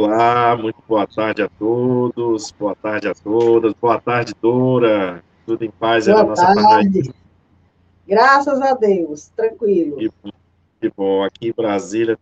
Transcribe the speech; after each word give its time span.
Olá, 0.00 0.56
muito 0.56 0.80
boa 0.86 1.08
tarde 1.08 1.42
a 1.42 1.48
todos, 1.48 2.52
boa 2.52 2.72
tarde 2.76 3.08
a 3.08 3.14
todas, 3.14 3.74
boa 3.74 4.00
tarde, 4.00 4.32
Dora. 4.40 5.24
Tudo 5.44 5.64
em 5.64 5.72
paz 5.72 6.06
boa 6.06 6.18
aí 6.18 6.22
na 6.22 6.28
nossa 6.28 6.54
tarde. 6.54 7.12
Graças 8.06 8.60
a 8.60 8.74
Deus, 8.74 9.26
tranquilo. 9.34 9.96
Que, 9.96 10.08
que 10.80 10.92
bom, 10.96 11.24
aqui 11.24 11.48
em 11.48 11.52
Brasília. 11.52 12.16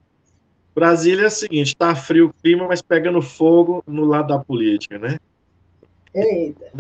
Brasília 0.74 1.24
é 1.24 1.26
o 1.26 1.30
seguinte, 1.30 1.68
está 1.68 1.94
frio 1.94 2.28
o 2.28 2.42
clima, 2.42 2.66
mas 2.66 2.80
pegando 2.80 3.20
fogo 3.20 3.84
no 3.86 4.06
lado 4.06 4.28
da 4.28 4.38
política, 4.38 4.98
né? 4.98 5.18
Eita. 6.14 6.72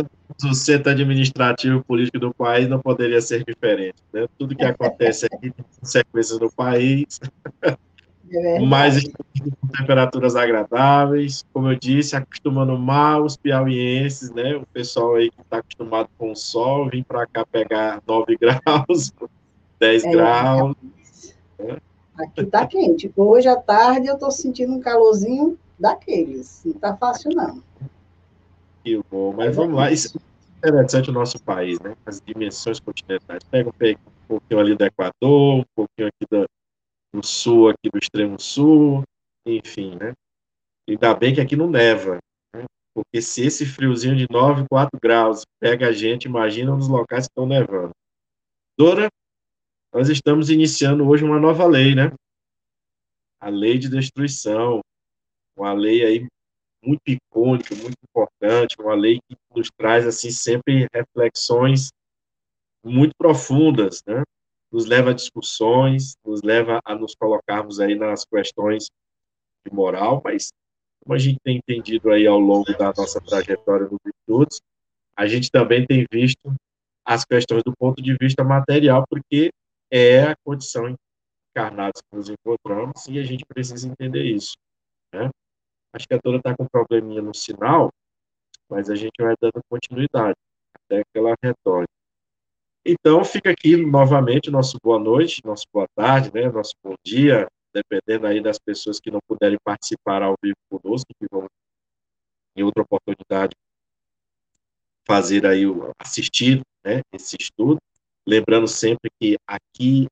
O 0.42 0.54
centro 0.54 0.90
administrativo 0.90 1.84
político 1.84 2.18
do 2.18 2.32
país 2.32 2.66
não 2.70 2.80
poderia 2.80 3.20
ser 3.20 3.44
diferente. 3.44 3.96
Né? 4.14 4.26
Tudo 4.38 4.56
que 4.56 4.64
acontece 4.64 5.26
aqui 5.26 5.50
tem 5.50 5.64
consequências 5.78 6.40
no 6.40 6.50
país. 6.50 7.20
É 8.30 8.58
mas 8.60 9.04
com 9.04 9.68
temperaturas 9.78 10.34
agradáveis, 10.34 11.44
como 11.52 11.70
eu 11.70 11.78
disse, 11.78 12.16
acostumando 12.16 12.76
mal 12.76 13.24
os 13.24 13.36
piauienses, 13.36 14.30
né? 14.32 14.56
O 14.56 14.66
pessoal 14.66 15.14
aí 15.14 15.30
que 15.30 15.40
está 15.40 15.58
acostumado 15.58 16.08
com 16.18 16.32
o 16.32 16.36
sol, 16.36 16.88
vim 16.88 17.02
para 17.02 17.26
cá 17.26 17.46
pegar 17.46 18.02
9 18.06 18.36
graus, 18.36 19.12
10 19.78 20.04
é, 20.04 20.10
graus. 20.10 20.76
Né? 21.58 21.76
Aqui 22.18 22.40
está 22.40 22.66
quente. 22.66 23.12
Hoje 23.16 23.48
à 23.48 23.56
tarde 23.56 24.08
eu 24.08 24.14
estou 24.14 24.30
sentindo 24.30 24.72
um 24.72 24.80
calorzinho 24.80 25.58
daqueles. 25.78 26.62
Não 26.64 26.72
está 26.72 26.96
fácil, 26.96 27.30
não. 27.34 27.62
Que 28.82 29.00
bom, 29.10 29.34
mas 29.36 29.54
vamos 29.54 29.76
lá. 29.76 29.92
Isso 29.92 30.18
é 30.62 30.68
interessante 30.68 31.10
o 31.10 31.12
nosso 31.12 31.40
país, 31.42 31.78
né? 31.80 31.94
As 32.06 32.20
dimensões 32.20 32.80
continentais. 32.80 33.42
Pega 33.44 33.68
um 33.68 33.96
pouquinho 34.26 34.60
ali 34.60 34.74
do 34.74 34.84
Equador, 34.84 35.58
um 35.58 35.64
pouquinho 35.74 36.08
aqui 36.08 36.26
do, 37.16 37.26
sul, 37.26 37.70
aqui 37.70 37.90
do 37.90 37.98
extremo 37.98 38.38
sul, 38.38 39.02
enfim, 39.46 39.96
né? 39.96 40.12
Ainda 40.88 41.14
bem 41.14 41.34
que 41.34 41.40
aqui 41.40 41.56
não 41.56 41.68
neva, 41.68 42.18
né? 42.54 42.64
porque 42.94 43.20
se 43.22 43.44
esse 43.44 43.64
friozinho 43.64 44.16
de 44.16 44.26
9, 44.30 44.66
4 44.68 45.00
graus 45.00 45.44
pega 45.58 45.88
a 45.88 45.92
gente, 45.92 46.26
imagina 46.26 46.74
nos 46.74 46.88
locais 46.88 47.26
que 47.26 47.30
estão 47.30 47.46
nevando. 47.46 47.90
Dora, 48.78 49.08
nós 49.92 50.08
estamos 50.08 50.50
iniciando 50.50 51.08
hoje 51.08 51.24
uma 51.24 51.40
nova 51.40 51.66
lei, 51.66 51.94
né? 51.94 52.12
A 53.40 53.48
lei 53.48 53.78
de 53.78 53.88
destruição, 53.88 54.80
uma 55.56 55.72
lei 55.72 56.04
aí 56.04 56.26
muito 56.84 57.02
icônica, 57.08 57.74
muito 57.74 57.96
importante, 58.08 58.76
uma 58.78 58.94
lei 58.94 59.18
que 59.26 59.36
nos 59.54 59.68
traz 59.76 60.06
assim 60.06 60.30
sempre 60.30 60.86
reflexões 60.92 61.88
muito 62.84 63.12
profundas, 63.18 64.02
né? 64.06 64.22
Nos 64.76 64.84
leva 64.84 65.08
a 65.08 65.14
discussões, 65.14 66.18
nos 66.22 66.42
leva 66.42 66.80
a 66.84 66.94
nos 66.94 67.14
colocarmos 67.14 67.80
aí 67.80 67.94
nas 67.94 68.26
questões 68.26 68.90
de 69.66 69.74
moral, 69.74 70.20
mas 70.22 70.50
como 71.02 71.14
a 71.14 71.18
gente 71.18 71.38
tem 71.42 71.56
entendido 71.56 72.10
aí 72.10 72.26
ao 72.26 72.38
longo 72.38 72.70
da 72.76 72.92
nossa 72.94 73.18
trajetória 73.18 73.88
no 73.90 73.96
Virtudes, 74.04 74.60
a 75.16 75.26
gente 75.26 75.50
também 75.50 75.86
tem 75.86 76.04
visto 76.12 76.54
as 77.06 77.24
questões 77.24 77.62
do 77.64 77.74
ponto 77.74 78.02
de 78.02 78.14
vista 78.20 78.44
material, 78.44 79.02
porque 79.08 79.50
é 79.90 80.24
a 80.24 80.36
condição 80.44 80.94
encarnada 81.54 81.94
que 81.94 82.14
nos 82.14 82.28
encontramos 82.28 83.06
e 83.08 83.18
a 83.18 83.24
gente 83.24 83.46
precisa 83.46 83.88
entender 83.88 84.24
isso. 84.24 84.56
Né? 85.10 85.30
Acho 85.94 86.06
que 86.06 86.12
a 86.12 86.20
toda 86.20 86.36
está 86.36 86.54
com 86.54 86.64
um 86.64 86.68
probleminha 86.68 87.22
no 87.22 87.32
sinal, 87.32 87.88
mas 88.68 88.90
a 88.90 88.94
gente 88.94 89.14
vai 89.18 89.34
dando 89.40 89.58
continuidade 89.70 90.36
até 90.74 91.02
que 91.02 91.18
ela 91.18 91.34
retorne. 91.42 91.86
Então, 92.88 93.24
fica 93.24 93.50
aqui 93.50 93.76
novamente 93.76 94.48
nosso 94.48 94.78
boa 94.80 94.96
noite, 94.96 95.40
nosso 95.44 95.64
boa 95.74 95.88
tarde, 95.96 96.30
né, 96.32 96.48
nosso 96.48 96.72
bom 96.84 96.94
dia, 97.04 97.48
dependendo 97.74 98.28
aí 98.28 98.40
das 98.40 98.60
pessoas 98.60 99.00
que 99.00 99.10
não 99.10 99.18
puderem 99.26 99.58
participar 99.64 100.22
ao 100.22 100.36
vivo 100.40 100.54
conosco, 100.70 101.08
que 101.18 101.26
vão, 101.28 101.48
em 102.56 102.62
outra 102.62 102.84
oportunidade, 102.84 103.56
fazer 105.04 105.44
aí, 105.44 105.66
o, 105.66 105.90
assistir 105.98 106.60
né, 106.84 107.00
esse 107.12 107.36
estudo. 107.40 107.78
Lembrando 108.24 108.68
sempre 108.68 109.10
que 109.20 109.36
aqui, 109.44 110.06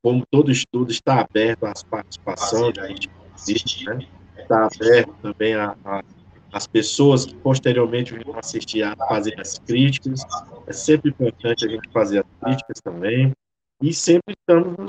como 0.00 0.24
todo 0.30 0.52
estudo, 0.52 0.92
está 0.92 1.22
aberto 1.22 1.66
às 1.66 1.82
participações, 1.82 2.78
a 2.78 2.86
gente 2.86 3.10
existe, 3.34 3.84
né? 3.84 3.98
está 4.38 4.68
aberto 4.68 5.12
também 5.20 5.54
a, 5.54 5.76
a 5.84 6.04
as 6.52 6.66
pessoas 6.66 7.24
que 7.24 7.34
posteriormente 7.36 8.12
vão 8.24 8.38
assistir 8.38 8.82
a 8.82 8.94
fazer 8.94 9.40
as 9.40 9.58
críticas. 9.58 10.20
É 10.66 10.72
sempre 10.72 11.10
importante 11.10 11.64
a 11.64 11.68
gente 11.68 11.90
fazer 11.90 12.18
as 12.18 12.40
críticas 12.40 12.80
também. 12.84 13.32
E 13.82 13.92
sempre 13.92 14.34
estamos. 14.38 14.88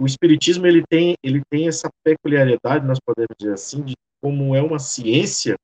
O 0.00 0.06
Espiritismo 0.06 0.66
ele 0.66 0.82
tem, 0.88 1.14
ele 1.22 1.42
tem 1.50 1.68
essa 1.68 1.88
peculiaridade, 2.02 2.86
nós 2.86 2.98
podemos 2.98 3.36
dizer 3.38 3.52
assim, 3.52 3.84
de 3.84 3.94
como 4.20 4.56
é 4.56 4.62
uma 4.62 4.78
ciência. 4.78 5.54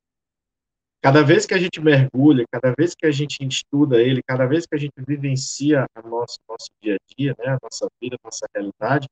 Cada 1.02 1.22
vez 1.22 1.46
que 1.46 1.54
a 1.54 1.58
gente 1.58 1.80
mergulha, 1.80 2.44
cada 2.52 2.74
vez 2.76 2.94
que 2.94 3.06
a 3.06 3.10
gente 3.10 3.38
estuda 3.42 4.02
ele, 4.02 4.20
cada 4.26 4.46
vez 4.46 4.66
que 4.66 4.74
a 4.74 4.78
gente 4.78 4.92
vivencia 4.98 5.86
a 5.94 6.02
nosso, 6.02 6.38
nosso 6.48 6.68
dia 6.82 6.96
a 6.96 7.14
dia, 7.16 7.34
né, 7.38 7.52
a 7.52 7.58
nossa 7.62 7.88
vida, 8.02 8.16
a 8.16 8.26
nossa 8.26 8.46
realidade, 8.54 9.06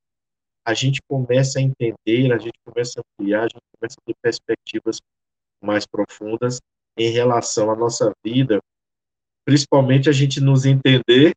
a 0.65 0.73
gente 0.73 1.01
começa 1.09 1.59
a 1.59 1.61
entender, 1.61 2.33
a 2.33 2.37
gente 2.37 2.59
começa 2.65 2.99
a 2.99 3.01
ampliar, 3.01 3.39
a 3.39 3.47
gente 3.47 3.63
começa 3.79 3.95
a 3.97 4.05
ter 4.05 4.15
perspectivas 4.21 4.99
mais 5.61 5.85
profundas 5.85 6.59
em 6.97 7.11
relação 7.11 7.71
à 7.71 7.75
nossa 7.75 8.13
vida, 8.23 8.59
principalmente 9.45 10.09
a 10.09 10.11
gente 10.11 10.41
nos 10.41 10.65
entender, 10.65 11.33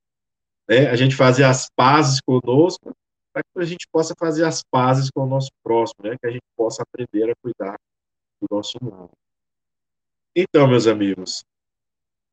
né, 0.69 0.89
a 0.89 0.97
gente 0.97 1.15
fazer 1.15 1.45
as 1.45 1.69
pazes 1.77 2.21
conosco, 2.21 2.93
para 3.33 3.43
que 3.43 3.61
a 3.61 3.65
gente 3.65 3.87
possa 3.93 4.15
fazer 4.19 4.45
as 4.45 4.63
pazes 4.71 5.11
com 5.11 5.23
o 5.23 5.27
nosso 5.27 5.51
próximo, 5.63 6.05
né, 6.05 6.17
que 6.21 6.27
a 6.27 6.31
gente 6.31 6.45
possa 6.57 6.83
aprender 6.83 7.31
a 7.31 7.35
cuidar 7.43 7.77
do 8.41 8.49
nosso 8.51 8.79
mundo. 8.83 9.11
Então, 10.35 10.67
meus 10.67 10.87
amigos, 10.87 11.45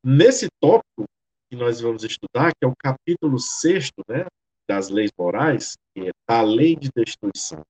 nesse 0.03 0.47
tópico 0.59 1.05
que 1.49 1.55
nós 1.55 1.79
vamos 1.79 2.03
estudar, 2.03 2.51
que 2.51 2.65
é 2.65 2.67
o 2.67 2.75
capítulo 2.75 3.39
sexto, 3.39 4.03
né, 4.07 4.25
das 4.67 4.89
leis 4.89 5.11
morais, 5.17 5.75
que 5.93 6.09
é 6.09 6.11
a 6.27 6.41
lei 6.41 6.75
de 6.75 6.89
destruição. 6.95 7.61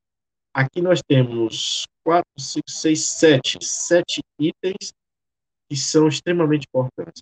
Aqui 0.53 0.81
nós 0.81 1.01
temos 1.07 1.85
quatro, 2.07 2.31
cinco, 2.39 2.71
seis, 2.71 3.03
sete, 3.03 3.57
sete 3.61 4.21
itens 4.39 4.93
que 5.69 5.75
são 5.75 6.07
extremamente 6.07 6.65
importantes. 6.65 7.21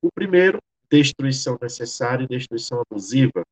O 0.00 0.08
primeiro, 0.14 0.60
destruição 0.88 1.58
necessária 1.60 2.22
e 2.22 2.28
destruição 2.28 2.80
abusiva, 2.80 3.42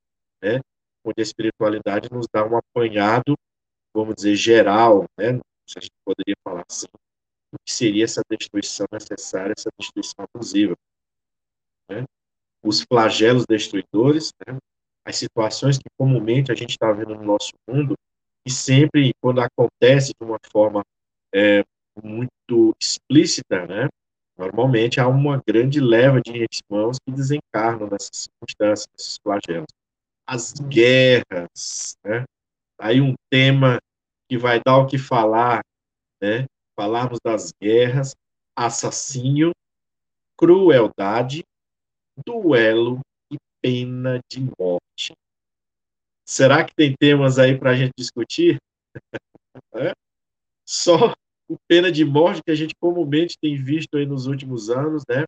né? 0.41 0.61
onde 1.05 1.17
a 1.19 1.23
espiritualidade 1.23 2.09
nos 2.13 2.29
dá 2.33 2.47
um 2.47 2.57
apanhado, 2.57 3.37
vamos 3.93 4.15
dizer, 4.15 4.37
geral, 4.37 5.05
né? 5.19 5.41
se 5.69 5.79
a 5.79 5.81
gente 5.81 5.97
poderia 6.05 6.37
falar 6.45 6.63
assim, 6.71 6.87
o 7.53 7.57
que 7.67 7.73
seria 7.73 8.05
essa 8.05 8.23
destruição 8.31 8.87
necessária, 8.93 9.55
essa 9.59 9.71
destruição 9.77 10.25
abusiva. 10.33 10.77
Né? 11.91 12.05
Os 12.63 12.83
flagelos 12.83 13.45
destruidores, 13.49 14.31
né? 14.47 14.57
as 15.05 15.17
situações 15.17 15.77
que 15.77 15.91
comumente 15.99 16.53
a 16.53 16.55
gente 16.55 16.71
está 16.71 16.93
vendo 16.93 17.17
no 17.17 17.25
nosso 17.25 17.51
mundo, 17.69 17.97
e 18.49 18.51
sempre, 18.51 19.13
quando 19.21 19.43
acontece 19.43 20.15
de 20.19 20.27
uma 20.27 20.39
forma 20.51 20.83
é, 21.35 21.63
muito 22.03 22.75
explícita, 22.81 23.67
né, 23.67 23.89
normalmente 24.39 24.99
há 24.99 25.07
uma 25.07 25.43
grande 25.47 25.81
leva 25.81 26.19
de 26.19 26.47
irmãos 26.71 26.97
que 26.99 27.13
desencarnam 27.13 27.91
nessas 27.91 28.09
circunstâncias, 28.27 28.87
nesses 28.97 29.19
flagelos. 29.23 29.67
As 30.27 30.55
guerras, 30.55 31.95
né, 32.03 32.25
aí 32.81 33.03
um 33.03 33.13
tema 33.31 33.79
que 34.31 34.39
vai 34.39 34.63
dar 34.65 34.79
o 34.79 34.87
que 34.87 34.97
falar, 34.97 35.61
né, 36.19 36.47
falarmos 36.75 37.19
das 37.23 37.53
guerras, 37.63 38.15
assassínio, 38.57 39.53
crueldade, 40.39 41.45
duelo 42.25 43.01
e 43.31 43.37
pena 43.61 44.21
de 44.31 44.41
morte. 44.59 45.13
Será 46.29 46.63
que 46.63 46.75
tem 46.75 46.95
temas 46.95 47.39
aí 47.39 47.59
para 47.59 47.71
a 47.71 47.75
gente 47.75 47.93
discutir? 47.97 48.59
é? 49.77 49.95
Só 50.63 51.15
o 51.49 51.57
pena 51.67 51.91
de 51.91 52.05
morte 52.05 52.43
que 52.45 52.51
a 52.51 52.55
gente 52.55 52.75
comumente 52.79 53.39
tem 53.41 53.57
visto 53.57 53.97
aí 53.97 54.05
nos 54.05 54.27
últimos 54.27 54.69
anos, 54.69 55.05
né? 55.09 55.25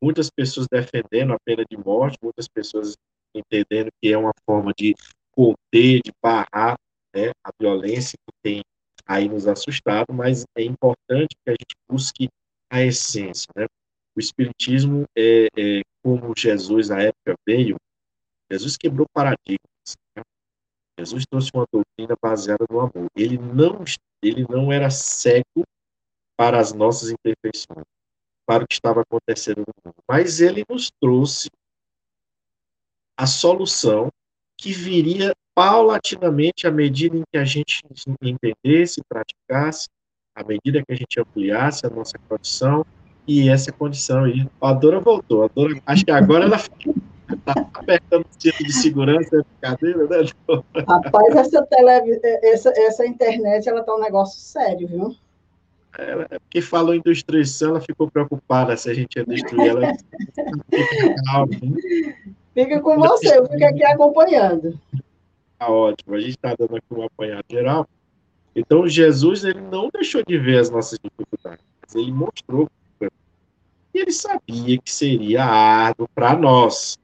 Muitas 0.00 0.30
pessoas 0.30 0.68
defendendo 0.70 1.32
a 1.32 1.38
pena 1.44 1.64
de 1.68 1.76
morte, 1.76 2.16
muitas 2.22 2.46
pessoas 2.46 2.94
entendendo 3.34 3.88
que 4.00 4.12
é 4.12 4.16
uma 4.16 4.30
forma 4.48 4.72
de 4.78 4.94
conter, 5.32 6.00
de 6.04 6.12
barrar 6.22 6.76
né, 7.12 7.32
a 7.42 7.50
violência 7.60 8.16
que 8.16 8.34
tem 8.40 8.62
aí 9.04 9.28
nos 9.28 9.48
assustado, 9.48 10.14
mas 10.14 10.44
é 10.56 10.62
importante 10.62 11.34
que 11.44 11.50
a 11.50 11.54
gente 11.54 11.74
busque 11.90 12.28
a 12.70 12.84
essência, 12.84 13.48
né? 13.56 13.66
O 14.16 14.20
Espiritismo, 14.20 15.06
é, 15.18 15.48
é 15.58 15.82
como 16.04 16.32
Jesus 16.38 16.88
na 16.88 17.02
época 17.02 17.34
veio, 17.44 17.74
Jesus 18.48 18.76
quebrou 18.76 19.08
paradigmas. 19.12 19.75
Jesus 20.98 21.24
trouxe 21.26 21.50
uma 21.54 21.66
doutrina 21.70 22.16
baseada 22.20 22.64
no 22.70 22.80
amor. 22.80 23.06
Ele 23.14 23.38
não, 23.38 23.84
ele 24.22 24.46
não 24.48 24.72
era 24.72 24.90
cego 24.90 25.64
para 26.36 26.58
as 26.58 26.72
nossas 26.72 27.10
imperfeições, 27.10 27.84
para 28.46 28.64
o 28.64 28.66
que 28.66 28.74
estava 28.74 29.02
acontecendo 29.02 29.58
no 29.58 29.74
mundo, 29.84 29.96
mas 30.08 30.40
ele 30.40 30.64
nos 30.68 30.90
trouxe 31.00 31.48
a 33.18 33.26
solução 33.26 34.10
que 34.58 34.72
viria 34.72 35.34
paulatinamente 35.54 36.66
à 36.66 36.70
medida 36.70 37.16
em 37.16 37.22
que 37.32 37.38
a 37.38 37.44
gente 37.44 37.82
entendesse, 38.22 39.02
praticasse 39.08 39.88
à 40.34 40.44
medida 40.44 40.84
que 40.84 40.92
a 40.92 40.94
gente 40.94 41.18
ampliasse 41.18 41.86
a 41.86 41.90
nossa 41.90 42.18
condição, 42.18 42.84
e 43.26 43.48
essa 43.48 43.72
condição 43.72 44.24
aí. 44.24 44.48
A 44.60 44.72
Dora 44.72 45.00
voltou, 45.00 45.42
a 45.44 45.48
Dora, 45.48 45.80
acho 45.86 46.04
que 46.04 46.10
agora 46.10 46.44
ela 46.44 46.58
está 47.34 47.52
apertando 47.74 48.24
o 48.24 48.40
cinto 48.40 48.64
de 48.64 48.72
segurança 48.72 49.36
da 49.38 49.44
cadeira, 49.60 50.06
né? 50.06 50.28
Rapaz, 50.88 51.36
essa, 51.36 51.66
tele, 51.66 52.20
essa, 52.42 52.72
essa 52.76 53.06
internet, 53.06 53.68
ela 53.68 53.82
tá 53.82 53.94
um 53.94 54.00
negócio 54.00 54.40
sério, 54.40 54.88
viu? 54.88 55.16
Ela, 55.98 56.26
é 56.30 56.38
porque 56.38 56.60
falou 56.60 56.94
em 56.94 57.00
destruição, 57.00 57.70
ela 57.70 57.80
ficou 57.80 58.10
preocupada 58.10 58.76
se 58.76 58.90
a 58.90 58.94
gente 58.94 59.16
ia 59.16 59.24
destruir 59.24 59.68
ela. 59.68 59.92
Fica 62.54 62.80
com 62.80 62.98
você, 62.98 63.38
eu 63.38 63.46
fico 63.48 63.64
aqui 63.64 63.84
acompanhando. 63.84 64.78
Tá 65.58 65.70
ótimo, 65.70 66.14
a 66.14 66.20
gente 66.20 66.30
está 66.30 66.54
dando 66.54 66.76
aqui 66.76 66.86
um 66.92 67.02
apanhado 67.02 67.44
geral. 67.50 67.88
Então, 68.54 68.86
Jesus 68.88 69.44
ele 69.44 69.60
não 69.60 69.88
deixou 69.92 70.22
de 70.26 70.38
ver 70.38 70.58
as 70.58 70.70
nossas 70.70 70.98
dificuldades, 70.98 71.64
ele 71.94 72.12
mostrou 72.12 72.68
e 73.96 73.98
ele 73.98 74.12
sabia 74.12 74.78
que 74.78 74.92
seria 74.92 75.42
árduo 75.42 76.06
para 76.14 76.36
nós, 76.36 76.98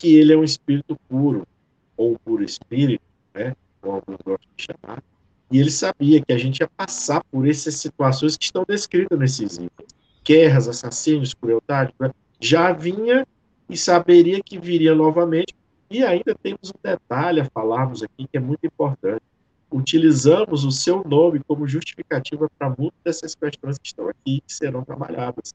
porque 0.00 0.08
ele 0.08 0.32
é 0.32 0.36
um 0.36 0.42
espírito 0.42 0.98
puro, 1.06 1.46
ou 1.94 2.12
um 2.12 2.16
puro 2.16 2.42
espírito, 2.42 3.02
né, 3.34 3.54
como 3.82 3.96
alguns 3.96 4.16
gostam 4.24 4.48
de 4.56 4.64
chamar, 4.64 5.02
e 5.50 5.58
ele 5.58 5.70
sabia 5.70 6.24
que 6.24 6.32
a 6.32 6.38
gente 6.38 6.60
ia 6.60 6.70
passar 6.74 7.22
por 7.30 7.46
essas 7.46 7.74
situações 7.74 8.34
que 8.34 8.44
estão 8.44 8.64
descritas 8.66 9.18
nesses 9.18 9.58
itens. 9.58 9.94
Guerras, 10.24 10.68
assassinos, 10.68 11.34
crueldade, 11.34 11.92
né? 12.00 12.10
já 12.40 12.72
vinha 12.72 13.26
e 13.68 13.76
saberia 13.76 14.40
que 14.42 14.58
viria 14.58 14.94
novamente. 14.94 15.54
E 15.90 16.02
ainda 16.02 16.34
temos 16.40 16.70
um 16.70 16.78
detalhe 16.82 17.40
a 17.40 17.50
falarmos 17.50 18.02
aqui 18.02 18.26
que 18.30 18.38
é 18.38 18.40
muito 18.40 18.64
importante. 18.64 19.22
Utilizamos 19.70 20.64
o 20.64 20.70
seu 20.70 21.02
nome 21.04 21.40
como 21.46 21.66
justificativa 21.66 22.48
para 22.56 22.68
muitas 22.68 23.00
dessas 23.04 23.34
questões 23.34 23.76
que 23.76 23.88
estão 23.88 24.08
aqui 24.08 24.40
que 24.46 24.52
serão 24.54 24.84
trabalhadas. 24.84 25.52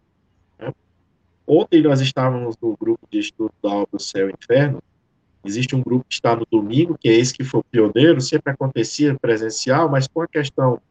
Ontem 1.48 1.82
nós 1.82 2.02
estávamos 2.02 2.56
no 2.62 2.76
grupo 2.76 3.08
de 3.12 3.20
estudo 3.20 3.54
da 3.62 3.70
obra 3.70 4.00
Céu 4.00 4.30
e 4.30 4.34
Inferno, 4.34 4.82
Existe 5.46 5.76
um 5.76 5.82
grupo 5.82 6.06
que 6.10 6.16
está 6.16 6.36
no 6.36 6.46
domingo, 6.52 6.98
que 6.98 7.08
é 7.08 7.14
esse 7.14 7.32
que 7.32 7.44
foi 7.44 7.62
pioneiro, 7.70 8.20
sempre 8.20 8.52
acontecia 8.52 9.16
presencial, 9.16 9.88
mas 9.88 10.08
com 10.08 10.22
a 10.22 10.28
questão 10.28 10.82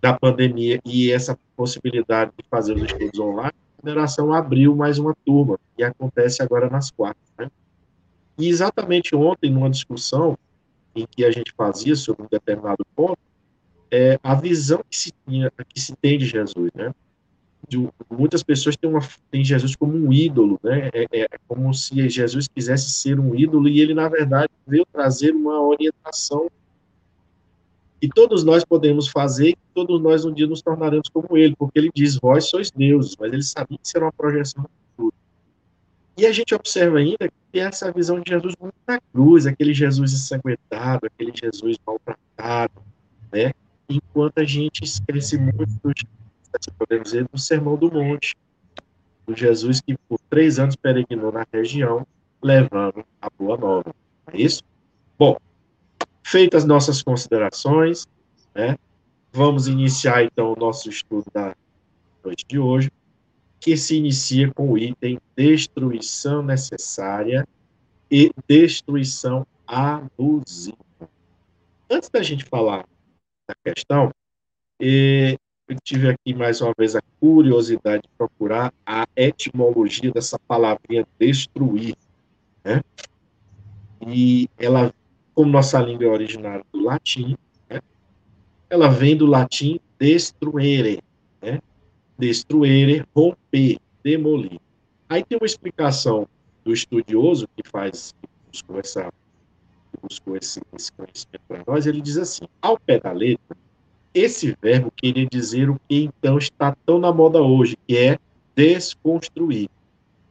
da 0.00 0.16
pandemia 0.16 0.80
e 0.84 1.10
essa 1.10 1.36
possibilidade 1.56 2.30
de 2.38 2.44
fazer 2.48 2.74
os 2.74 2.84
estudos 2.84 3.18
online, 3.18 3.52
a 3.78 3.82
federação 3.82 4.32
abriu 4.32 4.76
mais 4.76 5.00
uma 5.00 5.16
turma, 5.26 5.58
e 5.76 5.82
acontece 5.82 6.40
agora 6.40 6.70
nas 6.70 6.92
quartas. 6.92 7.28
Né? 7.36 7.50
E 8.38 8.48
exatamente 8.48 9.16
ontem, 9.16 9.50
numa 9.50 9.68
discussão 9.68 10.38
em 10.94 11.04
que 11.10 11.24
a 11.24 11.32
gente 11.32 11.52
fazia 11.56 11.96
sobre 11.96 12.22
um 12.22 12.28
determinado 12.30 12.86
ponto, 12.94 13.18
é, 13.90 14.18
a 14.22 14.34
visão 14.36 14.80
que 14.88 14.96
se, 14.96 15.12
tinha, 15.26 15.50
que 15.68 15.80
se 15.80 15.94
tem 15.96 16.18
de 16.18 16.26
Jesus, 16.26 16.70
né? 16.74 16.94
De, 17.68 17.88
muitas 18.10 18.42
pessoas 18.42 18.76
têm, 18.76 18.90
uma, 18.90 19.00
têm 19.30 19.44
Jesus 19.44 19.76
como 19.76 19.94
um 19.94 20.12
ídolo, 20.12 20.58
né? 20.62 20.90
É, 20.92 21.06
é, 21.10 21.20
é, 21.22 21.28
como 21.46 21.72
se 21.72 22.08
Jesus 22.08 22.48
quisesse 22.48 22.90
ser 22.90 23.18
um 23.18 23.34
ídolo 23.34 23.68
e 23.68 23.80
ele, 23.80 23.94
na 23.94 24.08
verdade, 24.08 24.50
veio 24.66 24.86
trazer 24.92 25.32
uma 25.32 25.60
orientação 25.60 26.50
que 28.00 28.08
todos 28.08 28.42
nós 28.42 28.64
podemos 28.64 29.08
fazer 29.08 29.50
e 29.50 29.58
todos 29.72 30.00
nós 30.00 30.24
um 30.24 30.32
dia 30.32 30.46
nos 30.46 30.60
tornaremos 30.60 31.08
como 31.08 31.36
ele, 31.36 31.54
porque 31.54 31.78
ele 31.78 31.90
diz, 31.94 32.16
vós 32.16 32.46
sois 32.46 32.70
deuses, 32.70 33.16
mas 33.18 33.32
ele 33.32 33.44
sabia 33.44 33.78
que 33.78 33.88
será 33.88 34.06
uma 34.06 34.12
projeção 34.12 34.64
do 34.64 34.70
futuro. 34.90 35.14
E 36.16 36.26
a 36.26 36.32
gente 36.32 36.52
observa 36.52 36.98
ainda 36.98 37.30
que 37.52 37.60
essa 37.60 37.92
visão 37.92 38.20
de 38.20 38.30
Jesus 38.30 38.54
muito 38.60 38.74
na 38.88 39.00
cruz, 39.12 39.46
aquele 39.46 39.72
Jesus 39.72 40.12
ensanguentado, 40.12 41.06
aquele 41.06 41.32
Jesus 41.32 41.76
maltratado, 41.86 42.82
né? 43.32 43.52
Enquanto 43.88 44.38
a 44.38 44.44
gente 44.44 44.82
esquece 44.82 45.38
muito 45.38 45.66
dos 45.82 45.94
podemos 46.70 47.04
dizer, 47.04 47.26
do 47.28 47.38
Sermão 47.38 47.76
do 47.76 47.90
Monte, 47.90 48.34
do 49.26 49.36
Jesus 49.36 49.80
que 49.80 49.96
por 50.08 50.18
três 50.28 50.58
anos 50.58 50.76
peregrinou 50.76 51.32
na 51.32 51.46
região, 51.52 52.06
levando 52.42 53.04
a 53.20 53.28
boa 53.30 53.56
nova. 53.56 53.94
É 54.32 54.40
isso? 54.40 54.62
Bom, 55.18 55.36
feitas 56.22 56.64
nossas 56.64 57.02
considerações, 57.02 58.06
né, 58.54 58.76
vamos 59.32 59.68
iniciar 59.68 60.24
então 60.24 60.52
o 60.52 60.56
nosso 60.56 60.88
estudo 60.88 61.26
da 61.32 61.54
noite 62.24 62.44
de 62.46 62.58
hoje, 62.58 62.90
que 63.60 63.76
se 63.76 63.96
inicia 63.96 64.52
com 64.52 64.72
o 64.72 64.78
item 64.78 65.20
destruição 65.36 66.42
necessária 66.42 67.46
e 68.10 68.30
destruição 68.46 69.46
abusiva. 69.66 70.76
Antes 71.88 72.10
da 72.10 72.22
gente 72.22 72.44
falar 72.44 72.84
da 73.48 73.54
questão, 73.64 74.10
eh, 74.80 75.36
eu 75.72 75.78
tive 75.82 76.10
aqui 76.10 76.34
mais 76.34 76.60
uma 76.60 76.72
vez 76.76 76.94
a 76.94 77.02
curiosidade 77.18 78.02
de 78.02 78.08
procurar 78.16 78.72
a 78.84 79.06
etimologia 79.16 80.10
dessa 80.12 80.38
palavrinha 80.38 81.06
destruir, 81.18 81.96
né? 82.62 82.82
E 84.06 84.48
ela, 84.58 84.92
como 85.34 85.50
nossa 85.50 85.80
língua 85.80 86.04
é 86.04 86.08
originária 86.08 86.64
do 86.72 86.82
latim, 86.82 87.36
né? 87.70 87.80
ela 88.68 88.88
vem 88.88 89.16
do 89.16 89.26
latim 89.26 89.80
destruere, 89.98 91.00
né? 91.40 91.60
Destruere, 92.18 93.04
romper, 93.14 93.78
demolir. 94.02 94.60
Aí 95.08 95.24
tem 95.24 95.38
uma 95.38 95.46
explicação 95.46 96.28
do 96.64 96.72
estudioso 96.72 97.48
que 97.56 97.68
faz, 97.68 98.14
buscou, 98.50 98.78
essa, 98.78 99.12
buscou 100.02 100.36
esse, 100.36 100.60
esse 100.74 100.92
conhecimento 100.92 101.42
para 101.48 101.62
nós, 101.66 101.86
ele 101.86 102.00
diz 102.00 102.18
assim, 102.18 102.46
ao 102.60 102.78
pé 102.78 102.98
da 102.98 103.12
letra, 103.12 103.56
esse 104.14 104.56
verbo 104.60 104.92
queria 104.94 105.26
dizer 105.26 105.70
o 105.70 105.80
que 105.88 106.04
então 106.04 106.38
está 106.38 106.76
tão 106.84 106.98
na 106.98 107.12
moda 107.12 107.40
hoje, 107.40 107.76
que 107.86 107.96
é 107.96 108.18
desconstruir. 108.54 109.68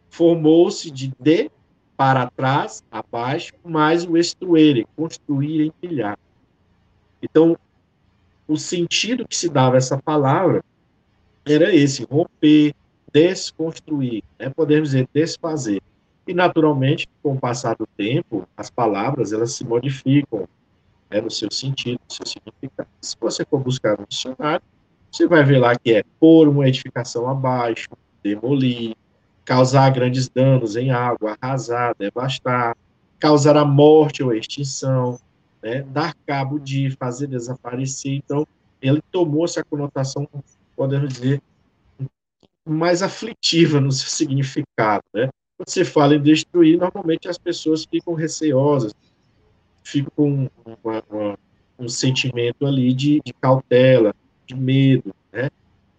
Formou-se 0.10 0.92
de 0.92 1.14
de 1.20 1.50
para 1.98 2.30
trás, 2.32 2.84
abaixo, 2.92 3.54
mais 3.64 4.06
o 4.06 4.18
estruere, 4.18 4.88
construir, 4.96 5.68
empilhar. 5.68 6.18
Então, 7.22 7.56
o 8.48 8.58
sentido 8.58 9.28
que 9.28 9.36
se 9.36 9.48
dava 9.48 9.78
essa 9.78 9.98
palavra 9.98 10.64
era 11.46 11.74
esse, 11.74 12.04
romper, 12.04 12.74
desconstruir, 13.14 14.24
né? 14.40 14.50
podemos 14.50 14.90
dizer 14.90 15.08
desfazer. 15.14 15.82
E, 16.28 16.34
naturalmente, 16.34 17.08
com 17.22 17.34
o 17.34 17.40
passar 17.40 17.76
do 17.76 17.88
tempo, 17.98 18.48
as 18.58 18.70
palavras 18.70 19.32
elas 19.32 19.54
se 19.54 19.64
modificam, 19.64 20.48
né, 21.12 21.22
no 21.22 21.30
seu 21.30 21.52
sentido, 21.52 22.00
no 22.10 22.16
seu 22.16 22.26
significado. 22.26 22.90
Se 23.02 23.16
você 23.20 23.46
for 23.46 23.60
buscar 23.60 24.00
no 24.00 24.08
dicionário, 24.08 24.64
você 25.12 25.28
vai 25.28 25.44
ver 25.44 25.60
lá 25.60 25.76
que 25.78 25.94
é 25.94 26.04
pôr 26.20 26.48
uma 26.48 26.68
edificação 26.68 27.28
abaixo, 27.28 27.90
demolir, 28.24 28.96
causar 29.44 29.90
grandes 29.92 30.30
danos 30.30 30.76
em 30.76 30.92
água, 30.92 31.38
arrasar, 31.42 31.94
devastar, 32.00 32.78
causar 33.20 33.58
a 33.58 33.66
morte 33.66 34.24
ou 34.24 34.30
a 34.30 34.38
extinção, 34.38 35.20
né, 35.62 35.84
dar 35.84 36.16
cabo 36.26 36.58
de, 36.58 36.92
fazer 36.92 37.28
desaparecer. 37.28 38.14
Então, 38.14 38.48
ele 38.82 39.02
tomou 39.12 39.46
essa 39.46 39.64
conotação, 39.64 40.28
podemos 40.76 41.14
dizer, 41.14 41.42
mais 42.66 43.02
aflitiva 43.02 43.82
no 43.82 43.92
seu 43.92 44.10
significado. 44.10 45.04
Né? 45.14 45.30
Quando 45.58 45.70
você 45.70 45.84
fala 45.84 46.16
em 46.16 46.22
destruir, 46.22 46.78
normalmente 46.78 47.28
as 47.28 47.38
pessoas 47.38 47.86
ficam 47.86 48.14
receosas, 48.14 48.94
fico 49.84 50.12
com 50.12 50.50
uma, 50.66 51.04
uma, 51.10 51.40
um 51.78 51.90
sentimento 51.90 52.66
ali 52.66 52.94
de, 52.94 53.22
de, 53.26 53.34
cautela, 53.34 54.14
de 54.46 54.56
medo, 54.56 55.14
né? 55.32 55.50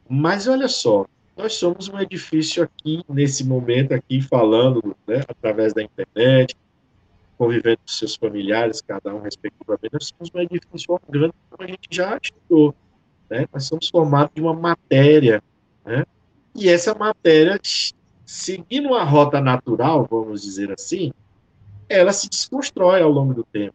Mas 0.08 0.46
olha 0.46 0.68
só, 0.68 1.06
nós 1.36 1.54
somos 1.54 1.88
um 1.88 1.98
edifício 1.98 2.62
aqui, 2.62 3.02
nesse 3.08 3.44
momento 3.44 3.92
aqui, 3.92 4.20
falando, 4.20 4.94
né, 5.06 5.22
através 5.26 5.72
da 5.72 5.82
internet, 5.82 6.54
convivendo 7.38 7.78
com 7.78 7.88
seus 7.88 8.14
familiares, 8.14 8.80
cada 8.82 9.14
um 9.14 9.20
respectivamente, 9.20 9.92
nós 9.92 10.12
somos 10.16 10.30
um 10.34 10.38
edifício 10.38 10.92
orgânico, 10.94 11.34
como 11.50 11.62
a 11.62 11.66
gente 11.66 11.88
já 11.90 12.18
estudou, 12.22 12.74
né? 13.28 13.46
Nós 13.52 13.64
somos 13.64 13.88
formados 13.88 14.32
de 14.34 14.42
uma 14.42 14.54
matéria, 14.54 15.42
né? 15.84 16.04
E 16.54 16.68
essa 16.68 16.94
matéria, 16.94 17.58
seguindo 18.24 18.88
uma 18.88 19.02
rota 19.02 19.40
natural, 19.40 20.06
vamos 20.08 20.42
dizer 20.42 20.70
assim, 20.70 21.12
ela 21.92 22.12
se 22.12 22.28
desconstrói 22.28 23.02
ao 23.02 23.10
longo 23.10 23.34
do 23.34 23.44
tempo, 23.44 23.74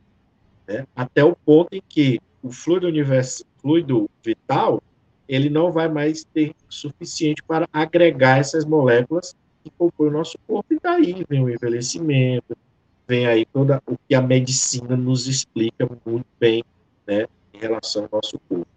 né? 0.68 0.86
até 0.96 1.24
o 1.24 1.36
ponto 1.36 1.74
em 1.74 1.82
que 1.88 2.20
o 2.42 2.52
fluido, 2.52 2.88
universo, 2.88 3.46
fluido 3.62 4.10
vital 4.24 4.82
ele 5.28 5.50
não 5.50 5.72
vai 5.72 5.90
mais 5.90 6.24
ter 6.24 6.56
suficiente 6.70 7.44
para 7.44 7.68
agregar 7.72 8.40
essas 8.40 8.66
moléculas 8.66 9.36
que 9.64 9.70
compõem 9.78 10.08
o 10.08 10.14
nosso 10.14 10.38
corpo, 10.48 10.74
e 10.74 10.80
daí 10.82 11.26
vem 11.28 11.44
o 11.44 11.50
envelhecimento, 11.50 12.58
vem 13.06 13.28
aí 13.28 13.46
toda 13.46 13.82
o 13.86 13.98
que 14.08 14.16
a 14.16 14.22
medicina 14.22 14.96
nos 14.96 15.28
explica 15.28 15.88
muito 16.06 16.28
bem 16.40 16.64
né, 17.06 17.26
em 17.54 17.58
relação 17.58 18.04
ao 18.04 18.10
nosso 18.14 18.40
corpo. 18.48 18.68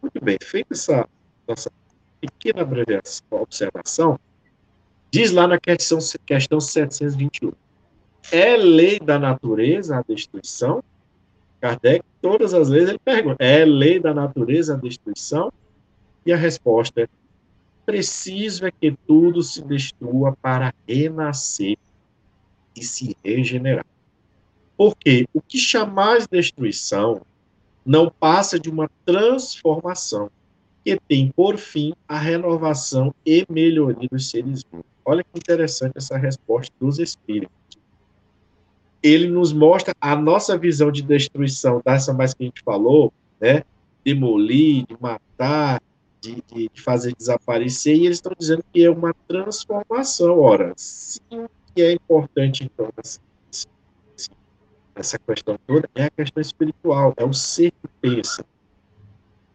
Muito 0.00 0.24
bem, 0.24 0.38
feita 0.42 0.72
essa 0.72 1.06
nossa 1.46 1.70
pequena 2.20 2.66
observação, 3.30 4.18
diz 5.10 5.30
lá 5.32 5.46
na 5.46 5.58
questão, 5.58 5.98
questão 6.24 6.60
721, 6.60 7.52
é 8.30 8.56
lei 8.56 8.98
da 8.98 9.18
natureza 9.18 9.98
a 9.98 10.02
destruição? 10.02 10.82
Kardec, 11.60 12.04
todas 12.22 12.54
as 12.54 12.68
leis, 12.68 12.88
ele 12.88 12.98
pergunta: 12.98 13.44
é 13.44 13.64
lei 13.64 14.00
da 14.00 14.14
natureza 14.14 14.74
a 14.74 14.76
destruição? 14.76 15.52
E 16.24 16.32
a 16.32 16.36
resposta 16.36 17.02
é: 17.02 17.08
preciso 17.84 18.66
é 18.66 18.70
que 18.70 18.96
tudo 19.06 19.42
se 19.42 19.62
destrua 19.62 20.36
para 20.40 20.72
renascer 20.88 21.76
e 22.74 22.82
se 22.82 23.16
regenerar. 23.24 23.86
Porque 24.76 25.26
o 25.34 25.42
que 25.42 25.58
chamar 25.58 26.20
de 26.20 26.28
destruição 26.30 27.20
não 27.84 28.10
passa 28.10 28.58
de 28.58 28.70
uma 28.70 28.88
transformação 29.04 30.30
que 30.84 30.98
tem 31.08 31.30
por 31.30 31.58
fim 31.58 31.92
a 32.08 32.18
renovação 32.18 33.14
e 33.26 33.44
melhoria 33.50 34.08
dos 34.10 34.30
seres 34.30 34.62
vivos. 34.62 34.86
Olha 35.04 35.22
que 35.22 35.38
interessante 35.38 35.94
essa 35.96 36.16
resposta 36.16 36.72
dos 36.80 36.98
espíritos. 36.98 37.59
Ele 39.02 39.28
nos 39.28 39.52
mostra 39.52 39.94
a 40.00 40.14
nossa 40.14 40.58
visão 40.58 40.92
de 40.92 41.02
destruição, 41.02 41.80
dessa 41.84 42.12
mais 42.12 42.34
que 42.34 42.44
a 42.44 42.46
gente 42.46 42.62
falou, 42.62 43.12
né? 43.40 43.62
Demolir, 44.04 44.84
de 44.86 44.96
matar, 45.00 45.80
de, 46.20 46.42
de, 46.52 46.70
fazer 46.82 47.14
desaparecer, 47.16 47.96
e 47.96 48.06
eles 48.06 48.18
estão 48.18 48.32
dizendo 48.38 48.64
que 48.72 48.84
é 48.84 48.90
uma 48.90 49.14
transformação. 49.26 50.38
Ora, 50.38 50.72
sim, 50.76 51.46
que 51.74 51.82
é 51.82 51.92
importante, 51.92 52.64
então, 52.64 52.90
essa, 52.96 53.20
essa 54.94 55.18
questão 55.18 55.58
toda, 55.66 55.88
é 55.94 56.04
a 56.04 56.10
questão 56.10 56.40
espiritual, 56.40 57.14
é 57.16 57.24
o 57.24 57.32
ser 57.32 57.70
que 57.70 57.88
pensa. 58.00 58.44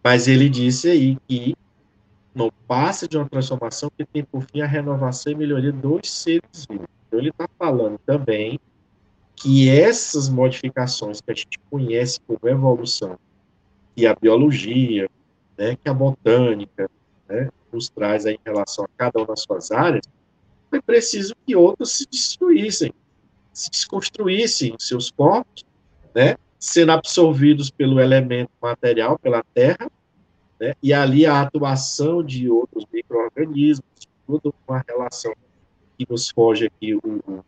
Mas 0.04 0.28
ele 0.28 0.50
disse 0.50 0.90
aí 0.90 1.18
que 1.28 1.56
não 2.34 2.52
passa 2.68 3.08
de 3.08 3.18
uma 3.18 3.30
transformação 3.30 3.90
que 3.96 4.06
tem 4.06 4.24
por 4.24 4.44
fim 4.44 4.62
a 4.62 4.68
renovação 4.68 5.32
e 5.32 5.36
melhoria 5.36 5.72
dos 5.72 6.12
seres 6.12 6.66
vivos. 6.70 6.88
Então, 7.08 7.20
ele 7.20 7.30
está 7.30 7.48
falando 7.58 7.98
também 8.06 8.60
que 9.46 9.70
essas 9.70 10.28
modificações 10.28 11.22
que 11.22 11.32
a 11.32 11.36
gente 11.36 11.60
conhece 11.70 12.20
como 12.22 12.40
evolução, 12.46 13.16
e 13.96 14.08
a 14.08 14.16
biologia, 14.16 15.08
né, 15.56 15.75
que 15.75 15.88
a 15.88 15.94
botânica 15.94 16.90
né, 17.30 17.52
nos 17.72 17.88
traz 17.88 18.25
em 18.25 18.40
relação 18.44 18.86
a 18.86 18.88
cada 18.98 19.20
uma 19.20 19.28
das 19.28 19.42
suas 19.42 19.72
áreas, 19.72 20.04
foi 20.68 20.82
preciso 20.82 21.36
que 21.46 21.56
outros 21.56 21.92
se 21.92 22.08
destruíssem, 22.10 22.92
se 23.54 23.70
desconstruíssem 23.70 24.75
seus 24.80 25.12
corpos, 25.12 25.64
né, 26.16 26.38
sendo 26.58 26.94
absorvidos 26.94 27.70
pelo 27.70 28.00
elemento 28.00 28.50
material, 28.60 29.20
pela 29.20 29.44
terra, 29.54 29.92
né, 30.60 30.74
e 30.82 30.92
ali 30.92 31.24
a 31.28 31.42
atuação 31.42 32.24
de 32.24 32.50
outros 32.50 32.84
micro-organismos, 32.92 33.86
toda 34.25 34.52
uma 34.68 34.84
relação 34.88 35.36
que 36.00 36.08
nos 36.10 36.32
foge 36.32 36.66
aqui 36.66 36.96
o 36.96 37.44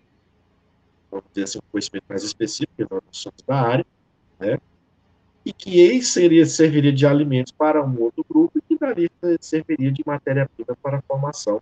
vamos 1.09 1.25
dizer 1.33 1.43
assim, 1.43 1.59
um 1.59 1.71
conhecimento 1.71 2.05
mais 2.07 2.23
específico, 2.23 2.73
que 2.77 2.85
nós 2.89 3.01
somos 3.11 3.41
da 3.45 3.61
área, 3.61 3.85
né, 4.39 4.57
e 5.45 5.53
que 5.53 5.79
eles 5.79 6.09
seria, 6.09 6.45
serviria 6.45 6.91
de 6.91 7.05
alimentos 7.05 7.53
para 7.53 7.83
um 7.83 8.01
outro 8.01 8.25
grupo 8.29 8.57
e 8.57 8.61
que 8.61 8.77
daria, 8.77 9.09
serviria 9.39 9.91
de 9.91 10.03
matéria-prima 10.05 10.75
para 10.81 10.97
a 10.97 11.01
formação 11.01 11.61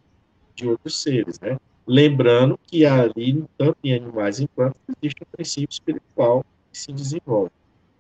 de 0.56 0.68
outros 0.68 1.02
seres, 1.02 1.40
né? 1.40 1.58
Lembrando 1.86 2.60
que 2.66 2.84
ali, 2.84 3.46
tanto 3.56 3.78
em 3.84 3.94
animais 3.94 4.40
e 4.40 4.48
plantas, 4.48 4.82
existe 4.98 5.22
um 5.22 5.28
princípio 5.32 5.72
espiritual 5.72 6.44
que 6.72 6.80
se 6.80 6.92
desenvolve. 6.92 7.52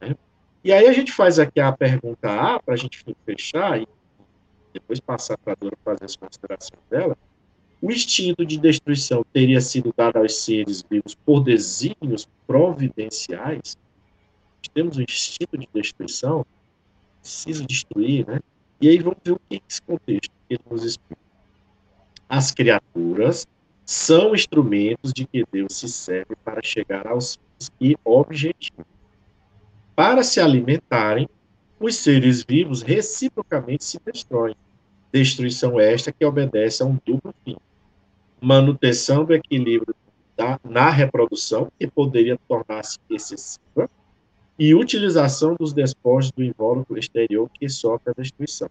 Né? 0.02 0.16
E 0.64 0.74
aí 0.74 0.88
a 0.88 0.94
gente 0.94 1.12
faz 1.12 1.38
aqui 1.38 1.60
a 1.60 1.72
pergunta 1.72 2.32
A, 2.32 2.60
para 2.60 2.74
a 2.74 2.78
gente 2.78 3.06
fechar 3.24 3.80
e 3.80 3.88
depois 4.74 5.00
passar 5.00 5.38
para 5.38 5.54
a 5.54 5.56
Dora 5.56 5.78
fazer 5.86 6.06
as 6.06 6.16
considerações 6.16 6.82
dela. 6.90 7.16
O 7.82 7.92
instinto 7.92 8.46
de 8.46 8.58
destruição 8.58 9.24
teria 9.32 9.62
sido 9.62 9.94
dado 9.96 10.18
aos 10.18 10.38
seres 10.38 10.84
vivos 10.90 11.16
por 11.16 11.44
desígnios 11.44 12.28
providenciais? 12.48 13.78
temos 14.76 14.98
um 14.98 15.02
instinto 15.02 15.58
de 15.58 15.68
destruição, 15.74 16.46
precisa 17.22 17.66
destruir, 17.66 18.28
né? 18.28 18.40
E 18.82 18.90
aí 18.90 19.00
vamos 19.00 19.20
ver 19.24 19.32
o 19.32 19.40
que 19.50 19.56
é 19.56 19.62
esse 19.68 19.82
contexto 19.82 20.32
que 20.50 20.60
nos 20.70 20.84
explica. 20.84 21.22
As 22.28 22.52
criaturas 22.52 23.48
são 23.86 24.36
instrumentos 24.36 25.14
de 25.14 25.26
que 25.26 25.46
Deus 25.50 25.78
se 25.78 25.88
serve 25.88 26.36
para 26.44 26.62
chegar 26.62 27.08
aos 27.08 27.36
fins 27.36 27.72
e 27.80 27.96
objetivos. 28.04 28.86
Para 29.96 30.24
se 30.24 30.42
alimentarem, 30.42 31.30
os 31.80 31.96
seres 31.96 32.44
vivos 32.44 32.82
reciprocamente 32.82 33.86
se 33.86 33.98
destroem. 34.06 34.56
Destruição 35.16 35.80
esta 35.80 36.12
que 36.12 36.26
obedece 36.26 36.84
a 36.84 36.86
um 36.86 37.00
duplo 37.06 37.34
fim. 37.46 37.56
Manutenção 38.42 39.24
do 39.24 39.34
equilíbrio 39.34 39.96
da, 40.36 40.60
na 40.62 40.90
reprodução, 40.90 41.72
que 41.80 41.88
poderia 41.88 42.38
tornar-se 42.50 43.00
excessiva, 43.10 43.90
e 44.60 44.76
utilização 44.76 45.56
dos 45.58 45.72
despojos 45.72 46.34
do 46.34 46.44
invólucro 46.44 46.98
exterior 46.98 47.50
que 47.50 47.70
sofre 47.70 48.12
a 48.12 48.22
destruição. 48.22 48.70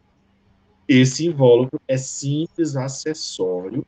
Esse 0.87 1.27
invólucro 1.27 1.81
é 1.89 1.97
simples 1.97 2.77
acessório 2.77 3.83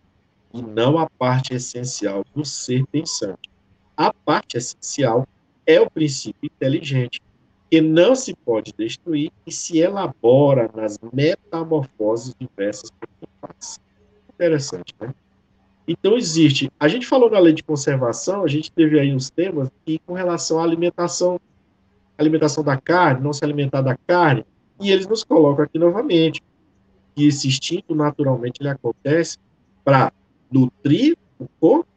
e 0.54 0.62
não 0.62 0.96
a 0.96 1.10
parte 1.10 1.52
essencial 1.52 2.24
do 2.34 2.42
ser 2.42 2.86
pensante. 2.86 3.50
A 3.94 4.14
parte 4.14 4.56
essencial 4.56 5.28
é 5.66 5.78
o 5.78 5.90
princípio 5.90 6.50
inteligente, 6.50 7.20
que 7.70 7.80
não 7.80 8.14
se 8.14 8.34
pode 8.34 8.72
destruir 8.76 9.30
e 9.46 9.52
se 9.52 9.78
elabora 9.78 10.70
nas 10.74 10.98
metamorfoses 11.12 12.34
diversas. 12.38 12.90
Interessante, 14.32 14.94
né? 15.00 15.14
Então, 15.88 16.16
existe. 16.16 16.70
A 16.80 16.88
gente 16.88 17.06
falou 17.06 17.30
na 17.30 17.38
lei 17.38 17.52
de 17.52 17.62
conservação, 17.62 18.42
a 18.42 18.48
gente 18.48 18.72
teve 18.72 18.98
aí 18.98 19.14
uns 19.14 19.30
temas 19.30 19.70
que, 19.84 20.00
com 20.00 20.14
relação 20.14 20.58
à 20.58 20.64
alimentação 20.64 21.40
alimentação 22.18 22.64
da 22.64 22.76
carne, 22.76 23.22
não 23.22 23.32
se 23.32 23.44
alimentar 23.44 23.82
da 23.82 23.96
carne, 24.06 24.44
e 24.80 24.90
eles 24.90 25.06
nos 25.06 25.22
colocam 25.22 25.64
aqui 25.64 25.78
novamente 25.78 26.42
que 27.14 27.26
esse 27.26 27.48
instinto 27.48 27.94
naturalmente 27.94 28.60
ele 28.60 28.68
acontece 28.68 29.38
para 29.84 30.12
nutrir 30.50 31.16
o 31.38 31.46
corpo, 31.60 31.88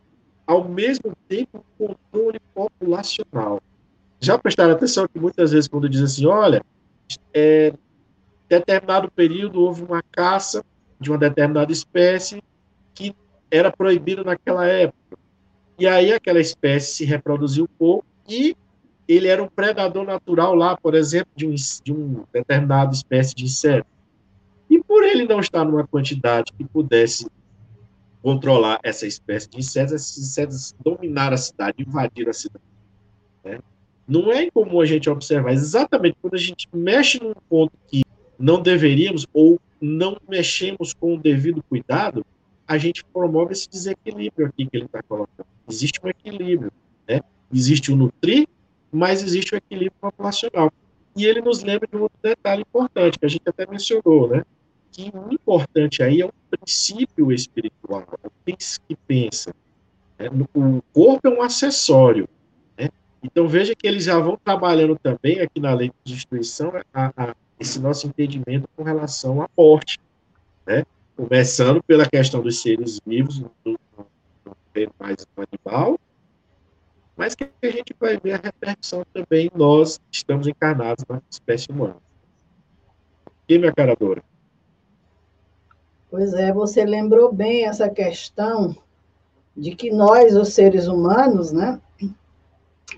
ao 0.45 0.67
mesmo 0.67 1.13
tempo 1.27 1.63
controle 1.77 2.39
populacional. 2.53 3.61
Já 4.19 4.38
prestaram 4.38 4.73
atenção 4.73 5.07
que 5.07 5.19
muitas 5.19 5.51
vezes 5.51 5.67
quando 5.67 5.89
diz 5.89 6.01
assim, 6.01 6.25
olha, 6.25 6.61
é, 7.33 7.73
determinado 8.47 9.09
período 9.11 9.61
houve 9.61 9.83
uma 9.83 10.01
caça 10.11 10.63
de 10.99 11.09
uma 11.09 11.17
determinada 11.17 11.71
espécie 11.71 12.43
que 12.93 13.15
era 13.49 13.71
proibido 13.71 14.23
naquela 14.23 14.65
época. 14.65 15.17
E 15.77 15.88
aí 15.88 16.11
aquela 16.11 16.39
espécie 16.39 16.93
se 16.93 17.05
reproduziu 17.05 17.67
pouco 17.77 18.05
e 18.27 18.55
ele 19.07 19.27
era 19.27 19.41
um 19.41 19.47
predador 19.47 20.05
natural 20.05 20.53
lá, 20.53 20.75
por 20.75 20.93
exemplo, 20.93 21.31
de 21.35 21.47
um, 21.47 21.55
de 21.83 21.93
um 21.93 22.25
determinada 22.31 22.93
espécie 22.93 23.33
de 23.33 23.45
inseto. 23.45 23.88
E 24.69 24.83
por 24.83 25.03
ele 25.03 25.25
não 25.25 25.39
estar 25.39 25.63
numa 25.63 25.88
quantidade 25.88 26.53
que 26.53 26.63
pudesse 26.63 27.27
controlar 28.21 28.79
essa 28.83 29.07
espécie 29.07 29.49
de 29.49 29.57
insetos, 29.57 29.93
esses 29.93 30.17
insetos 30.17 30.75
dominaram 30.83 31.33
a 31.33 31.38
cidade, 31.38 31.81
invadiram 31.81 32.29
a 32.29 32.33
cidade. 32.33 32.63
Né? 33.43 33.59
Não 34.09 34.31
é 34.31 34.43
incomum 34.43 34.81
a 34.81 34.85
gente 34.85 35.09
observar 35.09 35.53
exatamente 35.53 36.17
quando 36.21 36.33
a 36.33 36.39
gente 36.39 36.67
mexe 36.73 37.19
num 37.23 37.33
ponto 37.47 37.71
que 37.87 38.03
não 38.37 38.61
deveríamos 38.61 39.27
ou 39.31 39.59
não 39.79 40.17
mexemos 40.27 40.93
com 40.93 41.13
o 41.13 41.17
devido 41.17 41.63
cuidado, 41.63 42.25
a 42.67 42.77
gente 42.77 43.05
promove 43.05 43.53
esse 43.53 43.69
desequilíbrio 43.69 44.47
aqui 44.47 44.65
que 44.65 44.75
ele 44.75 44.85
está 44.85 45.03
colocando. 45.03 45.45
Existe 45.69 45.99
um 46.03 46.09
equilíbrio, 46.09 46.71
né? 47.07 47.21
Existe 47.53 47.91
o 47.91 47.95
nutrir 47.95 48.47
mas 48.91 49.23
existe 49.23 49.53
o 49.53 49.57
equilíbrio 49.57 49.93
populacional. 49.99 50.71
E 51.15 51.25
ele 51.25 51.41
nos 51.41 51.63
lembra 51.63 51.87
de 51.87 51.97
um 51.97 52.07
detalhe 52.21 52.61
importante, 52.61 53.19
que 53.19 53.25
a 53.25 53.29
gente 53.29 53.43
até 53.47 53.65
mencionou, 53.65 54.29
né? 54.29 54.43
Que 54.91 55.11
o 55.13 55.31
importante 55.33 56.01
aí 56.01 56.21
é 56.21 56.25
o 56.25 56.33
princípio 56.49 57.31
espiritual, 57.31 58.05
o 58.23 58.29
que 58.45 58.95
pensa. 59.07 59.53
Né? 60.17 60.29
O 60.53 60.81
corpo 60.93 61.27
é 61.27 61.29
um 61.29 61.41
acessório. 61.41 62.27
Né? 63.21 63.29
Então 63.31 63.47
veja 63.47 63.75
que 63.75 63.88
eles 63.88 64.03
já 64.03 64.17
vão 64.19 64.38
trabalhando 64.38 64.97
também 64.97 65.39
aqui 65.39 65.59
na 65.59 65.73
lei 65.73 65.91
de 66.03 66.13
destruição 66.13 66.71
a, 66.93 67.11
a, 67.15 67.35
esse 67.59 67.79
nosso 67.79 68.07
entendimento 68.07 68.67
com 68.75 68.83
relação 68.83 69.41
à 69.41 69.49
morte. 69.57 69.99
Né? 70.65 70.83
Começando 71.15 71.83
pela 71.83 72.07
questão 72.07 72.41
dos 72.41 72.61
seres 72.61 72.99
vivos, 73.05 73.39
no, 73.39 73.51
no 73.65 73.77
mais 74.97 75.27
animal, 75.35 75.99
mas 77.17 77.35
que 77.35 77.43
a 77.61 77.69
gente 77.69 77.93
vai 77.99 78.17
ver 78.17 78.33
a 78.33 78.38
repercussão 78.38 79.05
também 79.13 79.51
nós 79.53 79.99
estamos 80.09 80.47
encarnados 80.47 81.03
na 81.09 81.21
espécie 81.29 81.69
humana. 81.69 81.97
E 83.47 83.57
minha 83.57 83.73
cara 83.73 83.93
Dora? 83.99 84.23
Pois 86.09 86.33
é, 86.33 86.53
você 86.53 86.85
lembrou 86.85 87.33
bem 87.33 87.65
essa 87.65 87.89
questão 87.89 88.75
de 89.55 89.75
que 89.75 89.91
nós, 89.91 90.35
os 90.35 90.53
seres 90.53 90.88
humanos, 90.88 91.51
né, 91.51 91.81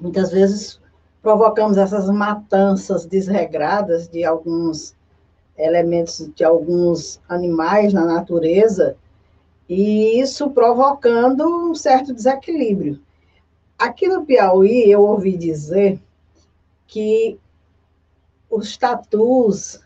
muitas 0.01 0.31
vezes 0.31 0.79
provocamos 1.22 1.77
essas 1.77 2.10
matanças 2.10 3.05
desregradas 3.05 4.10
de 4.10 4.25
alguns 4.25 4.96
elementos, 5.58 6.29
de 6.36 6.43
alguns 6.43 7.22
animais 7.29 7.93
na 7.93 8.05
natureza, 8.05 8.98
e 9.70 10.20
isso 10.20 10.50
provocando 10.50 11.46
um 11.48 11.75
certo 11.75 12.13
desequilíbrio. 12.13 13.00
Aqui 13.77 14.08
no 14.08 14.25
Piauí, 14.25 14.89
eu 14.89 15.01
ouvi 15.01 15.38
dizer 15.38 16.01
que 16.88 17.39
os 18.50 18.75
tatus 18.75 19.79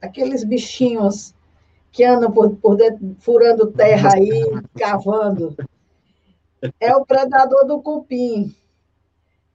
aqueles 0.00 0.44
bichinhos 0.44 1.34
que 1.90 2.04
andam 2.04 2.30
por, 2.30 2.50
por 2.56 2.76
dentro, 2.76 3.16
furando 3.18 3.72
terra 3.72 4.10
aí, 4.14 4.42
cavando. 4.78 5.56
É 6.80 6.94
o 6.94 7.04
predador 7.04 7.66
do 7.66 7.80
cupim. 7.80 8.54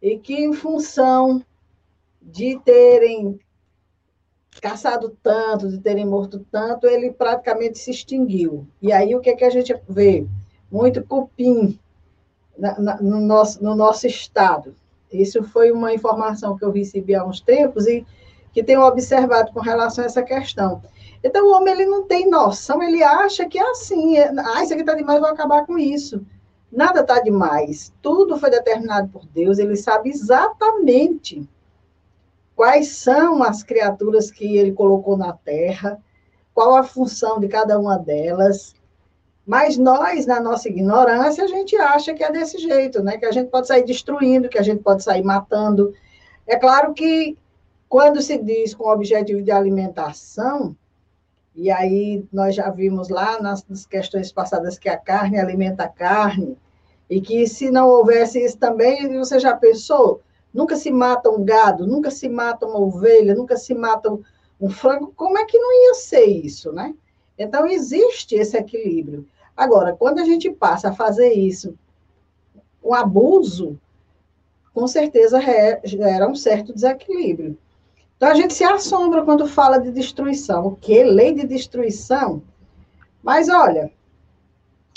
E 0.02 0.18
que, 0.18 0.34
em 0.34 0.54
função 0.54 1.44
de 2.22 2.60
terem 2.66 3.40
caçado 4.62 5.16
tanto, 5.24 5.70
de 5.70 5.80
terem 5.80 6.06
morto 6.06 6.46
tanto, 6.52 6.88
ele 6.88 7.12
praticamente 7.12 7.78
se 7.78 7.92
extinguiu. 7.92 8.68
E 8.82 8.92
aí 8.92 9.16
o 9.16 9.20
que, 9.20 9.30
é 9.30 9.36
que 9.36 9.46
a 9.46 9.50
gente 9.50 9.74
vê? 9.88 10.26
Muito 10.72 11.04
cupim 11.04 11.80
na, 12.58 12.80
na, 12.80 13.02
no, 13.02 13.20
nosso, 13.20 13.64
no 13.64 13.76
nosso 13.76 14.08
estado. 14.08 14.76
Isso 15.12 15.44
foi 15.44 15.72
uma 15.72 15.94
informação 15.94 16.58
que 16.58 16.64
eu 16.64 16.72
recebi 16.72 17.16
há 17.16 17.26
uns 17.26 17.42
tempos 17.42 17.88
e 17.88 18.06
que 18.54 18.64
tenho 18.64 18.82
observado 18.82 19.52
com 19.52 19.60
relação 19.60 20.04
a 20.04 20.08
essa 20.08 20.24
questão. 20.24 20.82
Então, 21.24 21.48
o 21.48 21.56
homem 21.56 21.74
ele 21.74 21.86
não 21.86 22.04
tem 22.04 22.30
noção, 22.30 22.82
ele 22.82 23.04
acha 23.04 23.48
que 23.48 23.58
é 23.58 23.72
assim, 23.72 24.18
é, 24.18 24.30
ah, 24.30 24.64
isso 24.64 24.74
aqui 24.74 24.82
está 24.82 24.94
demais, 24.94 25.20
vou 25.20 25.30
acabar 25.30 25.66
com 25.66 25.78
isso. 25.78 26.26
Nada 26.72 27.02
está 27.02 27.20
demais. 27.20 27.94
Tudo 28.02 28.38
foi 28.38 28.50
determinado 28.50 29.10
por 29.10 29.26
Deus, 29.26 29.60
ele 29.60 29.76
sabe 29.76 30.10
exatamente 30.10 31.48
quais 32.56 32.90
são 32.90 33.44
as 33.44 33.64
criaturas 33.64 34.32
que 34.32 34.58
ele 34.58 34.72
colocou 34.72 35.18
na 35.18 35.34
terra, 35.34 36.00
qual 36.54 36.76
a 36.76 36.84
função 36.84 37.40
de 37.40 37.48
cada 37.48 37.78
uma 37.80 37.98
delas. 37.98 38.76
Mas 39.46 39.78
nós, 39.78 40.26
na 40.26 40.40
nossa 40.40 40.70
ignorância, 40.70 41.44
a 41.44 41.48
gente 41.48 41.76
acha 41.76 42.14
que 42.14 42.24
é 42.24 42.32
desse 42.32 42.58
jeito, 42.60 43.02
né? 43.02 43.18
Que 43.18 43.26
a 43.26 43.32
gente 43.32 43.50
pode 43.50 43.68
sair 43.68 43.84
destruindo, 43.84 44.48
que 44.48 44.60
a 44.60 44.62
gente 44.62 44.84
pode 44.84 45.04
sair 45.04 45.24
matando. 45.24 45.94
É 46.46 46.56
claro 46.56 46.94
que 46.94 47.38
quando 47.90 48.22
se 48.22 48.38
diz 48.38 48.74
com 48.74 48.88
objetivo 48.88 49.42
de 49.42 49.52
alimentação, 49.52 50.76
e 51.56 51.70
aí 51.70 52.26
nós 52.32 52.56
já 52.56 52.70
vimos 52.70 53.10
lá 53.10 53.42
nas, 53.42 53.66
nas 53.68 53.86
questões 53.86 54.32
passadas 54.32 54.80
que 54.80 54.90
a 54.90 54.98
carne 54.98 55.40
alimenta 55.40 55.84
a 55.84 55.90
carne, 55.90 56.58
e 57.10 57.20
que 57.20 57.46
se 57.46 57.70
não 57.70 57.90
houvesse 57.90 58.44
isso 58.44 58.58
também, 58.58 59.18
você 59.18 59.38
já 59.40 59.56
pensou? 59.56 60.22
Nunca 60.54 60.76
se 60.78 60.90
mata 60.90 61.30
um 61.30 61.44
gado, 61.44 61.86
nunca 61.86 62.10
se 62.10 62.30
mata 62.30 62.66
uma 62.66 62.80
ovelha, 62.80 63.36
nunca 63.36 63.58
se 63.58 63.74
mata 63.74 64.10
um, 64.10 64.24
um 64.62 64.70
frango, 64.70 65.12
como 65.16 65.38
é 65.38 65.46
que 65.46 65.60
não 65.60 65.88
ia 65.88 65.94
ser 65.96 66.26
isso, 66.26 66.72
né? 66.72 66.96
Então, 67.38 67.68
existe 67.68 68.36
esse 68.36 68.56
equilíbrio. 68.56 69.28
Agora, 69.58 69.94
quando 69.94 70.20
a 70.20 70.26
gente 70.26 70.50
passa 70.52 70.90
a 70.90 70.94
fazer 70.94 71.34
isso, 71.34 71.78
o 72.82 72.94
abuso, 72.94 73.80
com 74.74 74.88
certeza 74.88 75.40
gera 75.84 76.28
um 76.28 76.36
certo 76.36 76.74
desequilíbrio. 76.74 77.58
Então, 78.22 78.30
a 78.30 78.36
gente 78.36 78.54
se 78.54 78.64
assombra 78.64 79.26
quando 79.26 79.48
fala 79.48 79.80
de 79.80 79.90
destruição. 79.90 80.68
O 80.68 80.76
quê? 80.76 81.04
Lei 81.04 81.34
de 81.34 81.44
destruição? 81.44 82.44
Mas, 83.24 83.50
olha, 83.50 83.92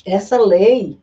essa 0.04 0.37
lei, 0.37 1.00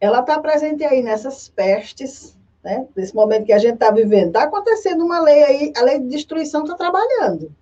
ela 0.00 0.22
está 0.22 0.40
presente 0.40 0.82
aí 0.82 1.04
nessas 1.04 1.48
pestes, 1.48 2.36
né? 2.64 2.88
Nesse 2.96 3.14
momento 3.14 3.44
que 3.44 3.52
a 3.52 3.60
gente 3.60 3.74
está 3.74 3.92
vivendo. 3.92 4.26
Está 4.26 4.42
acontecendo 4.42 5.04
uma 5.04 5.20
lei 5.20 5.44
aí, 5.44 5.72
a 5.76 5.84
lei 5.84 6.00
de 6.00 6.08
destruição 6.08 6.64
está 6.64 6.74
trabalhando. 6.74 7.54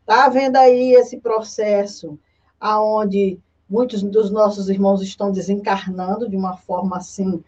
Está 0.00 0.24
havendo 0.24 0.56
aí 0.56 0.92
esse 0.94 1.18
processo 1.18 2.18
aonde 2.60 3.38
muitos 3.70 4.02
dos 4.02 4.32
nossos 4.32 4.68
irmãos 4.68 5.00
estão 5.00 5.30
desencarnando 5.30 6.28
de 6.28 6.36
uma 6.36 6.56
forma 6.56 6.96
assim 6.96 7.40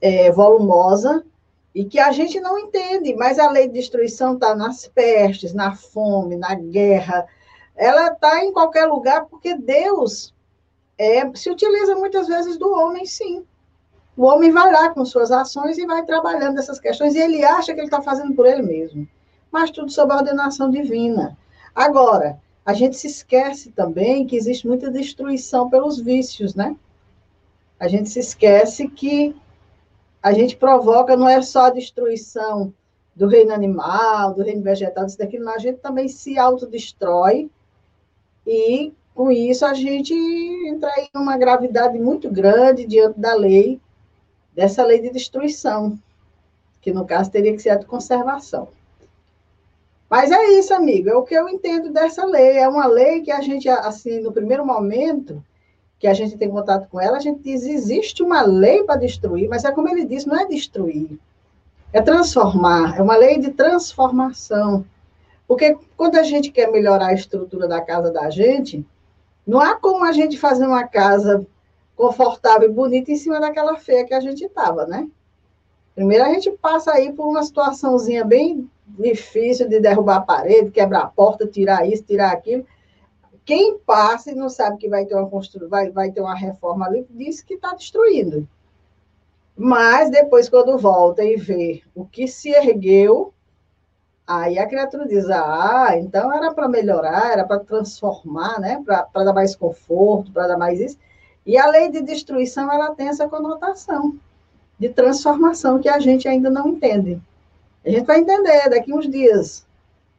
é, 0.00 0.32
volumosa, 0.32 1.24
e 1.78 1.84
que 1.84 2.00
a 2.00 2.10
gente 2.10 2.40
não 2.40 2.58
entende, 2.58 3.14
mas 3.14 3.38
a 3.38 3.48
lei 3.48 3.68
de 3.68 3.74
destruição 3.74 4.34
está 4.34 4.52
nas 4.52 4.88
pestes, 4.88 5.54
na 5.54 5.76
fome, 5.76 6.34
na 6.34 6.52
guerra, 6.52 7.24
ela 7.76 8.08
está 8.08 8.44
em 8.44 8.52
qualquer 8.52 8.86
lugar, 8.86 9.26
porque 9.26 9.54
Deus 9.54 10.34
é, 10.98 11.32
se 11.36 11.48
utiliza 11.48 11.94
muitas 11.94 12.26
vezes 12.26 12.58
do 12.58 12.68
homem, 12.68 13.06
sim. 13.06 13.44
O 14.16 14.24
homem 14.24 14.50
vai 14.50 14.72
lá 14.72 14.90
com 14.90 15.04
suas 15.04 15.30
ações 15.30 15.78
e 15.78 15.86
vai 15.86 16.04
trabalhando 16.04 16.58
essas 16.58 16.80
questões, 16.80 17.14
e 17.14 17.20
ele 17.20 17.44
acha 17.44 17.72
que 17.72 17.78
ele 17.78 17.86
está 17.86 18.02
fazendo 18.02 18.34
por 18.34 18.44
ele 18.44 18.62
mesmo. 18.62 19.06
Mas 19.48 19.70
tudo 19.70 19.92
sob 19.92 20.12
a 20.12 20.16
ordenação 20.16 20.68
divina. 20.72 21.38
Agora, 21.72 22.40
a 22.66 22.72
gente 22.72 22.96
se 22.96 23.06
esquece 23.06 23.70
também 23.70 24.26
que 24.26 24.34
existe 24.34 24.66
muita 24.66 24.90
destruição 24.90 25.70
pelos 25.70 26.00
vícios, 26.00 26.56
né? 26.56 26.74
A 27.78 27.86
gente 27.86 28.10
se 28.10 28.18
esquece 28.18 28.88
que 28.88 29.36
a 30.22 30.32
gente 30.32 30.56
provoca 30.56 31.16
não 31.16 31.28
é 31.28 31.40
só 31.42 31.66
a 31.66 31.70
destruição 31.70 32.72
do 33.14 33.26
reino 33.26 33.52
animal, 33.52 34.34
do 34.34 34.42
reino 34.42 34.62
vegetal, 34.62 35.04
disso 35.04 35.18
daquilo, 35.18 35.44
mas 35.44 35.56
a 35.56 35.58
gente 35.58 35.80
também 35.80 36.08
se 36.08 36.38
autodestrói 36.38 37.50
e 38.46 38.92
com 39.14 39.32
isso 39.32 39.66
a 39.66 39.74
gente 39.74 40.14
entra 40.14 40.90
em 40.98 41.10
uma 41.16 41.36
gravidade 41.36 41.98
muito 41.98 42.30
grande 42.30 42.86
diante 42.86 43.18
da 43.18 43.34
lei, 43.34 43.80
dessa 44.54 44.84
lei 44.84 45.00
de 45.00 45.10
destruição, 45.10 45.98
que 46.80 46.92
no 46.92 47.04
caso 47.04 47.30
teria 47.30 47.52
que 47.52 47.60
ser 47.60 47.70
a 47.70 47.76
de 47.76 47.86
conservação. 47.86 48.68
Mas 50.08 50.30
é 50.30 50.42
isso, 50.52 50.72
amigo, 50.72 51.10
é 51.10 51.14
o 51.14 51.24
que 51.24 51.34
eu 51.34 51.48
entendo 51.48 51.92
dessa 51.92 52.24
lei. 52.24 52.58
É 52.58 52.68
uma 52.68 52.86
lei 52.86 53.20
que 53.20 53.30
a 53.30 53.42
gente, 53.42 53.68
assim, 53.68 54.20
no 54.20 54.32
primeiro 54.32 54.64
momento, 54.64 55.44
que 55.98 56.06
a 56.06 56.14
gente 56.14 56.36
tem 56.36 56.48
contato 56.48 56.88
com 56.88 57.00
ela, 57.00 57.16
a 57.16 57.20
gente 57.20 57.42
diz: 57.42 57.64
existe 57.64 58.22
uma 58.22 58.42
lei 58.42 58.84
para 58.84 59.00
destruir, 59.00 59.48
mas 59.48 59.64
é 59.64 59.72
como 59.72 59.88
ele 59.88 60.04
disse: 60.04 60.28
não 60.28 60.38
é 60.38 60.46
destruir, 60.46 61.18
é 61.92 62.00
transformar, 62.00 62.98
é 62.98 63.02
uma 63.02 63.16
lei 63.16 63.38
de 63.38 63.50
transformação. 63.50 64.84
Porque 65.46 65.76
quando 65.96 66.16
a 66.16 66.22
gente 66.22 66.50
quer 66.50 66.70
melhorar 66.70 67.08
a 67.08 67.14
estrutura 67.14 67.66
da 67.66 67.80
casa 67.80 68.12
da 68.12 68.28
gente, 68.28 68.86
não 69.46 69.60
há 69.60 69.74
como 69.74 70.04
a 70.04 70.12
gente 70.12 70.38
fazer 70.38 70.66
uma 70.66 70.86
casa 70.86 71.46
confortável 71.96 72.68
e 72.68 72.72
bonita 72.72 73.10
em 73.10 73.16
cima 73.16 73.40
daquela 73.40 73.76
feia 73.76 74.04
que 74.04 74.14
a 74.14 74.20
gente 74.20 74.44
estava, 74.44 74.86
né? 74.86 75.08
Primeiro 75.94 76.24
a 76.24 76.28
gente 76.28 76.50
passa 76.52 76.92
aí 76.92 77.12
por 77.12 77.26
uma 77.26 77.42
situaçãozinha 77.42 78.24
bem 78.24 78.70
difícil 78.86 79.68
de 79.68 79.80
derrubar 79.80 80.18
a 80.18 80.20
parede, 80.20 80.70
quebrar 80.70 81.00
a 81.00 81.06
porta, 81.06 81.46
tirar 81.46 81.88
isso, 81.88 82.04
tirar 82.04 82.30
aquilo. 82.30 82.64
Quem 83.48 83.78
passa 83.78 84.30
e 84.30 84.34
não 84.34 84.50
sabe 84.50 84.76
que 84.76 84.90
vai 84.90 85.06
ter 85.06 85.14
uma 85.14 85.26
constru... 85.26 85.70
vai, 85.70 85.90
vai 85.90 86.10
ter 86.12 86.20
uma 86.20 86.34
reforma 86.34 86.84
ali, 86.84 87.06
diz 87.08 87.40
que 87.40 87.54
está 87.54 87.72
destruindo. 87.72 88.46
Mas 89.56 90.10
depois, 90.10 90.50
quando 90.50 90.76
volta 90.76 91.24
e 91.24 91.34
vê 91.34 91.82
o 91.94 92.04
que 92.04 92.28
se 92.28 92.50
ergueu, 92.50 93.32
aí 94.26 94.58
a 94.58 94.66
criatura 94.66 95.08
diz: 95.08 95.30
Ah, 95.30 95.96
então 95.96 96.30
era 96.30 96.52
para 96.52 96.68
melhorar, 96.68 97.32
era 97.32 97.42
para 97.42 97.60
transformar, 97.60 98.60
né? 98.60 98.84
para 98.84 99.24
dar 99.24 99.32
mais 99.32 99.56
conforto, 99.56 100.30
para 100.30 100.48
dar 100.48 100.58
mais 100.58 100.78
isso. 100.78 100.98
E 101.46 101.56
a 101.56 101.66
lei 101.68 101.90
de 101.90 102.02
destruição 102.02 102.70
ela 102.70 102.94
tem 102.94 103.08
essa 103.08 103.26
conotação 103.30 104.14
de 104.78 104.90
transformação 104.90 105.78
que 105.78 105.88
a 105.88 105.98
gente 105.98 106.28
ainda 106.28 106.50
não 106.50 106.68
entende. 106.68 107.18
A 107.82 107.88
gente 107.88 108.04
vai 108.04 108.18
entender 108.18 108.68
daqui 108.68 108.92
uns 108.92 109.08
dias 109.08 109.66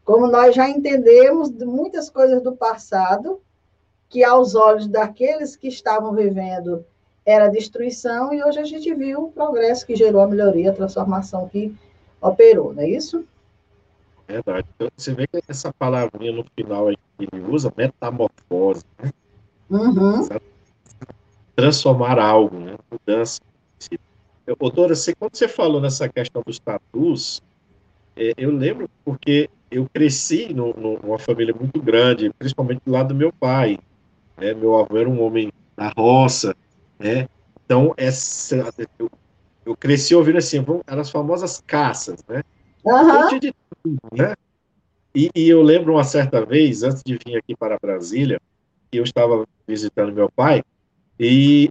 como 0.09 0.25
nós 0.25 0.55
já 0.55 0.67
entendemos 0.67 1.51
muitas 1.51 2.09
coisas 2.09 2.41
do 2.41 2.55
passado, 2.55 3.39
que 4.09 4.23
aos 4.23 4.55
olhos 4.55 4.87
daqueles 4.87 5.55
que 5.55 5.67
estavam 5.67 6.15
vivendo 6.15 6.83
era 7.23 7.47
destruição, 7.47 8.33
e 8.33 8.43
hoje 8.43 8.57
a 8.57 8.63
gente 8.63 8.91
viu 8.95 9.25
o 9.25 9.31
progresso 9.31 9.85
que 9.85 9.95
gerou 9.95 10.21
a 10.21 10.27
melhoria, 10.27 10.71
a 10.71 10.73
transformação 10.73 11.47
que 11.47 11.77
operou, 12.19 12.73
não 12.73 12.81
é 12.81 12.89
isso? 12.89 13.23
Verdade. 14.27 14.67
Então, 14.73 14.89
você 14.97 15.13
vê 15.13 15.27
que 15.27 15.39
essa 15.47 15.71
palavrinha 15.71 16.31
no 16.31 16.43
final 16.55 16.87
aí 16.87 16.97
que 17.15 17.27
ele 17.31 17.45
usa, 17.45 17.71
metamorfose, 17.77 18.83
né? 18.97 19.11
Uhum. 19.69 20.27
Transformar 21.55 22.17
algo, 22.17 22.57
né? 22.57 22.77
Mudança. 22.91 23.39
Doutora, 24.59 24.95
você, 24.95 25.13
quando 25.13 25.35
você 25.35 25.47
falou 25.47 25.79
nessa 25.79 26.09
questão 26.09 26.41
dos 26.43 26.57
tatus, 26.57 27.43
é, 28.15 28.33
eu 28.35 28.49
lembro 28.49 28.89
porque 29.05 29.47
eu 29.71 29.87
cresci 29.93 30.53
no, 30.53 30.73
numa 30.73 31.19
família 31.19 31.53
muito 31.53 31.81
grande, 31.81 32.31
principalmente 32.37 32.81
do 32.85 32.91
lado 32.91 33.09
do 33.09 33.15
meu 33.15 33.31
pai. 33.31 33.77
Né? 34.37 34.53
Meu 34.53 34.77
avô 34.77 34.97
era 34.97 35.09
um 35.09 35.21
homem 35.21 35.51
da 35.75 35.89
roça, 35.89 36.55
né? 36.97 37.27
Então, 37.65 37.93
essa, 37.97 38.73
eu, 38.97 39.09
eu 39.65 39.75
cresci 39.75 40.15
ouvindo 40.15 40.37
assim, 40.37 40.57
eram 40.87 41.01
as 41.01 41.11
famosas 41.11 41.61
caças, 41.65 42.23
né? 42.27 42.43
Uhum. 42.83 43.39
De 43.39 43.53
tudo, 43.83 43.99
né? 44.11 44.35
E, 45.13 45.29
e, 45.35 45.49
eu 45.49 45.61
lembro 45.61 45.93
uma 45.93 46.03
certa 46.03 46.45
vez, 46.45 46.83
antes 46.83 47.03
de 47.03 47.17
vir 47.23 47.37
aqui 47.37 47.55
para 47.55 47.77
Brasília, 47.79 48.39
eu 48.91 49.03
estava 49.03 49.45
visitando 49.67 50.13
meu 50.13 50.29
pai, 50.31 50.63
e 51.19 51.69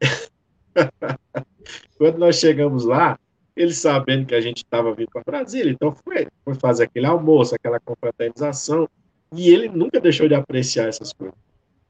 quando 1.98 2.18
nós 2.18 2.36
chegamos 2.36 2.84
lá, 2.84 3.18
ele 3.58 3.74
sabendo 3.74 4.24
que 4.24 4.36
a 4.36 4.40
gente 4.40 4.58
estava 4.58 4.94
vindo 4.94 5.10
para 5.10 5.22
Brasília, 5.26 5.72
então 5.72 5.92
foi, 5.92 6.28
foi 6.44 6.54
fazer 6.54 6.84
aquele 6.84 7.06
almoço, 7.06 7.56
aquela 7.56 7.80
confraternização, 7.80 8.88
e 9.32 9.50
ele 9.50 9.68
nunca 9.68 10.00
deixou 10.00 10.28
de 10.28 10.34
apreciar 10.34 10.88
essas 10.88 11.12
coisas. 11.12 11.34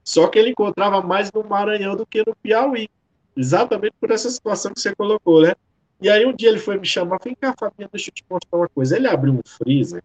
Só 0.02 0.28
que 0.28 0.38
ele 0.38 0.50
encontrava 0.50 1.02
mais 1.02 1.30
no 1.30 1.44
Maranhão 1.44 1.94
do 1.94 2.06
que 2.06 2.24
no 2.26 2.34
Piauí, 2.36 2.88
exatamente 3.36 3.92
por 4.00 4.10
essa 4.10 4.30
situação 4.30 4.72
que 4.72 4.80
você 4.80 4.94
colocou, 4.94 5.42
né? 5.42 5.54
E 6.00 6.08
aí 6.08 6.24
um 6.24 6.34
dia 6.34 6.48
ele 6.48 6.58
foi 6.58 6.78
me 6.78 6.86
chamar, 6.86 7.18
vem 7.22 7.34
cá, 7.34 7.54
Fabinho, 7.58 7.90
deixa 7.92 8.08
eu 8.08 8.14
te 8.14 8.24
mostrar 8.30 8.58
uma 8.58 8.68
coisa. 8.68 8.96
Ele 8.96 9.06
abriu 9.06 9.34
um 9.34 9.40
freezer, 9.44 10.02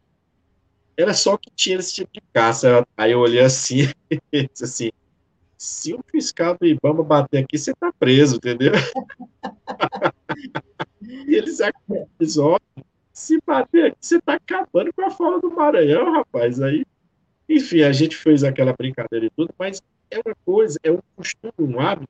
era 0.97 1.13
só 1.13 1.37
que 1.37 1.49
tinha 1.55 1.77
esse 1.77 1.93
tipo 1.93 2.11
de 2.11 2.21
caça. 2.33 2.85
Aí 2.97 3.13
eu 3.13 3.19
olhei 3.19 3.39
assim 3.39 3.89
disse 4.31 4.63
assim, 4.63 4.91
se 5.57 5.93
o 5.93 6.03
fiscal 6.11 6.57
do 6.59 6.65
Ibama 6.65 7.03
bater 7.03 7.43
aqui, 7.43 7.57
você 7.57 7.73
tá 7.73 7.93
preso, 7.97 8.35
entendeu? 8.35 8.73
e 11.07 11.35
eles 11.35 11.59
episódio, 11.59 12.65
se 13.11 13.39
bater 13.45 13.87
aqui, 13.87 13.97
você 14.01 14.19
tá 14.19 14.33
acabando 14.33 14.91
com 14.93 15.05
a 15.05 15.11
fala 15.11 15.39
do 15.39 15.51
Maranhão, 15.51 16.11
rapaz. 16.11 16.61
Aí, 16.61 16.85
enfim, 17.47 17.83
a 17.83 17.91
gente 17.91 18.15
fez 18.15 18.43
aquela 18.43 18.73
brincadeira 18.73 19.25
e 19.25 19.29
tudo, 19.29 19.53
mas 19.57 19.81
é 20.09 20.17
uma 20.25 20.35
coisa, 20.45 20.79
é 20.83 20.91
um 20.91 20.99
costume, 21.15 21.53
um 21.59 21.79
hábito 21.79 22.09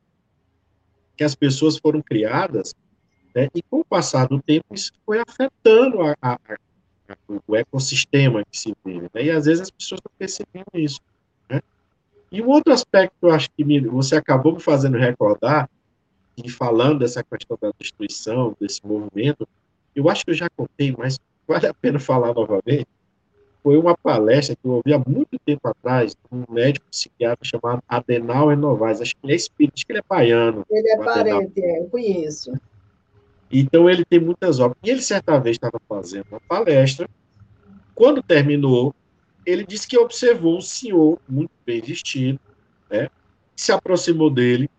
que 1.15 1.23
as 1.23 1.36
pessoas 1.36 1.77
foram 1.77 2.01
criadas, 2.01 2.73
né, 3.36 3.47
e 3.53 3.62
com 3.62 3.79
o 3.79 3.86
passar 3.86 4.27
do 4.27 4.41
tempo 4.41 4.65
isso 4.73 4.91
foi 5.06 5.19
afetando 5.19 6.01
a, 6.01 6.15
a, 6.21 6.34
a, 6.34 7.17
o 7.47 7.56
ecossistema 7.56 8.43
que 8.49 8.58
se 8.58 8.73
vive, 8.84 9.10
né, 9.13 9.23
e 9.23 9.32
às 9.32 9.45
vezes 9.45 9.62
as 9.62 9.71
pessoas 9.71 10.01
não 10.03 10.12
percebem 10.17 10.63
isso. 10.73 10.99
Né. 11.49 11.62
E 12.32 12.41
um 12.41 12.49
outro 12.49 12.73
aspecto 12.73 13.13
que 13.19 13.25
eu 13.25 13.32
acho 13.32 13.49
que 13.51 13.63
me, 13.63 13.79
você 13.82 14.15
acabou 14.15 14.53
me 14.53 14.60
fazendo 14.60 14.97
recordar, 14.97 15.69
e 16.37 16.49
falando 16.49 16.99
dessa 16.99 17.23
questão 17.23 17.57
da 17.61 17.71
destruição, 17.77 18.55
desse 18.59 18.85
movimento, 18.85 19.47
eu 19.95 20.09
acho 20.09 20.25
que 20.25 20.31
eu 20.31 20.35
já 20.35 20.49
contei, 20.55 20.93
mas 20.97 21.19
vale 21.47 21.67
a 21.67 21.73
pena 21.73 21.99
falar 21.99 22.33
novamente, 22.33 22.87
foi 23.61 23.77
uma 23.77 23.95
palestra 23.97 24.55
que 24.55 24.67
eu 24.67 24.71
ouvi 24.71 24.93
há 24.93 24.99
muito 24.99 25.39
tempo 25.45 25.67
atrás, 25.67 26.11
de 26.11 26.17
um 26.31 26.43
médico 26.51 26.85
psiquiatra 26.91 27.45
chamado 27.45 27.81
Adenauer 27.87 28.57
Novaes, 28.57 28.99
acho 28.99 29.15
que 29.15 29.19
ele 29.23 29.33
é 29.33 29.35
espírita, 29.37 29.75
acho 29.77 29.85
que 29.85 29.91
ele 29.93 29.99
é 29.99 30.03
baiano. 30.07 30.65
Ele 30.69 30.89
é 30.89 30.97
parente, 30.97 31.63
é, 31.63 31.79
eu 31.79 31.85
conheço. 31.85 32.53
Então 33.49 33.89
ele 33.89 34.03
tem 34.03 34.19
muitas 34.19 34.59
obras. 34.59 34.77
E 34.83 34.89
ele 34.89 35.01
certa 35.01 35.39
vez 35.39 35.55
estava 35.55 35.79
fazendo 35.87 36.25
uma 36.29 36.41
palestra, 36.41 37.07
quando 37.95 38.21
terminou, 38.21 38.93
ele 39.45 39.65
disse 39.65 39.87
que 39.87 39.97
observou 39.97 40.57
um 40.57 40.61
senhor 40.61 41.19
muito 41.29 41.51
bem 41.65 41.79
vestido, 41.79 42.39
né, 42.89 43.09
se 43.55 43.71
aproximou 43.71 44.29
dele 44.29 44.69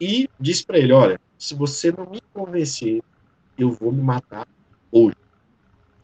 e 0.00 0.28
disse 0.38 0.64
para 0.64 0.78
ele, 0.78 0.92
olha, 0.92 1.20
se 1.38 1.54
você 1.54 1.92
não 1.92 2.08
me 2.10 2.20
convencer, 2.32 3.02
eu 3.58 3.70
vou 3.70 3.92
me 3.92 4.02
matar 4.02 4.46
hoje 4.90 5.16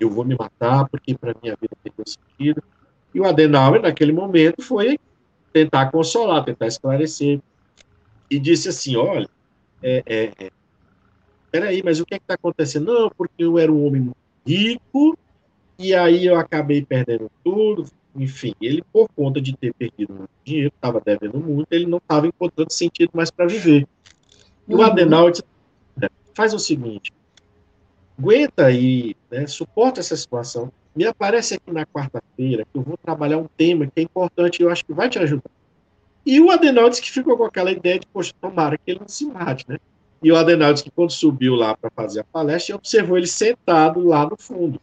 eu 0.00 0.08
vou 0.08 0.24
me 0.24 0.34
matar 0.34 0.88
porque 0.88 1.14
para 1.14 1.36
minha 1.42 1.54
vida 1.60 1.76
tem 1.84 1.92
sentido. 2.06 2.62
E 3.14 3.20
o 3.20 3.26
Adenauer, 3.26 3.82
naquele 3.82 4.12
momento, 4.12 4.62
foi 4.62 4.98
tentar 5.52 5.90
consolar, 5.90 6.42
tentar 6.42 6.66
esclarecer. 6.66 7.40
E 8.30 8.38
disse 8.38 8.70
assim: 8.70 8.96
olha, 8.96 9.28
é, 9.82 10.02
é, 10.06 10.32
é, 10.38 10.50
peraí, 11.50 11.82
mas 11.84 12.00
o 12.00 12.06
que 12.06 12.14
é 12.14 12.16
está 12.16 12.34
acontecendo? 12.34 12.92
Não, 12.92 13.10
porque 13.10 13.44
eu 13.44 13.58
era 13.58 13.70
um 13.70 13.86
homem 13.86 14.10
rico 14.46 15.16
e 15.80 15.94
aí 15.94 16.26
eu 16.26 16.36
acabei 16.36 16.84
perdendo 16.84 17.30
tudo. 17.42 17.86
Enfim, 18.14 18.54
ele, 18.60 18.82
por 18.92 19.08
conta 19.16 19.40
de 19.40 19.56
ter 19.56 19.72
perdido 19.72 20.12
muito 20.12 20.30
dinheiro, 20.44 20.72
estava 20.74 21.00
devendo 21.00 21.38
muito, 21.38 21.68
ele 21.70 21.86
não 21.86 21.98
estava 21.98 22.26
encontrando 22.26 22.72
sentido 22.72 23.10
mais 23.14 23.30
para 23.30 23.46
viver. 23.46 23.86
E 24.68 24.74
uhum. 24.74 24.80
o 24.80 24.82
Adenauer 24.82 25.32
disse: 25.32 25.44
faz 26.34 26.52
o 26.52 26.58
seguinte, 26.58 27.12
aguenta 28.18 28.66
aí, 28.66 29.16
né, 29.30 29.46
suporta 29.46 30.00
essa 30.00 30.16
situação. 30.16 30.70
Me 30.94 31.06
aparece 31.06 31.54
aqui 31.54 31.72
na 31.72 31.86
quarta-feira 31.86 32.64
que 32.64 32.78
eu 32.78 32.82
vou 32.82 32.98
trabalhar 32.98 33.38
um 33.38 33.46
tema 33.56 33.86
que 33.86 33.92
é 33.96 34.02
importante 34.02 34.60
e 34.60 34.64
eu 34.64 34.70
acho 34.70 34.84
que 34.84 34.92
vai 34.92 35.08
te 35.08 35.18
ajudar. 35.18 35.50
E 36.26 36.40
o 36.40 36.50
Adenal 36.50 36.90
disse 36.90 37.00
que 37.00 37.10
ficou 37.10 37.36
com 37.36 37.44
aquela 37.44 37.70
ideia 37.70 37.98
de, 37.98 38.06
poxa, 38.06 38.34
tomara 38.40 38.76
que 38.76 38.90
ele 38.90 39.00
não 39.00 39.08
se 39.08 39.24
mate, 39.24 39.64
né? 39.68 39.78
E 40.22 40.30
o 40.30 40.36
Adenal 40.36 40.72
disse 40.72 40.84
que 40.84 40.90
quando 40.90 41.10
subiu 41.10 41.54
lá 41.54 41.74
para 41.76 41.90
fazer 41.90 42.20
a 42.20 42.24
palestra, 42.24 42.76
observou 42.76 43.16
ele 43.16 43.26
sentado 43.26 44.06
lá 44.06 44.28
no 44.28 44.36
fundo. 44.36 44.80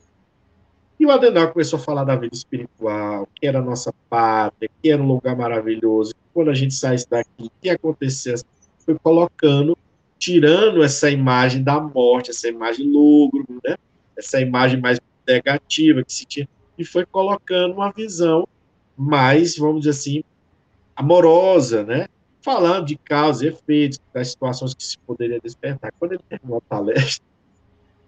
E 1.00 1.06
o 1.06 1.12
Adenal 1.12 1.52
começou 1.52 1.78
a 1.78 1.82
falar 1.82 2.04
da 2.04 2.16
vida 2.16 2.34
espiritual, 2.34 3.28
que 3.36 3.46
era 3.46 3.60
a 3.60 3.62
nossa 3.62 3.94
pátria, 4.10 4.70
que 4.82 4.90
era 4.90 5.02
um 5.02 5.08
lugar 5.08 5.36
maravilhoso, 5.36 6.14
que 6.14 6.22
quando 6.34 6.50
a 6.50 6.56
gente 6.56 6.74
saísse 6.74 7.08
daqui, 7.08 7.52
que 7.62 7.70
acontecesse, 7.70 8.44
foi 8.80 8.98
colocando 8.98 9.78
tirando 10.18 10.84
essa 10.84 11.10
imagem 11.10 11.64
da 11.64 11.80
morte, 11.80 12.32
essa 12.32 12.48
imagem 12.48 12.88
lúgubre, 12.88 13.46
né? 13.64 13.76
essa 14.18 14.42
imagem 14.42 14.80
mais 14.80 15.00
negativa 15.28 16.04
que 16.04 16.12
se 16.12 16.26
tinha, 16.26 16.50
e 16.78 16.84
foi 16.84 17.06
colocando 17.06 17.76
uma 17.76 17.92
visão 17.92 18.48
mais, 18.98 19.58
vamos 19.58 19.82
dizer 19.82 19.92
assim, 19.92 20.24
amorosa, 20.96 21.84
né? 21.84 22.08
falando 22.42 22.88
de 22.88 22.96
causas 22.98 23.42
e 23.44 23.48
efeitos, 23.48 24.00
das 24.12 24.30
situações 24.30 24.74
que 24.74 24.84
se 24.84 24.98
poderia 25.00 25.40
despertar. 25.40 25.92
Quando 26.00 26.14
ele 26.14 26.24
terminou 26.28 26.58
a 26.58 26.62
palestra, 26.62 27.24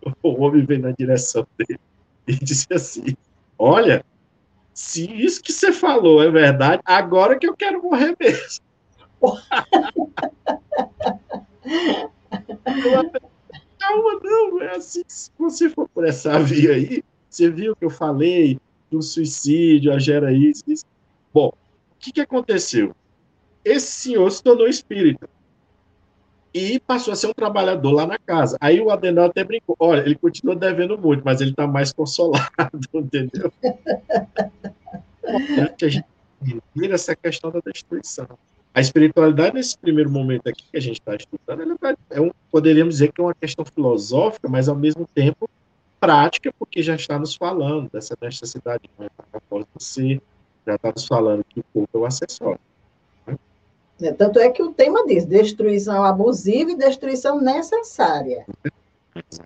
o 0.23 0.43
homem 0.43 0.65
veio 0.65 0.81
na 0.81 0.91
direção 0.91 1.45
dele 1.57 1.79
e 2.29 2.35
disse 2.35 2.67
assim: 2.71 3.15
Olha, 3.57 4.05
se 4.73 5.11
isso 5.11 5.41
que 5.41 5.51
você 5.51 5.71
falou 5.71 6.21
é 6.21 6.29
verdade, 6.29 6.81
agora 6.85 7.37
que 7.37 7.47
eu 7.47 7.55
quero 7.55 7.81
morrer 7.81 8.15
mesmo. 8.19 8.63
Calma, 13.79 14.19
não, 14.23 14.61
é 14.61 14.75
assim. 14.75 15.03
Se 15.07 15.31
você 15.37 15.69
for 15.69 15.89
por 15.89 16.05
essa 16.05 16.39
via 16.39 16.73
aí, 16.73 17.03
você 17.29 17.49
viu 17.49 17.75
que 17.75 17.83
eu 17.85 17.89
falei 17.89 18.59
do 18.91 19.01
suicídio, 19.01 19.91
a 19.91 19.99
gera 19.99 20.31
isso, 20.31 20.63
isso. 20.67 20.85
Bom, 21.33 21.47
o 21.47 21.53
que, 21.99 22.11
que 22.11 22.21
aconteceu? 22.21 22.95
Esse 23.65 23.91
senhor 23.91 24.29
se 24.31 24.43
tornou 24.43 24.67
espírita 24.67 25.27
e 26.53 26.79
passou 26.79 27.13
a 27.13 27.15
ser 27.15 27.27
um 27.27 27.33
trabalhador 27.33 27.91
lá 27.91 28.07
na 28.07 28.17
casa. 28.17 28.57
Aí 28.59 28.79
o 28.81 28.89
Adenal 28.89 29.25
até 29.25 29.43
brincou: 29.43 29.75
olha, 29.79 30.01
ele 30.01 30.15
continua 30.15 30.55
devendo 30.55 30.97
muito, 30.97 31.23
mas 31.23 31.41
ele 31.41 31.51
está 31.51 31.67
mais 31.67 31.91
consolado, 31.91 32.49
entendeu? 32.93 33.51
a 35.23 35.87
gente 35.87 36.05
vira 36.75 36.95
essa 36.95 37.15
questão 37.15 37.51
da 37.51 37.59
destruição 37.65 38.27
a 38.73 38.81
espiritualidade, 38.81 39.55
nesse 39.55 39.77
primeiro 39.77 40.09
momento 40.09 40.47
aqui 40.47 40.63
que 40.71 40.77
a 40.77 40.79
gente 40.79 40.99
está 40.99 41.15
estudando, 41.15 41.77
é 42.09 42.21
um, 42.21 42.31
poderíamos 42.51 42.95
dizer 42.95 43.11
que 43.11 43.19
é 43.19 43.23
uma 43.23 43.33
questão 43.33 43.65
filosófica, 43.65 44.47
mas 44.47 44.69
ao 44.69 44.75
mesmo 44.75 45.07
tempo 45.13 45.49
prática, 45.99 46.53
porque 46.57 46.81
já 46.81 46.95
está 46.95 47.19
nos 47.19 47.35
falando 47.35 47.89
dessa 47.89 48.15
necessidade 48.21 48.83
de 48.83 49.83
ser, 49.83 50.21
já 50.65 50.75
está 50.75 50.91
nos 50.93 51.05
falando 51.05 51.43
que 51.43 51.59
o 51.59 51.63
corpo 51.73 51.97
é 51.97 52.01
o 52.01 52.05
acessório. 52.05 52.59
Né? 53.99 54.11
Tanto 54.13 54.39
é 54.39 54.49
que 54.49 54.63
o 54.63 54.71
tema 54.71 55.05
diz 55.05 55.25
destruição 55.25 56.03
abusiva 56.03 56.71
e 56.71 56.77
destruição 56.77 57.39
necessária. 57.39 58.45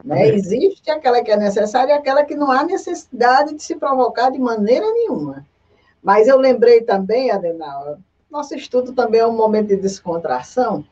Né? 0.03 0.29
Existe 0.29 0.91
aquela 0.91 1.23
que 1.23 1.31
é 1.31 1.37
necessária 1.37 1.93
e 1.93 1.97
aquela 1.97 2.23
que 2.23 2.35
não 2.35 2.51
há 2.51 2.63
necessidade 2.63 3.55
de 3.55 3.63
se 3.63 3.75
provocar 3.75 4.29
de 4.29 4.39
maneira 4.39 4.85
nenhuma. 4.91 5.45
Mas 6.01 6.27
eu 6.27 6.37
lembrei 6.37 6.81
também, 6.81 7.31
Adenal, 7.31 7.97
nosso 8.29 8.55
estudo 8.55 8.93
também 8.93 9.21
é 9.21 9.27
um 9.27 9.35
momento 9.35 9.67
de 9.67 9.77
descontração. 9.77 10.83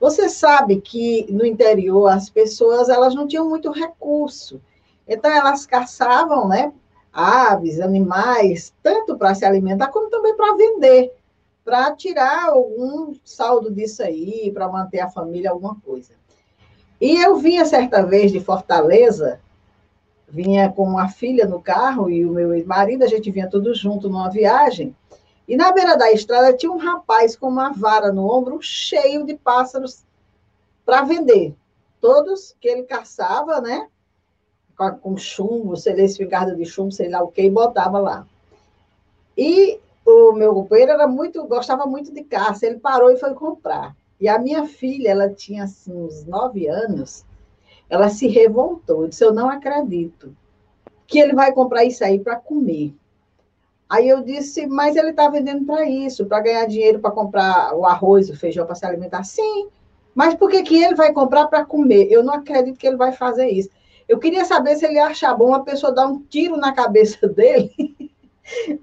Você 0.00 0.28
sabe 0.28 0.80
que 0.80 1.26
no 1.30 1.44
interior 1.44 2.08
as 2.08 2.28
pessoas 2.28 2.88
elas 2.88 3.14
não 3.14 3.26
tinham 3.26 3.48
muito 3.48 3.70
recurso. 3.70 4.60
Então 5.06 5.30
elas 5.30 5.66
caçavam, 5.66 6.48
né, 6.48 6.72
aves, 7.12 7.80
animais, 7.80 8.74
tanto 8.82 9.16
para 9.16 9.34
se 9.34 9.44
alimentar 9.44 9.88
como 9.88 10.10
também 10.10 10.36
para 10.36 10.56
vender, 10.56 11.12
para 11.66 11.90
tirar 11.96 12.50
algum 12.50 13.12
saldo 13.24 13.72
disso 13.72 14.00
aí, 14.00 14.52
para 14.54 14.68
manter 14.68 15.00
a 15.00 15.10
família 15.10 15.50
alguma 15.50 15.74
coisa. 15.84 16.12
E 17.00 17.16
eu 17.16 17.38
vinha 17.38 17.64
certa 17.64 18.06
vez 18.06 18.30
de 18.30 18.38
Fortaleza, 18.38 19.40
vinha 20.28 20.70
com 20.70 20.96
a 20.96 21.08
filha 21.08 21.44
no 21.44 21.60
carro 21.60 22.08
e 22.08 22.24
o 22.24 22.30
meu 22.30 22.54
ex-marido, 22.54 23.02
a 23.02 23.08
gente 23.08 23.32
vinha 23.32 23.50
todos 23.50 23.80
junto 23.80 24.08
numa 24.08 24.30
viagem. 24.30 24.94
E 25.48 25.56
na 25.56 25.72
beira 25.72 25.96
da 25.96 26.12
estrada 26.12 26.56
tinha 26.56 26.70
um 26.70 26.78
rapaz 26.78 27.34
com 27.34 27.48
uma 27.48 27.72
vara 27.72 28.12
no 28.12 28.30
ombro 28.32 28.62
cheio 28.62 29.26
de 29.26 29.34
pássaros 29.34 30.04
para 30.84 31.02
vender. 31.02 31.52
Todos 32.00 32.54
que 32.60 32.68
ele 32.68 32.84
caçava, 32.84 33.60
né? 33.60 33.88
Com 35.02 35.16
chumbo, 35.16 35.76
sei 35.76 35.96
lá, 35.96 36.02
espingarda 36.02 36.54
de 36.54 36.64
chumbo, 36.64 36.92
sei 36.92 37.08
lá 37.08 37.24
o 37.24 37.28
que, 37.28 37.42
e 37.42 37.50
botava 37.50 37.98
lá. 37.98 38.24
E 39.36 39.80
o 40.06 40.32
meu 40.32 40.54
companheiro 40.54 40.92
era 40.92 41.08
muito, 41.08 41.44
gostava 41.46 41.84
muito 41.84 42.12
de 42.12 42.22
caça, 42.22 42.64
ele 42.64 42.78
parou 42.78 43.10
e 43.10 43.16
foi 43.16 43.34
comprar. 43.34 43.94
E 44.20 44.28
a 44.28 44.38
minha 44.38 44.64
filha, 44.64 45.10
ela 45.10 45.28
tinha 45.28 45.64
assim, 45.64 45.92
uns 45.92 46.24
nove 46.24 46.68
anos, 46.68 47.26
ela 47.90 48.08
se 48.08 48.28
revoltou, 48.28 49.08
disse: 49.08 49.24
Eu 49.24 49.34
não 49.34 49.50
acredito 49.50 50.34
que 51.06 51.18
ele 51.18 51.34
vai 51.34 51.52
comprar 51.52 51.84
isso 51.84 52.04
aí 52.04 52.18
para 52.18 52.36
comer. 52.36 52.94
Aí 53.88 54.08
eu 54.08 54.20
disse, 54.20 54.66
mas 54.66 54.96
ele 54.96 55.10
está 55.10 55.28
vendendo 55.28 55.64
para 55.64 55.88
isso, 55.88 56.26
para 56.26 56.40
ganhar 56.40 56.66
dinheiro 56.66 56.98
para 56.98 57.12
comprar 57.12 57.72
o 57.72 57.84
arroz, 57.84 58.28
o 58.28 58.36
feijão 58.36 58.66
para 58.66 58.74
se 58.74 58.84
alimentar. 58.84 59.22
Sim, 59.22 59.68
mas 60.12 60.34
por 60.34 60.50
que, 60.50 60.62
que 60.64 60.82
ele 60.82 60.96
vai 60.96 61.12
comprar 61.12 61.46
para 61.46 61.64
comer? 61.64 62.08
Eu 62.10 62.24
não 62.24 62.34
acredito 62.34 62.78
que 62.78 62.86
ele 62.86 62.96
vai 62.96 63.12
fazer 63.12 63.48
isso. 63.48 63.70
Eu 64.08 64.18
queria 64.18 64.44
saber 64.44 64.76
se 64.76 64.84
ele 64.84 64.94
ia 64.94 65.06
achar 65.06 65.34
bom 65.34 65.48
uma 65.48 65.62
pessoa 65.64 65.92
dar 65.92 66.06
um 66.06 66.20
tiro 66.20 66.56
na 66.56 66.72
cabeça 66.72 67.26
dele 67.28 67.95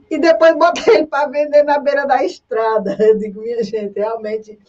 e 0.09 0.17
depois 0.17 0.57
botar 0.57 0.87
ele 0.89 1.07
para 1.07 1.27
vender 1.27 1.63
na 1.63 1.79
beira 1.79 2.05
da 2.05 2.23
estrada. 2.23 2.97
Eu 2.99 3.17
digo, 3.17 3.41
minha 3.41 3.63
gente, 3.63 3.97
realmente 3.97 4.59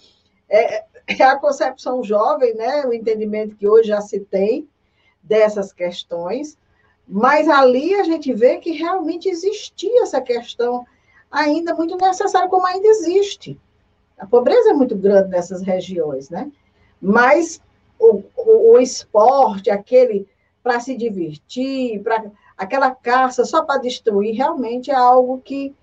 é, 0.48 0.84
é 1.06 1.22
a 1.22 1.36
concepção 1.36 2.02
jovem, 2.02 2.54
né? 2.54 2.84
O 2.86 2.92
entendimento 2.92 3.56
que 3.56 3.68
hoje 3.68 3.88
já 3.88 4.00
se 4.00 4.20
tem 4.20 4.68
dessas 5.22 5.72
questões 5.72 6.58
Mas 7.08 7.48
ali 7.48 7.94
a 7.94 8.04
gente 8.04 8.32
vê 8.32 8.58
que 8.58 8.72
realmente 8.72 9.28
existia 9.28 10.02
essa 10.02 10.20
questão 10.20 10.86
ainda 11.30 11.74
muito 11.74 11.96
necessária, 11.96 12.48
como 12.48 12.66
ainda 12.66 12.86
existe. 12.86 13.58
A 14.18 14.26
pobreza 14.26 14.70
é 14.70 14.74
muito 14.74 14.96
grande 14.96 15.30
nessas 15.30 15.62
regiões, 15.62 16.30
né? 16.30 16.50
Mas 17.00 17.60
o, 17.98 18.22
o, 18.36 18.72
o 18.72 18.78
esporte, 18.78 19.70
aquele 19.70 20.26
para 20.62 20.80
se 20.80 20.96
divertir, 20.96 22.02
para 22.02 22.24
aquela 22.64 22.90
caça 22.90 23.44
só 23.44 23.64
para 23.64 23.80
destruir, 23.80 24.34
realmente 24.34 24.90
é 24.90 24.94
algo 24.94 25.40
que 25.40 25.74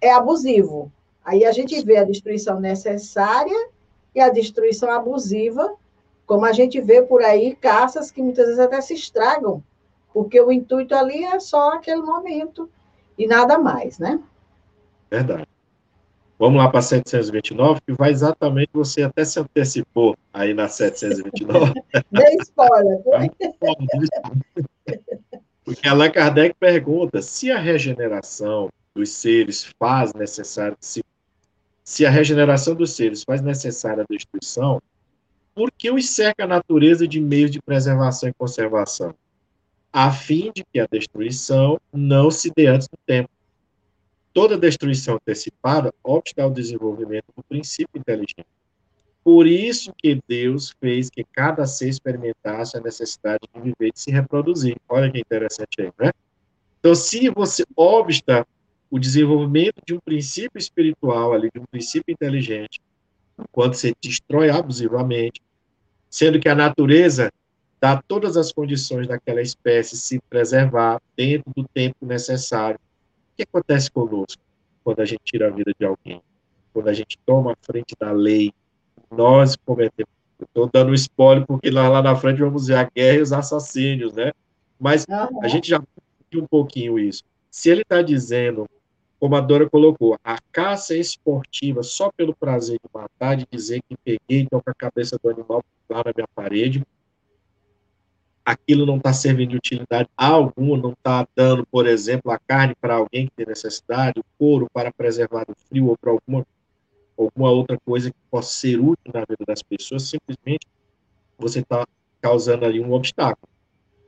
é 0.00 0.12
abusivo. 0.12 0.90
Aí 1.24 1.44
a 1.44 1.52
gente 1.52 1.80
vê 1.84 1.96
a 1.96 2.04
destruição 2.04 2.60
necessária 2.60 3.68
e 4.14 4.20
a 4.20 4.28
destruição 4.28 4.90
abusiva, 4.90 5.74
como 6.26 6.44
a 6.44 6.52
gente 6.52 6.80
vê 6.80 7.02
por 7.02 7.22
aí 7.22 7.54
caças 7.54 8.10
que 8.10 8.22
muitas 8.22 8.46
vezes 8.46 8.60
até 8.60 8.80
se 8.80 8.94
estragam, 8.94 9.62
porque 10.12 10.40
o 10.40 10.50
intuito 10.50 10.94
ali 10.94 11.24
é 11.24 11.38
só 11.38 11.72
aquele 11.72 12.02
momento 12.02 12.68
e 13.18 13.26
nada 13.26 13.58
mais, 13.58 13.98
né? 13.98 14.20
Verdade. 15.10 15.46
Vamos 16.38 16.58
lá 16.58 16.68
para 16.68 16.82
729, 16.82 17.80
que 17.86 17.92
vai 17.94 18.10
exatamente, 18.10 18.68
você 18.72 19.02
até 19.02 19.24
se 19.24 19.40
antecipou 19.40 20.14
aí 20.34 20.52
na 20.52 20.68
729. 20.68 21.72
Dei 22.12 22.36
spoiler, 22.42 23.02
foi? 23.02 23.30
Porque 25.66 25.86
Allan 25.86 26.10
Kardec 26.10 26.54
pergunta 26.58 27.20
se 27.20 27.50
a 27.50 27.58
regeneração 27.58 28.70
dos 28.94 29.10
seres 29.10 29.64
faz 29.78 30.14
necessário, 30.14 30.76
se, 30.80 31.04
se 31.84 32.06
a 32.06 32.10
regeneração 32.10 32.74
dos 32.74 32.92
seres 32.92 33.22
faz 33.22 33.42
necessária 33.42 34.02
a 34.02 34.06
destruição, 34.08 34.80
por 35.54 35.70
que 35.70 35.90
os 35.90 36.08
cerca 36.08 36.44
a 36.44 36.46
natureza 36.46 37.06
de 37.06 37.20
meios 37.20 37.50
de 37.50 37.60
preservação 37.60 38.30
e 38.30 38.32
conservação? 38.32 39.14
A 39.92 40.10
fim 40.10 40.50
de 40.54 40.64
que 40.72 40.80
a 40.80 40.86
destruição 40.90 41.78
não 41.92 42.30
se 42.30 42.50
dê 42.56 42.68
antes 42.68 42.88
do 42.88 42.96
tempo 43.04 43.28
Toda 44.36 44.58
destruição 44.58 45.14
antecipada 45.14 45.94
obsta 46.04 46.42
ao 46.42 46.50
desenvolvimento 46.50 47.24
do 47.34 47.42
princípio 47.42 47.98
inteligente. 47.98 48.44
Por 49.26 49.44
isso 49.48 49.92
que 49.98 50.20
Deus 50.28 50.72
fez 50.80 51.10
que 51.10 51.24
cada 51.24 51.66
ser 51.66 51.88
experimentasse 51.88 52.76
a 52.76 52.80
necessidade 52.80 53.40
de 53.52 53.60
viver 53.60 53.90
e 53.92 53.92
se 53.92 54.12
reproduzir. 54.12 54.76
Olha 54.88 55.10
que 55.10 55.18
interessante 55.18 55.80
aí, 55.80 55.90
né? 55.98 56.12
Então, 56.78 56.94
se 56.94 57.28
você 57.30 57.64
obsta 57.74 58.46
o 58.88 59.00
desenvolvimento 59.00 59.82
de 59.84 59.94
um 59.94 59.98
princípio 59.98 60.56
espiritual 60.56 61.32
ali, 61.32 61.50
de 61.52 61.60
um 61.60 61.64
princípio 61.68 62.12
inteligente, 62.12 62.80
quando 63.50 63.74
você 63.74 63.92
destrói 64.00 64.48
abusivamente, 64.48 65.42
sendo 66.08 66.38
que 66.38 66.48
a 66.48 66.54
natureza 66.54 67.32
dá 67.80 68.00
todas 68.00 68.36
as 68.36 68.52
condições 68.52 69.08
daquela 69.08 69.42
espécie 69.42 69.96
se 69.96 70.20
preservar 70.30 71.02
dentro 71.16 71.52
do 71.56 71.66
tempo 71.74 72.06
necessário 72.06 72.78
que 73.36 73.42
acontece 73.42 73.90
conosco 73.90 74.40
quando 74.84 75.00
a 75.00 75.04
gente 75.04 75.22
tira 75.24 75.48
a 75.48 75.50
vida 75.50 75.72
de 75.76 75.84
alguém? 75.84 76.22
Quando 76.72 76.86
a 76.86 76.94
gente 76.94 77.18
toma 77.26 77.54
a 77.54 77.56
frente 77.60 77.96
da 77.98 78.12
lei, 78.12 78.52
nós 79.10 79.56
cometemos. 79.56 80.10
Estou 80.40 80.68
dando 80.70 80.92
spoiler 80.94 81.46
porque 81.46 81.70
lá, 81.70 81.88
lá 81.88 82.02
na 82.02 82.14
frente 82.14 82.40
vamos 82.40 82.66
ver 82.66 82.76
a 82.76 82.84
guerra 82.84 83.18
e 83.18 83.22
os 83.22 83.32
assassínios, 83.32 84.12
né? 84.12 84.32
Mas 84.78 85.06
uhum. 85.08 85.42
a 85.42 85.48
gente 85.48 85.68
já 85.68 85.82
viu 86.30 86.42
um 86.42 86.46
pouquinho 86.46 86.98
isso. 86.98 87.22
Se 87.50 87.70
ele 87.70 87.80
está 87.82 88.02
dizendo, 88.02 88.66
como 89.18 89.34
a 89.34 89.40
Dora 89.40 89.68
colocou, 89.68 90.18
a 90.22 90.38
caça 90.52 90.94
é 90.94 90.98
esportiva 90.98 91.82
só 91.82 92.10
pelo 92.12 92.34
prazer 92.34 92.78
de 92.82 92.90
matar, 92.92 93.36
de 93.36 93.46
dizer 93.50 93.80
que 93.88 93.96
peguei, 94.04 94.42
então 94.42 94.60
com 94.60 94.70
a 94.70 94.74
cabeça 94.74 95.18
do 95.22 95.30
animal 95.30 95.64
lá 95.88 96.02
na 96.04 96.12
minha 96.14 96.28
parede, 96.34 96.84
aquilo 98.44 98.86
não 98.86 98.98
está 98.98 99.12
servindo 99.12 99.50
de 99.50 99.56
utilidade 99.56 100.08
alguma, 100.16 100.76
não 100.76 100.92
está 100.92 101.26
dando, 101.34 101.66
por 101.66 101.86
exemplo, 101.86 102.30
a 102.30 102.38
carne 102.38 102.74
para 102.80 102.94
alguém 102.94 103.26
que 103.26 103.32
tem 103.34 103.46
necessidade, 103.46 104.20
o 104.20 104.24
couro 104.38 104.68
para 104.72 104.92
preservar 104.92 105.44
do 105.44 105.54
frio 105.68 105.88
ou 105.88 105.98
para 105.98 106.12
alguma, 106.12 106.46
alguma 107.16 107.50
outra 107.50 107.78
coisa 107.84 108.10
que 108.10 108.16
possa 108.30 108.52
ser 108.52 108.78
útil 108.78 109.12
na 109.12 109.20
vida 109.20 109.44
das 109.46 109.62
pessoas, 109.62 110.02
simplesmente 110.02 110.66
você 111.38 111.60
está 111.60 111.86
causando 112.20 112.64
ali 112.64 112.80
um 112.80 112.92
obstáculo. 112.92 113.48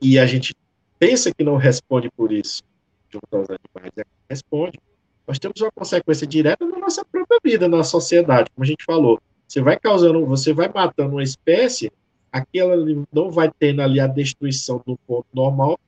E 0.01 0.17
a 0.17 0.25
gente 0.25 0.53
pensa 0.97 1.33
que 1.33 1.43
não 1.43 1.55
responde 1.55 2.09
por 2.11 2.31
isso 2.31 2.63
junto 3.11 3.35
aos 3.35 3.47
animais, 3.49 3.91
é, 3.97 4.03
responde. 4.29 4.79
Nós 5.27 5.39
temos 5.39 5.59
uma 5.61 5.71
consequência 5.71 6.25
direta 6.25 6.65
na 6.65 6.77
nossa 6.77 7.03
própria 7.05 7.39
vida, 7.43 7.67
na 7.67 7.83
sociedade, 7.83 8.49
como 8.55 8.63
a 8.63 8.67
gente 8.67 8.83
falou. 8.83 9.19
Você 9.47 9.61
vai 9.61 9.79
causando, 9.79 10.25
você 10.25 10.53
vai 10.53 10.69
matando 10.69 11.15
uma 11.15 11.23
espécie 11.23 11.91
aquela 12.31 12.75
não 13.11 13.31
vai 13.31 13.51
tendo 13.59 13.81
ali 13.81 13.99
a 13.99 14.07
destruição 14.07 14.81
do 14.85 14.97
ponto 15.07 15.27
normal, 15.33 15.79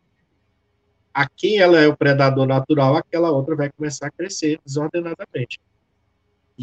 a 1.13 1.27
quem 1.27 1.59
ela 1.59 1.79
é 1.79 1.87
o 1.87 1.95
predador 1.95 2.47
natural, 2.47 2.95
aquela 2.95 3.31
outra 3.31 3.55
vai 3.55 3.71
começar 3.71 4.07
a 4.07 4.11
crescer 4.11 4.59
desordenadamente. 4.65 5.59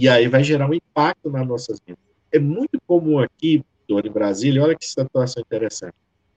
E 0.00 0.08
aí 0.08 0.28
vai 0.28 0.44
gerar 0.44 0.70
um 0.70 0.74
impacto 0.74 1.28
nas 1.28 1.44
nossas 1.44 1.80
vidas. 1.84 2.00
É 2.30 2.38
muito 2.38 2.80
comum 2.86 3.18
aqui, 3.18 3.64
em 3.88 4.10
Brasília, 4.12 4.62
olha 4.62 4.76
que 4.76 4.86
situação 4.86 5.42
interessante. 5.42 5.94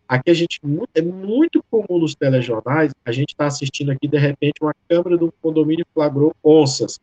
Aqui 0.08 0.32
a 0.32 0.34
gente, 0.34 0.60
é 0.96 1.02
muito 1.04 1.64
comum 1.70 2.00
nos 2.00 2.16
telejornais, 2.16 2.92
a 3.06 3.12
gente 3.12 3.34
está 3.34 3.46
assistindo 3.46 3.92
aqui, 3.92 4.08
de 4.08 4.18
repente, 4.18 4.56
uma 4.64 4.74
câmera 4.90 5.16
de 5.16 5.26
um 5.26 5.32
condomínio 5.40 5.86
flagrou 5.94 6.34
onças 6.44 7.00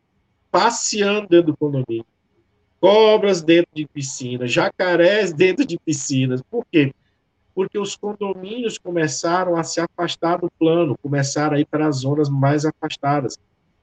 passeando 0.51 1.29
dentro 1.29 1.53
do 1.53 1.57
condomínio 1.57 2.05
cobras 2.81 3.41
dentro 3.41 3.69
de 3.73 3.87
piscinas, 3.87 4.51
jacarés 4.51 5.31
dentro 5.31 5.65
de 5.65 5.79
piscinas. 5.79 6.41
Por 6.41 6.65
quê? 6.69 6.93
Porque 7.55 7.79
os 7.79 7.95
condomínios 7.95 8.77
começaram 8.77 9.55
a 9.55 9.63
se 9.63 9.79
afastar 9.79 10.39
do 10.39 10.51
plano, 10.59 10.97
começaram 11.01 11.55
a 11.55 11.59
ir 11.61 11.65
para 11.65 11.87
as 11.87 11.99
zonas 11.99 12.27
mais 12.27 12.65
afastadas. 12.65 13.37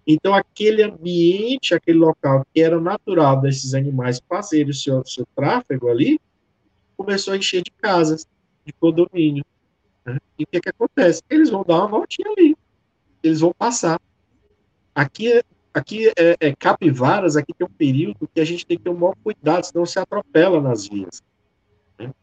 Então, 0.06 0.34
aquele 0.34 0.82
ambiente, 0.82 1.74
aquele 1.74 1.98
local 1.98 2.46
que 2.54 2.60
era 2.60 2.80
natural 2.80 3.40
desses 3.40 3.74
animais 3.74 4.22
fazerem 4.28 4.70
o 4.70 4.74
seu, 4.74 5.04
seu 5.04 5.26
tráfego 5.34 5.88
ali, 5.88 6.20
começou 6.96 7.34
a 7.34 7.36
encher 7.36 7.62
de 7.62 7.70
casas, 7.72 8.26
de 8.64 8.72
condomínio. 8.72 9.44
Né? 10.04 10.18
E 10.38 10.44
o 10.44 10.46
que, 10.46 10.60
que 10.60 10.68
acontece? 10.68 11.22
Eles 11.28 11.50
vão 11.50 11.64
dar 11.66 11.78
uma 11.78 11.88
voltinha 11.88 12.30
ali. 12.30 12.56
Eles 13.22 13.40
vão 13.40 13.52
passar. 13.52 14.00
Aqui 14.94 15.42
Aqui 15.76 16.08
é, 16.16 16.34
é, 16.40 16.56
capivaras, 16.56 17.36
aqui 17.36 17.52
tem 17.52 17.66
um 17.66 17.70
período 17.70 18.26
que 18.34 18.40
a 18.40 18.44
gente 18.46 18.64
tem 18.64 18.78
que 18.78 18.84
ter 18.84 18.88
um 18.88 18.96
maior 18.96 19.14
cuidado, 19.22 19.62
senão 19.64 19.84
se 19.84 19.98
atropela 19.98 20.58
nas 20.58 20.88
vias. 20.88 21.22
Né? 21.98 22.14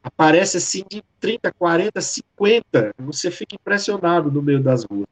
Aparece 0.00 0.58
assim 0.58 0.84
de 0.88 1.02
30, 1.18 1.52
40, 1.52 2.00
50, 2.00 2.94
você 3.00 3.28
fica 3.32 3.56
impressionado 3.56 4.30
no 4.30 4.40
meio 4.40 4.62
das 4.62 4.84
ruas. 4.84 5.08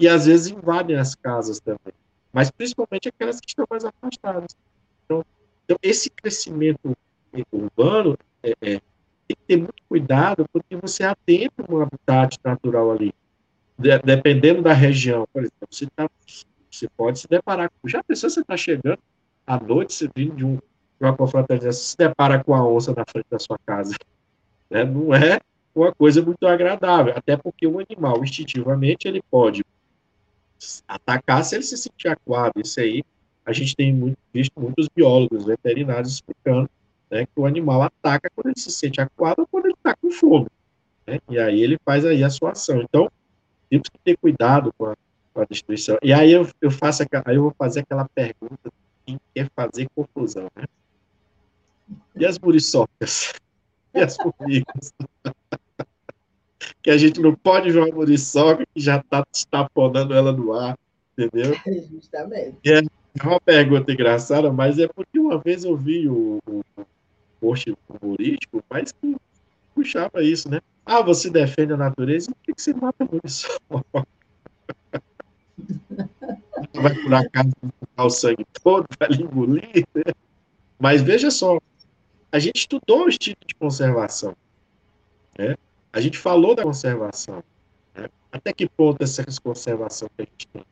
E 0.00 0.08
às 0.08 0.24
vezes 0.24 0.50
invadem 0.50 0.96
as 0.96 1.14
casas 1.14 1.60
também, 1.60 1.92
mas 2.32 2.50
principalmente 2.50 3.10
aquelas 3.10 3.38
que 3.38 3.48
estão 3.48 3.66
mais 3.68 3.84
afastadas. 3.84 4.56
Então, 5.04 5.22
então 5.64 5.76
esse 5.82 6.08
crescimento 6.08 6.96
urbano 7.52 8.16
é, 8.42 8.52
é, 8.62 8.80
tem 9.28 9.36
que 9.36 9.44
ter 9.46 9.56
muito 9.58 9.82
cuidado, 9.86 10.46
porque 10.50 10.74
você 10.74 11.04
atenta 11.04 11.64
um 11.68 11.82
habitat 11.82 12.38
natural 12.42 12.92
ali. 12.92 13.12
De, 13.78 13.98
dependendo 13.98 14.62
da 14.62 14.72
região, 14.72 15.28
por 15.32 15.42
exemplo, 15.42 15.68
você 15.70 15.84
está 15.84 16.08
você 16.70 16.88
pode 16.96 17.18
se 17.18 17.28
deparar 17.28 17.70
com. 17.70 17.86
Já 17.86 18.02
pensou 18.02 18.30
você 18.30 18.40
está 18.40 18.56
chegando 18.56 18.98
à 19.46 19.58
noite, 19.58 19.92
você 19.92 20.08
vindo 20.16 20.34
de, 20.34 20.44
um, 20.46 20.54
de 20.56 20.62
uma 21.02 21.14
confraternização, 21.14 21.82
se 21.82 21.96
depara 21.96 22.42
com 22.42 22.54
a 22.54 22.66
onça 22.66 22.94
na 22.96 23.04
frente 23.06 23.26
da 23.30 23.38
sua 23.38 23.58
casa. 23.66 23.94
Né? 24.70 24.84
Não 24.84 25.12
é 25.12 25.40
uma 25.74 25.92
coisa 25.92 26.22
muito 26.22 26.46
agradável, 26.46 27.12
até 27.16 27.36
porque 27.36 27.66
o 27.66 27.80
animal, 27.80 28.22
instintivamente, 28.22 29.08
ele 29.08 29.20
pode 29.28 29.64
atacar 30.86 31.44
se 31.44 31.56
ele 31.56 31.62
se 31.62 31.76
sentir 31.76 32.08
acuado. 32.08 32.52
Isso 32.56 32.80
aí, 32.80 33.02
a 33.44 33.52
gente 33.52 33.74
tem 33.74 33.92
muito, 33.92 34.18
visto 34.32 34.58
muitos 34.60 34.88
biólogos 34.88 35.44
veterinários 35.44 36.12
explicando 36.12 36.68
né, 37.10 37.26
que 37.26 37.32
o 37.36 37.46
animal 37.46 37.82
ataca 37.82 38.30
quando 38.34 38.48
ele 38.48 38.60
se 38.60 38.70
sente 38.70 39.00
acuado 39.00 39.40
ou 39.40 39.46
quando 39.46 39.66
ele 39.66 39.74
está 39.74 39.94
com 39.96 40.10
fome. 40.10 40.48
Né? 41.06 41.18
E 41.28 41.38
aí 41.38 41.62
ele 41.62 41.78
faz 41.84 42.04
aí 42.04 42.22
a 42.22 42.30
sua 42.30 42.52
ação. 42.52 42.80
Então, 42.80 43.10
temos 43.68 43.88
que 43.88 43.98
ter 44.04 44.16
cuidado 44.16 44.72
com 44.76 44.86
a, 44.86 44.96
com 45.32 45.40
a 45.40 45.44
destruição. 45.44 45.98
E 46.02 46.12
aí 46.12 46.32
eu, 46.32 46.48
eu 46.60 46.70
faço 46.70 47.02
aí 47.02 47.36
eu 47.36 47.42
vou 47.42 47.54
fazer 47.56 47.80
aquela 47.80 48.08
pergunta 48.14 48.70
quem 49.06 49.20
quer 49.34 49.50
fazer 49.54 49.88
confusão, 49.94 50.48
né? 50.54 50.64
E 52.14 52.24
as 52.24 52.38
muriçocas? 52.38 53.32
E 53.92 53.98
as 53.98 54.14
formigas? 54.14 54.94
que 56.82 56.90
a 56.90 56.98
gente 56.98 57.20
não 57.20 57.34
pode 57.34 57.70
uma 57.76 57.86
muriçoca 57.86 58.64
que 58.74 58.80
já 58.80 58.96
está 58.96 59.24
estaponando 59.32 60.14
ela 60.14 60.32
no 60.32 60.52
ar, 60.52 60.78
entendeu? 61.16 61.54
Justamente. 61.90 62.56
E 62.64 62.72
é 62.72 62.80
uma 63.22 63.40
pergunta 63.40 63.92
engraçada, 63.92 64.52
mas 64.52 64.78
é 64.78 64.86
porque 64.88 65.18
uma 65.18 65.38
vez 65.38 65.64
eu 65.64 65.76
vi 65.76 66.08
o, 66.08 66.38
o 66.46 66.62
post 67.40 67.74
humorístico, 67.88 68.62
mas 68.70 68.92
que 68.92 69.16
puxava 69.74 70.22
isso, 70.22 70.50
né? 70.50 70.60
Ah, 70.84 71.02
você 71.02 71.30
defende 71.30 71.72
a 71.72 71.76
natureza, 71.76 72.30
por 72.30 72.54
que, 72.54 72.60
você 72.60 72.74
mata 72.74 73.04
a 73.04 73.08
muriçoca? 73.10 74.06
vai 76.74 76.94
por 76.94 77.14
acaso 77.14 77.52
o 77.96 78.10
sangue 78.10 78.46
todo, 78.62 78.86
vai 78.98 79.08
engolir, 79.10 79.86
né? 79.94 80.02
Mas 80.78 81.02
veja 81.02 81.30
só, 81.30 81.58
a 82.32 82.38
gente 82.38 82.56
estudou 82.56 83.04
o 83.04 83.08
instinto 83.08 83.46
de 83.46 83.54
conservação, 83.54 84.34
né? 85.38 85.56
A 85.92 86.00
gente 86.00 86.18
falou 86.18 86.54
da 86.54 86.62
conservação, 86.62 87.42
Né? 87.94 88.08
Até 88.30 88.52
que 88.52 88.68
ponto 88.68 89.02
essa 89.02 89.24
conservação 89.42 90.08
que 90.16 90.22
a 90.22 90.26
gente 90.26 90.48
tem? 90.48 90.64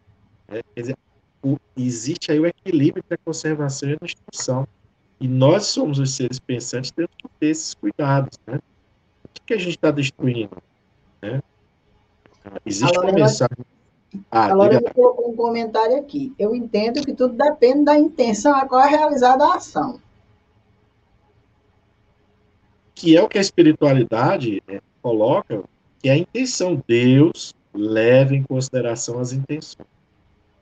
Né? 0.48 0.60
Quer 0.74 0.80
dizer, 0.80 0.96
o, 1.42 1.56
existe 1.76 2.30
aí 2.30 2.38
o 2.38 2.46
equilíbrio 2.46 3.02
entre 3.04 3.14
a 3.14 3.18
conservação 3.18 3.90
e 3.90 3.92
a 3.94 3.98
destruição. 4.00 4.66
E 5.20 5.26
nós 5.26 5.66
somos 5.66 5.98
os 5.98 6.14
seres 6.14 6.38
pensantes, 6.38 6.92
temos 6.92 7.10
que 7.16 7.28
ter 7.40 7.48
esses 7.48 7.74
cuidados. 7.74 8.38
Né? 8.46 8.60
O 9.24 9.28
que, 9.34 9.42
que 9.46 9.54
a 9.54 9.58
gente 9.58 9.70
está 9.70 9.90
destruindo? 9.90 10.56
Né? 11.20 11.42
Existe 12.64 12.96
a 12.96 13.00
uma 13.00 13.12
mensagem. 13.12 13.64
Ah, 14.30 14.50
a 14.50 14.54
Lorena 14.54 14.90
colocou 14.94 15.30
um 15.30 15.36
comentário 15.36 15.98
aqui. 15.98 16.32
Eu 16.38 16.54
entendo 16.54 17.04
que 17.04 17.12
tudo 17.12 17.34
depende 17.34 17.84
da 17.84 17.98
intenção 17.98 18.54
a 18.54 18.66
qual 18.66 18.80
é 18.80 18.88
realizada 18.88 19.44
a 19.44 19.56
ação. 19.56 20.00
Que 22.94 23.16
é 23.16 23.22
o 23.22 23.28
que 23.28 23.38
a 23.38 23.40
espiritualidade 23.40 24.62
coloca, 25.08 25.64
que 26.02 26.08
é 26.08 26.12
a 26.12 26.18
intenção. 26.18 26.82
Deus 26.86 27.54
leva 27.72 28.34
em 28.34 28.42
consideração 28.42 29.18
as 29.18 29.32
intenções. 29.32 29.86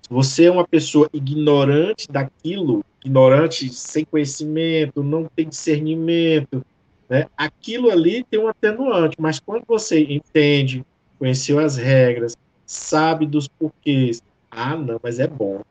Se 0.02 0.10
você 0.10 0.44
é 0.44 0.50
uma 0.50 0.66
pessoa 0.66 1.08
ignorante 1.12 2.06
daquilo, 2.08 2.84
ignorante 3.04 3.68
sem 3.70 4.04
conhecimento, 4.04 5.02
não 5.02 5.28
tem 5.34 5.48
discernimento, 5.48 6.64
né? 7.08 7.26
aquilo 7.36 7.90
ali 7.90 8.24
tem 8.24 8.38
um 8.38 8.46
atenuante, 8.46 9.16
mas 9.18 9.40
quando 9.40 9.64
você 9.66 10.00
entende, 10.00 10.84
conheceu 11.18 11.58
as 11.58 11.76
regras, 11.76 12.36
sabe 12.64 13.26
dos 13.26 13.48
porquês, 13.48 14.22
ah, 14.50 14.76
não, 14.76 15.00
mas 15.02 15.18
é 15.18 15.26
bom. 15.26 15.62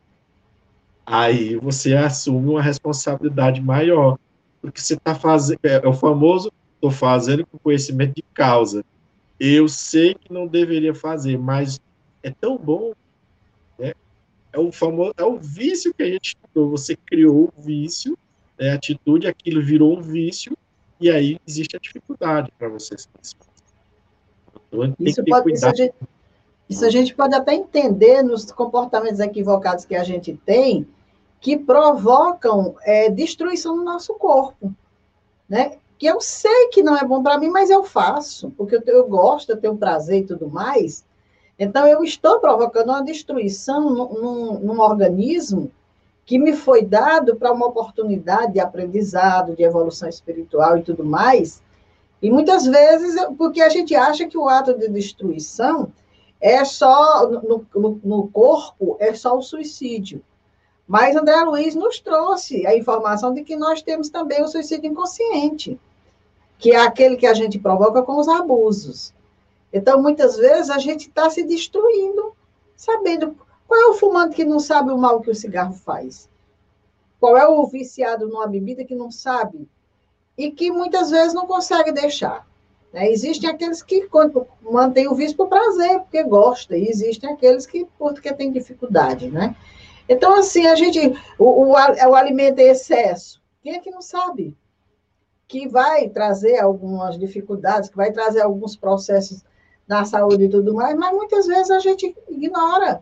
Aí 1.05 1.55
você 1.55 1.95
assume 1.95 2.49
uma 2.49 2.61
responsabilidade 2.61 3.61
maior, 3.61 4.17
porque 4.61 4.81
você 4.81 4.95
está 4.95 5.15
fazendo, 5.15 5.59
é, 5.63 5.75
é 5.75 5.87
o 5.87 5.93
famoso, 5.93 6.51
estou 6.85 6.91
fazendo 6.91 7.45
com 7.45 7.57
conhecimento 7.57 8.15
de 8.15 8.23
causa. 8.33 8.83
Eu 9.39 9.67
sei 9.67 10.13
que 10.13 10.31
não 10.31 10.47
deveria 10.47 10.93
fazer, 10.93 11.37
mas 11.37 11.79
é 12.23 12.31
tão 12.31 12.57
bom, 12.57 12.93
né? 13.77 13.93
É 14.53 14.59
o 14.59 14.71
famoso, 14.71 15.13
é 15.17 15.23
o 15.23 15.37
vício 15.37 15.93
que 15.93 16.03
a 16.03 16.07
gente 16.07 16.35
estudou. 16.35 16.69
Você 16.69 16.95
criou 16.95 17.51
o 17.55 17.61
vício, 17.61 18.17
né, 18.57 18.71
a 18.71 18.75
atitude, 18.75 19.27
aquilo 19.27 19.61
virou 19.61 19.97
um 19.97 20.01
vício, 20.01 20.57
e 20.99 21.09
aí 21.09 21.39
existe 21.45 21.75
a 21.75 21.79
dificuldade 21.79 22.51
para 22.57 22.69
você 22.69 22.97
se 22.97 23.07
então, 24.71 24.95
isso, 24.99 25.23
pode, 25.23 25.53
isso, 25.53 25.65
a 25.65 25.73
gente, 25.73 25.95
isso 26.69 26.85
a 26.85 26.89
gente 26.89 27.15
pode 27.15 27.33
até 27.33 27.53
entender 27.53 28.21
nos 28.21 28.51
comportamentos 28.51 29.19
equivocados 29.19 29.85
que 29.85 29.95
a 29.95 30.03
gente 30.03 30.35
tem, 30.45 30.85
que 31.39 31.57
provocam 31.57 32.75
é, 32.83 33.09
destruição 33.09 33.77
no 33.77 33.83
nosso 33.83 34.13
corpo, 34.15 34.73
né? 35.47 35.77
Que 35.97 36.07
eu 36.07 36.19
sei 36.19 36.67
que 36.67 36.83
não 36.83 36.97
é 36.97 37.05
bom 37.05 37.23
para 37.23 37.37
mim, 37.37 37.49
mas 37.49 37.69
eu 37.69 37.83
faço, 37.83 38.51
porque 38.51 38.75
eu, 38.75 38.81
eu 38.85 39.07
gosto, 39.07 39.51
eu 39.51 39.57
tenho 39.57 39.77
prazer 39.77 40.21
e 40.21 40.25
tudo 40.25 40.49
mais. 40.49 41.05
Então, 41.57 41.87
eu 41.87 42.03
estou 42.03 42.39
provocando 42.39 42.89
uma 42.89 43.03
destruição 43.03 43.89
num, 43.89 44.59
num 44.59 44.79
organismo 44.79 45.71
que 46.25 46.39
me 46.39 46.53
foi 46.53 46.83
dado 46.83 47.35
para 47.35 47.53
uma 47.53 47.67
oportunidade 47.67 48.53
de 48.53 48.59
aprendizado, 48.59 49.55
de 49.55 49.63
evolução 49.63 50.09
espiritual 50.09 50.77
e 50.77 50.83
tudo 50.83 51.05
mais. 51.05 51.63
E 52.21 52.31
muitas 52.31 52.65
vezes, 52.65 53.15
porque 53.37 53.61
a 53.61 53.69
gente 53.69 53.95
acha 53.95 54.27
que 54.27 54.37
o 54.37 54.49
ato 54.49 54.73
de 54.73 54.89
destruição 54.89 55.91
é 56.41 56.65
só, 56.65 57.29
no, 57.29 57.65
no, 57.73 58.01
no 58.03 58.27
corpo, 58.29 58.97
é 58.99 59.13
só 59.13 59.37
o 59.37 59.41
suicídio. 59.41 60.21
Mas 60.87 61.15
André 61.15 61.41
Luiz 61.43 61.73
nos 61.73 61.99
trouxe 61.99 62.65
a 62.67 62.75
informação 62.75 63.33
de 63.33 63.43
que 63.43 63.55
nós 63.55 63.81
temos 63.81 64.09
também 64.09 64.43
o 64.43 64.47
suicídio 64.47 64.91
inconsciente, 64.91 65.79
que 66.59 66.71
é 66.71 66.77
aquele 66.77 67.17
que 67.17 67.25
a 67.25 67.33
gente 67.33 67.57
provoca 67.57 68.03
com 68.03 68.17
os 68.17 68.27
abusos. 68.27 69.13
Então, 69.73 70.01
muitas 70.01 70.37
vezes, 70.37 70.69
a 70.69 70.77
gente 70.77 71.07
está 71.07 71.29
se 71.29 71.43
destruindo, 71.43 72.33
sabendo 72.75 73.35
qual 73.67 73.81
é 73.81 73.85
o 73.87 73.93
fumante 73.95 74.35
que 74.35 74.45
não 74.45 74.59
sabe 74.59 74.91
o 74.91 74.97
mal 74.97 75.21
que 75.21 75.31
o 75.31 75.35
cigarro 75.35 75.73
faz. 75.73 76.29
Qual 77.19 77.35
é 77.35 77.47
o 77.47 77.65
viciado 77.65 78.27
numa 78.27 78.47
bebida 78.47 78.85
que 78.85 78.95
não 78.95 79.11
sabe 79.11 79.67
e 80.37 80.51
que 80.51 80.71
muitas 80.71 81.09
vezes 81.09 81.33
não 81.33 81.47
consegue 81.47 81.91
deixar. 81.91 82.45
Né? 82.93 83.11
Existem 83.11 83.49
aqueles 83.49 83.81
que 83.81 84.07
mantêm 84.61 85.07
o 85.07 85.15
vício 85.15 85.35
por 85.35 85.47
prazer, 85.47 85.99
porque 85.99 86.23
gosta, 86.23 86.77
e 86.77 86.87
existem 86.87 87.31
aqueles 87.31 87.65
que 87.65 87.87
porque 87.97 88.33
têm 88.33 88.51
dificuldade, 88.51 89.29
né? 89.29 89.55
Então, 90.07 90.35
assim, 90.35 90.67
a 90.67 90.75
gente, 90.75 90.99
o, 91.37 91.45
o, 91.45 91.71
o 91.71 92.15
alimento 92.15 92.59
em 92.59 92.69
excesso, 92.69 93.41
quem 93.61 93.73
é 93.73 93.79
que 93.79 93.89
não 93.89 94.01
sabe? 94.01 94.55
Que 95.47 95.67
vai 95.67 96.09
trazer 96.09 96.59
algumas 96.59 97.17
dificuldades, 97.17 97.89
que 97.89 97.97
vai 97.97 98.11
trazer 98.11 98.41
alguns 98.41 98.75
processos 98.75 99.43
da 99.87 100.03
saúde 100.03 100.45
e 100.45 100.49
tudo 100.49 100.73
mais, 100.73 100.95
mas 100.95 101.13
muitas 101.13 101.47
vezes 101.47 101.71
a 101.71 101.79
gente 101.79 102.15
ignora. 102.29 103.01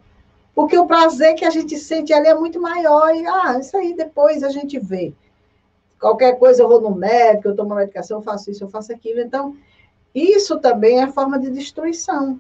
Porque 0.56 0.78
o 0.78 0.86
prazer 0.86 1.36
que 1.36 1.46
a 1.46 1.50
gente 1.50 1.78
sente 1.78 2.14
ali 2.14 2.28
é 2.28 2.36
muito 2.36 2.62
maior, 2.62 3.14
e 3.16 3.26
ah, 3.26 3.58
isso 3.60 3.76
aí 3.76 3.94
depois 3.96 4.44
a 4.44 4.50
gente 4.50 4.80
vê. 4.80 5.14
Qualquer 6.00 6.38
coisa 6.38 6.62
eu 6.62 6.68
vou 6.68 6.82
no 6.82 6.94
médico, 6.94 7.48
eu 7.48 7.56
tomo 7.56 7.76
medicação, 7.76 8.18
eu 8.18 8.22
faço 8.22 8.52
isso, 8.52 8.64
eu 8.64 8.70
faço 8.70 8.92
aquilo. 8.92 9.22
Então, 9.22 9.56
isso 10.14 10.60
também 10.60 11.02
é 11.02 11.08
forma 11.08 11.40
de 11.40 11.50
destruição. 11.50 12.40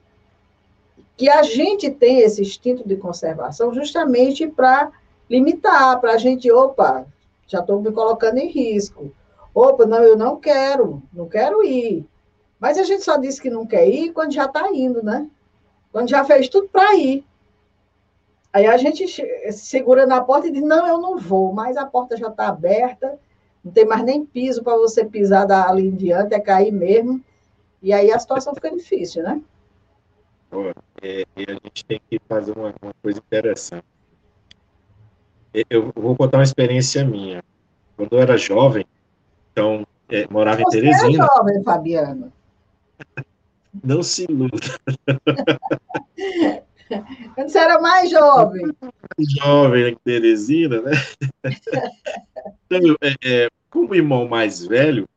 Que 1.16 1.30
a 1.30 1.44
gente 1.44 1.92
tem 1.92 2.20
esse 2.20 2.42
instinto 2.42 2.88
de 2.88 2.96
conservação 2.96 3.74
justamente 3.74 4.48
para 4.48 4.92
limitar, 5.30 6.00
para 6.00 6.14
a 6.14 6.18
gente, 6.18 6.52
opa, 6.52 7.06
já 7.48 7.60
estou 7.60 7.82
me 7.82 7.92
colocando 7.92 8.38
em 8.38 8.50
risco. 8.50 9.14
Opa, 9.54 9.86
não, 9.86 10.00
eu 10.00 10.18
não 10.18 10.38
quero, 10.38 11.04
não 11.14 11.28
quero 11.28 11.64
ir. 11.64 12.06
Mas 12.60 12.78
a 12.78 12.84
gente 12.84 13.04
só 13.04 13.18
disse 13.18 13.42
que 13.42 13.50
não 13.50 13.66
quer 13.66 13.88
ir 13.88 14.14
quando 14.14 14.34
já 14.34 14.46
está 14.46 14.72
indo, 14.72 15.04
né? 15.04 15.30
Quando 15.92 16.10
já 16.10 16.24
fez 16.24 16.50
tudo 16.50 16.68
para 16.70 16.96
ir. 16.96 17.24
Aí 18.54 18.68
a 18.68 18.78
gente 18.78 19.06
segura 19.52 20.06
na 20.06 20.22
porta 20.22 20.48
e 20.48 20.52
diz: 20.52 20.64
não, 20.64 20.88
eu 20.88 21.00
não 21.00 21.18
vou, 21.18 21.52
mas 21.52 21.76
a 21.76 21.86
porta 21.86 22.16
já 22.16 22.28
está 22.28 22.48
aberta, 22.48 23.20
não 23.64 23.72
tem 23.72 23.86
mais 23.86 24.04
nem 24.04 24.26
piso 24.26 24.64
para 24.64 24.78
você 24.78 25.04
pisar 25.04 25.46
dali 25.46 25.88
em 25.88 25.96
diante, 25.96 26.36
é 26.36 26.40
cair 26.40 26.72
mesmo. 26.72 27.20
E 27.82 27.92
aí 27.92 28.12
a 28.12 28.20
situação 28.20 28.54
fica 28.54 28.72
difícil, 28.72 29.24
né? 29.24 29.42
É, 31.04 31.26
e 31.36 31.46
a 31.50 31.54
gente 31.54 31.86
tem 31.86 32.00
que 32.10 32.20
fazer 32.30 32.54
uma, 32.54 32.74
uma 32.82 32.94
coisa 33.04 33.20
interessante. 33.20 33.84
Eu 35.70 35.92
vou 35.94 36.16
contar 36.16 36.38
uma 36.38 36.44
experiência 36.44 37.04
minha. 37.04 37.44
Quando 37.98 38.14
eu 38.14 38.20
era 38.20 38.38
jovem, 38.38 38.86
então, 39.52 39.86
é, 40.10 40.26
morava 40.30 40.62
Você 40.62 40.78
em 40.78 40.82
Teresina. 40.82 41.28
Você 41.28 41.36
jovem, 41.36 41.64
Fabiano. 41.64 42.32
Não 43.84 44.02
se 44.02 44.26
iluda. 44.30 44.58
Quando 47.36 47.50
você 47.50 47.58
era 47.58 47.82
mais 47.82 48.10
jovem. 48.10 48.72
Jovem 49.42 49.90
em 49.90 49.96
Teresina, 50.04 50.82
né? 50.82 50.92
Então, 52.66 52.96
é, 53.02 53.14
é, 53.24 53.50
como 53.70 53.94
irmão 53.94 54.28
mais 54.28 54.66
velho, 54.66 55.08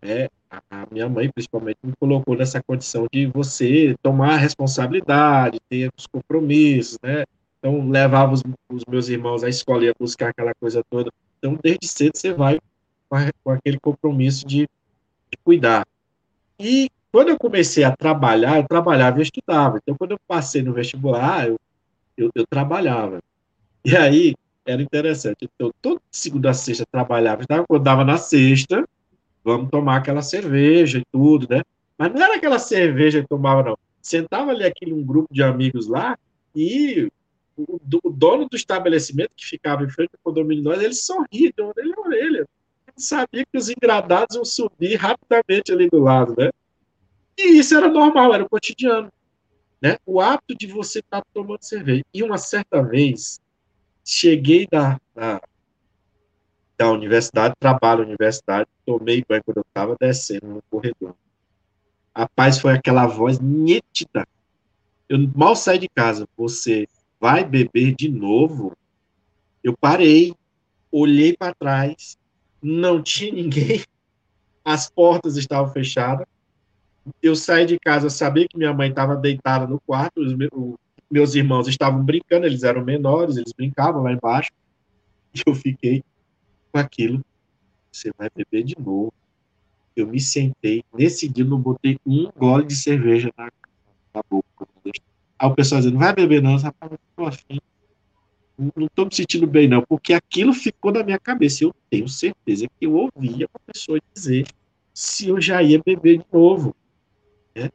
é, 0.00 0.30
a 0.70 0.86
minha 0.90 1.08
mãe, 1.08 1.30
principalmente, 1.30 1.78
me 1.82 1.92
colocou 1.98 2.36
nessa 2.36 2.62
condição 2.62 3.06
de 3.10 3.26
você 3.26 3.94
tomar 4.02 4.34
a 4.34 4.36
responsabilidade, 4.36 5.60
ter 5.68 5.90
os 5.96 6.06
compromissos, 6.06 6.98
né? 7.02 7.24
Então, 7.58 7.88
levava 7.88 8.32
os, 8.32 8.42
os 8.70 8.82
meus 8.86 9.08
irmãos 9.08 9.44
à 9.44 9.48
escola, 9.48 9.84
ia 9.84 9.94
buscar 9.98 10.30
aquela 10.30 10.52
coisa 10.54 10.82
toda. 10.90 11.10
Então, 11.38 11.58
desde 11.62 11.86
cedo, 11.86 12.12
você 12.16 12.32
vai 12.32 12.58
com, 13.08 13.16
a, 13.16 13.30
com 13.42 13.50
aquele 13.50 13.78
compromisso 13.80 14.46
de, 14.46 14.62
de 14.62 15.38
cuidar. 15.44 15.86
E 16.58 16.90
quando 17.10 17.28
eu 17.28 17.38
comecei 17.38 17.84
a 17.84 17.96
trabalhar, 17.96 18.58
eu 18.58 18.66
trabalhava 18.66 19.20
e 19.20 19.22
estudava. 19.22 19.78
Então, 19.82 19.96
quando 19.96 20.12
eu 20.12 20.18
passei 20.26 20.62
no 20.62 20.72
vestibular, 20.72 21.48
eu, 21.48 21.58
eu, 22.16 22.30
eu 22.34 22.46
trabalhava. 22.46 23.20
E 23.84 23.96
aí, 23.96 24.34
era 24.66 24.82
interessante. 24.82 25.48
Então, 25.54 25.72
toda 25.80 26.00
segunda 26.10 26.50
a 26.50 26.54
sexta 26.54 26.84
trabalhava. 26.90 27.44
Quando 27.68 27.82
dava 27.82 28.04
na 28.04 28.18
sexta, 28.18 28.84
vamos 29.44 29.70
tomar 29.70 29.96
aquela 29.96 30.22
cerveja 30.22 30.98
e 30.98 31.04
tudo, 31.10 31.46
né? 31.48 31.62
Mas 31.98 32.12
não 32.12 32.22
era 32.22 32.36
aquela 32.36 32.58
cerveja 32.58 33.20
que 33.20 33.28
tomava, 33.28 33.62
não. 33.62 33.78
Sentava 34.00 34.50
ali 34.50 34.64
aquele 34.64 34.92
um 34.92 35.04
grupo 35.04 35.32
de 35.32 35.42
amigos 35.42 35.86
lá 35.86 36.18
e 36.54 37.08
o, 37.56 37.80
o 38.02 38.10
dono 38.10 38.48
do 38.48 38.56
estabelecimento 38.56 39.32
que 39.36 39.46
ficava 39.46 39.84
em 39.84 39.88
frente 39.88 40.10
ao 40.14 40.32
condomínio 40.32 40.64
nós, 40.64 40.82
ele 40.82 40.94
sorria 40.94 41.52
de 41.52 41.62
orelha 41.62 41.94
a 41.96 42.00
orelha. 42.00 42.38
Ele 42.38 42.96
sabia 42.96 43.44
que 43.44 43.58
os 43.58 43.68
engradados 43.68 44.36
iam 44.36 44.44
subir 44.44 44.96
rapidamente 44.96 45.72
ali 45.72 45.88
do 45.88 45.98
lado, 45.98 46.34
né? 46.36 46.50
E 47.36 47.58
isso 47.58 47.76
era 47.76 47.88
normal, 47.88 48.34
era 48.34 48.44
o 48.44 48.48
cotidiano. 48.48 49.10
Né? 49.80 49.96
O 50.06 50.20
hábito 50.20 50.54
de 50.54 50.66
você 50.66 51.00
estar 51.00 51.20
tá 51.20 51.26
tomando 51.32 51.62
cerveja. 51.62 52.04
E 52.12 52.22
uma 52.22 52.38
certa 52.38 52.82
vez, 52.82 53.40
cheguei 54.04 54.66
da, 54.70 55.00
da, 55.14 55.40
da 56.76 56.90
universidade, 56.90 57.54
trabalho 57.58 58.00
na 58.00 58.08
universidade, 58.08 58.68
tomei 58.84 59.24
banho 59.28 59.42
quando 59.44 59.58
eu 59.58 59.64
estava 59.66 59.96
descendo 60.00 60.46
no 60.46 60.62
corredor. 60.70 61.14
Rapaz, 62.14 62.58
foi 62.58 62.72
aquela 62.72 63.06
voz 63.06 63.38
nítida. 63.38 64.26
Eu 65.08 65.18
mal 65.34 65.54
saí 65.54 65.78
de 65.78 65.88
casa. 65.88 66.26
Você 66.36 66.88
vai 67.20 67.44
beber 67.44 67.94
de 67.94 68.08
novo? 68.08 68.76
Eu 69.62 69.76
parei, 69.76 70.34
olhei 70.90 71.36
para 71.36 71.54
trás, 71.54 72.18
não 72.60 73.02
tinha 73.02 73.32
ninguém, 73.32 73.84
as 74.64 74.90
portas 74.90 75.36
estavam 75.36 75.72
fechadas, 75.72 76.26
eu 77.22 77.34
saí 77.34 77.64
de 77.66 77.78
casa, 77.78 78.10
sabia 78.10 78.46
que 78.46 78.56
minha 78.56 78.72
mãe 78.72 78.90
estava 78.90 79.16
deitada 79.16 79.66
no 79.66 79.80
quarto, 79.80 80.20
os 80.20 80.34
meus 81.10 81.34
irmãos 81.34 81.66
estavam 81.68 82.02
brincando, 82.04 82.46
eles 82.46 82.62
eram 82.62 82.84
menores, 82.84 83.36
eles 83.36 83.52
brincavam 83.52 84.02
lá 84.02 84.12
embaixo, 84.12 84.50
eu 85.46 85.54
fiquei 85.54 86.04
com 86.72 86.78
aquilo. 86.78 87.22
Você 87.92 88.10
vai 88.16 88.30
beber 88.34 88.64
de 88.64 88.74
novo. 88.78 89.12
Eu 89.94 90.06
me 90.06 90.18
sentei, 90.18 90.82
nesse 90.92 91.28
dia 91.28 91.44
não 91.44 91.60
botei 91.60 91.98
um 92.06 92.30
gole 92.34 92.64
de 92.64 92.74
cerveja 92.74 93.30
na, 93.36 93.52
na 94.14 94.22
boca. 94.28 94.66
Aí 95.38 95.48
o 95.48 95.54
pessoal 95.54 95.80
dizendo, 95.80 95.94
não 95.94 96.00
vai 96.00 96.14
beber 96.14 96.42
não, 96.42 96.56
rapaz, 96.56 96.92
eu 96.92 96.98
tô 97.14 97.26
afim. 97.26 97.60
Não 98.56 98.86
estou 98.86 99.04
me 99.04 99.14
sentindo 99.14 99.46
bem, 99.46 99.68
não, 99.68 99.82
porque 99.82 100.14
aquilo 100.14 100.54
ficou 100.54 100.92
na 100.92 101.02
minha 101.02 101.18
cabeça. 101.18 101.64
Eu 101.64 101.74
tenho 101.90 102.08
certeza 102.08 102.66
que 102.68 102.86
eu 102.86 102.94
ouvia 102.94 103.48
uma 103.52 103.60
pessoa 103.66 104.00
dizer 104.14 104.46
se 104.94 105.28
eu 105.28 105.40
já 105.40 105.62
ia 105.62 105.82
beber 105.84 106.18
de 106.18 106.26
novo. 106.32 106.74
Né? 107.54 107.70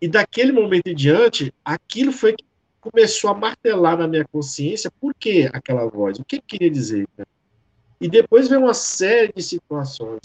E 0.00 0.06
daquele 0.06 0.52
momento 0.52 0.88
em 0.88 0.94
diante, 0.94 1.52
aquilo 1.64 2.12
foi 2.12 2.34
que 2.34 2.44
começou 2.80 3.30
a 3.30 3.34
martelar 3.34 3.96
na 3.96 4.06
minha 4.06 4.24
consciência 4.24 4.90
por 5.00 5.14
que 5.14 5.48
aquela 5.52 5.86
voz, 5.86 6.18
o 6.18 6.24
que 6.24 6.40
queria 6.40 6.70
dizer. 6.70 7.08
Né? 7.16 7.24
E 8.00 8.08
depois 8.08 8.48
veio 8.48 8.62
uma 8.62 8.74
série 8.74 9.32
de 9.34 9.42
situações 9.42 10.20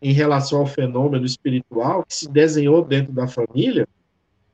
em 0.00 0.12
relação 0.12 0.60
ao 0.60 0.66
fenômeno 0.66 1.24
espiritual 1.24 2.04
que 2.04 2.14
se 2.14 2.28
desenhou 2.28 2.84
dentro 2.84 3.12
da 3.12 3.26
família, 3.26 3.88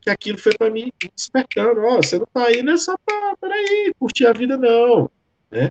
que 0.01 0.11
aquilo 0.11 0.39
foi 0.39 0.55
para 0.57 0.71
mim 0.71 0.91
despertando, 1.15 1.81
ó, 1.83 1.99
oh, 1.99 2.03
você 2.03 2.17
não 2.17 2.25
está 2.25 2.47
aí 2.47 2.63
nessa, 2.63 2.97
peraí, 3.41 3.93
curtir 3.99 4.27
a 4.27 4.33
vida 4.33 4.57
não, 4.57 5.11
né? 5.51 5.71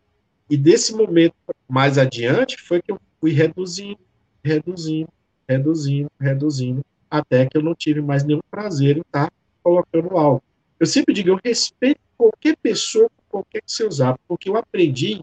E 0.49 0.55
desse 0.55 0.93
momento 0.93 1.33
mais 1.67 1.97
adiante 1.97 2.57
foi 2.57 2.81
que 2.81 2.91
eu 2.91 2.99
fui 3.19 3.31
reduzindo, 3.31 3.99
reduzindo, 4.43 5.09
reduzindo, 5.47 6.11
reduzindo, 6.19 6.85
até 7.09 7.45
que 7.45 7.57
eu 7.57 7.63
não 7.63 7.73
tive 7.73 8.01
mais 8.01 8.23
nenhum 8.23 8.41
prazer 8.49 8.97
em 8.97 9.01
estar 9.01 9.31
colocando 9.63 10.17
algo. 10.17 10.43
Eu 10.79 10.85
sempre 10.85 11.13
digo, 11.13 11.29
eu 11.29 11.39
respeito 11.43 11.99
qualquer 12.17 12.55
pessoa, 12.57 13.09
qualquer 13.29 13.61
que 13.61 13.71
seus 13.71 14.01
hábitos, 14.01 14.25
porque 14.27 14.49
eu 14.49 14.57
aprendi 14.57 15.21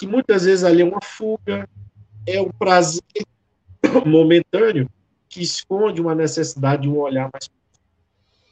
que 0.00 0.06
muitas 0.06 0.46
vezes 0.46 0.64
ali 0.64 0.80
é 0.80 0.84
uma 0.86 1.02
fuga, 1.02 1.68
é 2.26 2.40
um 2.40 2.48
prazer 2.48 3.02
momentâneo 4.06 4.88
que 5.28 5.42
esconde 5.42 6.00
uma 6.00 6.14
necessidade 6.14 6.82
de 6.82 6.88
um 6.88 6.98
olhar 6.98 7.28
mais 7.30 7.50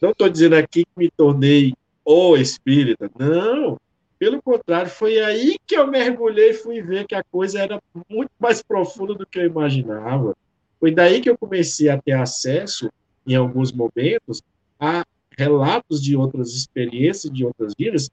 não 0.00 0.10
estou 0.10 0.28
dizendo 0.28 0.54
aqui 0.54 0.84
que 0.84 0.90
me 0.94 1.10
tornei 1.10 1.72
o 2.04 2.36
espírita, 2.36 3.10
não. 3.18 3.76
Pelo 4.18 4.42
contrário, 4.42 4.90
foi 4.90 5.18
aí 5.18 5.56
que 5.66 5.74
eu 5.74 5.86
mergulhei 5.86 6.50
e 6.50 6.54
fui 6.54 6.82
ver 6.82 7.06
que 7.06 7.14
a 7.14 7.24
coisa 7.24 7.60
era 7.60 7.82
muito 8.08 8.30
mais 8.38 8.62
profunda 8.62 9.14
do 9.14 9.26
que 9.26 9.38
eu 9.38 9.46
imaginava. 9.46 10.36
Foi 10.78 10.92
daí 10.92 11.20
que 11.20 11.30
eu 11.30 11.36
comecei 11.36 11.88
a 11.88 12.00
ter 12.00 12.12
acesso, 12.12 12.90
em 13.26 13.34
alguns 13.34 13.72
momentos, 13.72 14.40
a 14.78 15.04
relatos 15.36 16.00
de 16.00 16.14
outras 16.14 16.50
experiências, 16.54 17.32
de 17.32 17.44
outras 17.44 17.72
vidas, 17.76 18.08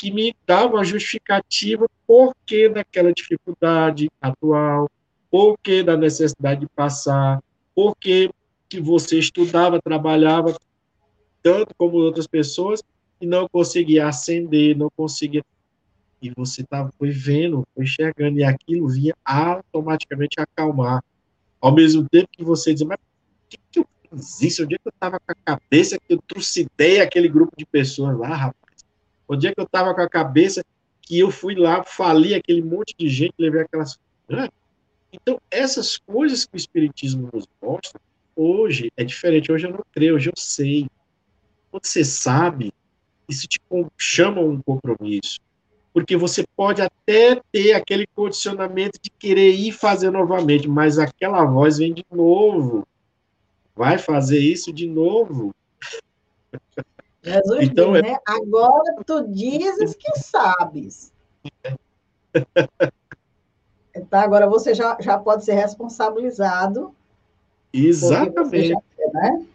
que 0.00 0.10
me 0.10 0.34
davam 0.46 0.80
a 0.80 0.82
justificativa 0.82 1.86
por 2.06 2.34
que 2.46 2.70
daquela 2.70 3.12
dificuldade 3.12 4.08
atual, 4.18 4.90
por 5.30 5.58
que 5.58 5.82
da 5.82 5.94
necessidade 5.94 6.62
de 6.62 6.68
passar, 6.68 7.38
por 7.74 7.94
que, 7.94 8.30
que 8.66 8.80
você 8.80 9.18
estudava, 9.18 9.78
trabalhava, 9.78 10.58
tanto 11.42 11.74
como 11.76 11.98
outras 11.98 12.26
pessoas, 12.26 12.82
e 13.20 13.26
não 13.26 13.46
conseguia 13.46 14.08
ascender, 14.08 14.74
não 14.74 14.88
conseguia. 14.96 15.44
E 16.22 16.30
você 16.30 16.64
tá, 16.64 16.90
foi 16.98 17.10
vendo, 17.10 17.68
foi 17.74 17.84
enxergando, 17.84 18.38
e 18.38 18.42
aquilo 18.42 18.88
vinha 18.88 19.14
automaticamente 19.22 20.40
acalmar. 20.40 21.04
Ao 21.60 21.74
mesmo 21.74 22.08
tempo 22.08 22.26
que 22.32 22.42
você 22.42 22.72
diz, 22.72 22.84
mas 22.84 22.96
por 22.96 23.48
que, 23.50 23.58
que 23.70 23.80
eu 23.80 23.86
fiz 24.08 24.40
isso? 24.40 24.64
Onde 24.64 24.76
é 24.76 24.78
que 24.78 24.88
eu 24.88 24.92
estava 24.94 25.20
com 25.20 25.30
a 25.30 25.34
cabeça 25.34 25.98
que 25.98 26.14
eu 26.14 26.22
trucidei 26.26 27.02
aquele 27.02 27.28
grupo 27.28 27.52
de 27.54 27.66
pessoas 27.66 28.18
lá, 28.18 28.34
rapaz? 28.34 28.69
Onde 29.32 29.46
é 29.46 29.54
que 29.54 29.60
eu 29.60 29.64
estava 29.64 29.94
com 29.94 30.00
a 30.00 30.08
cabeça 30.08 30.64
que 31.02 31.16
eu 31.16 31.30
fui 31.30 31.54
lá, 31.54 31.84
fali 31.84 32.34
aquele 32.34 32.60
monte 32.60 32.96
de 32.98 33.08
gente, 33.08 33.34
levei 33.38 33.62
aquelas. 33.62 33.96
Então, 35.12 35.40
essas 35.48 35.96
coisas 35.96 36.44
que 36.44 36.56
o 36.56 36.56
Espiritismo 36.56 37.30
nos 37.32 37.46
mostra, 37.62 38.00
hoje 38.34 38.90
é 38.96 39.04
diferente. 39.04 39.52
Hoje 39.52 39.68
eu 39.68 39.70
não 39.70 39.84
creio, 39.92 40.16
hoje 40.16 40.30
eu 40.30 40.34
sei. 40.36 40.88
Quando 41.70 41.86
você 41.86 42.04
sabe, 42.04 42.74
isso 43.28 43.46
te 43.46 43.60
chama 43.96 44.40
um 44.40 44.60
compromisso. 44.60 45.38
Porque 45.92 46.16
você 46.16 46.44
pode 46.56 46.82
até 46.82 47.40
ter 47.52 47.74
aquele 47.74 48.08
condicionamento 48.08 48.98
de 49.00 49.10
querer 49.10 49.52
ir 49.52 49.70
fazer 49.70 50.10
novamente, 50.10 50.66
mas 50.66 50.98
aquela 50.98 51.44
voz 51.44 51.78
vem 51.78 51.94
de 51.94 52.04
novo. 52.10 52.84
Vai 53.76 53.96
fazer 53.96 54.40
isso 54.40 54.72
de 54.72 54.88
novo. 54.88 55.54
Jesus 57.22 57.58
então, 57.62 57.92
diz, 57.92 58.02
é... 58.02 58.12
né? 58.12 58.18
Agora 58.26 58.94
tu 59.04 59.28
dizes 59.28 59.94
que 59.94 60.18
sabes. 60.18 61.12
Então, 63.94 64.20
agora 64.20 64.48
você 64.48 64.74
já, 64.74 64.96
já 65.00 65.18
pode 65.18 65.44
ser 65.44 65.54
responsabilizado. 65.54 66.94
Exatamente. 67.72 68.68
Já, 68.68 68.80
né? 69.12 69.46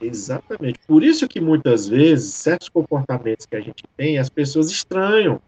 Exatamente. 0.00 0.80
Por 0.86 1.02
isso 1.02 1.28
que 1.28 1.40
muitas 1.40 1.88
vezes 1.88 2.34
certos 2.34 2.68
comportamentos 2.68 3.46
que 3.46 3.56
a 3.56 3.60
gente 3.60 3.84
tem, 3.96 4.18
as 4.18 4.28
pessoas 4.28 4.70
estranham. 4.70 5.40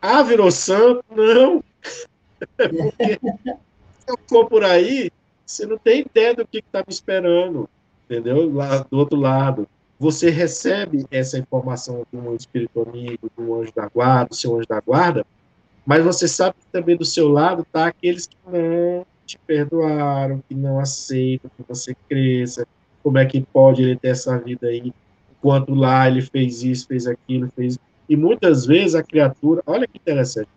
Ah, 0.00 0.22
virou 0.22 0.50
santo? 0.50 1.04
Não. 1.14 1.62
Porque 2.56 3.18
se 3.20 4.10
eu 4.10 4.18
for 4.28 4.46
por 4.48 4.64
aí, 4.64 5.10
você 5.44 5.66
não 5.66 5.78
tem 5.78 6.00
ideia 6.00 6.34
do 6.34 6.46
que 6.46 6.58
está 6.58 6.80
me 6.80 6.92
esperando, 6.92 7.68
entendeu? 8.04 8.52
Lá 8.52 8.78
do 8.78 8.98
outro 8.98 9.18
lado. 9.18 9.68
Você 9.98 10.30
recebe 10.30 11.04
essa 11.10 11.36
informação 11.38 12.06
de 12.12 12.18
um 12.18 12.34
espírito 12.34 12.80
amigo, 12.82 13.28
do 13.36 13.60
anjo 13.60 13.72
da 13.74 13.88
guarda, 13.88 14.28
do 14.28 14.34
seu 14.36 14.56
anjo 14.56 14.68
da 14.68 14.80
guarda, 14.80 15.26
mas 15.84 16.04
você 16.04 16.28
sabe 16.28 16.54
que 16.60 16.66
também 16.70 16.96
do 16.96 17.04
seu 17.04 17.28
lado 17.28 17.66
tá 17.72 17.86
aqueles 17.88 18.26
que 18.26 18.36
não 18.46 19.04
te 19.26 19.38
perdoaram, 19.44 20.42
que 20.48 20.54
não 20.54 20.78
aceitam 20.78 21.50
que 21.56 21.64
você 21.66 21.96
cresça, 22.08 22.66
como 23.02 23.18
é 23.18 23.26
que 23.26 23.40
pode 23.40 23.82
ele 23.82 23.96
ter 23.96 24.08
essa 24.08 24.38
vida 24.38 24.68
aí, 24.68 24.92
enquanto 25.32 25.74
lá 25.74 26.08
ele 26.08 26.22
fez 26.22 26.62
isso, 26.62 26.86
fez 26.86 27.06
aquilo, 27.06 27.50
fez. 27.56 27.76
E 28.08 28.16
muitas 28.16 28.66
vezes 28.66 28.94
a 28.94 29.02
criatura, 29.02 29.62
olha 29.66 29.86
que 29.86 29.98
interessante, 29.98 30.48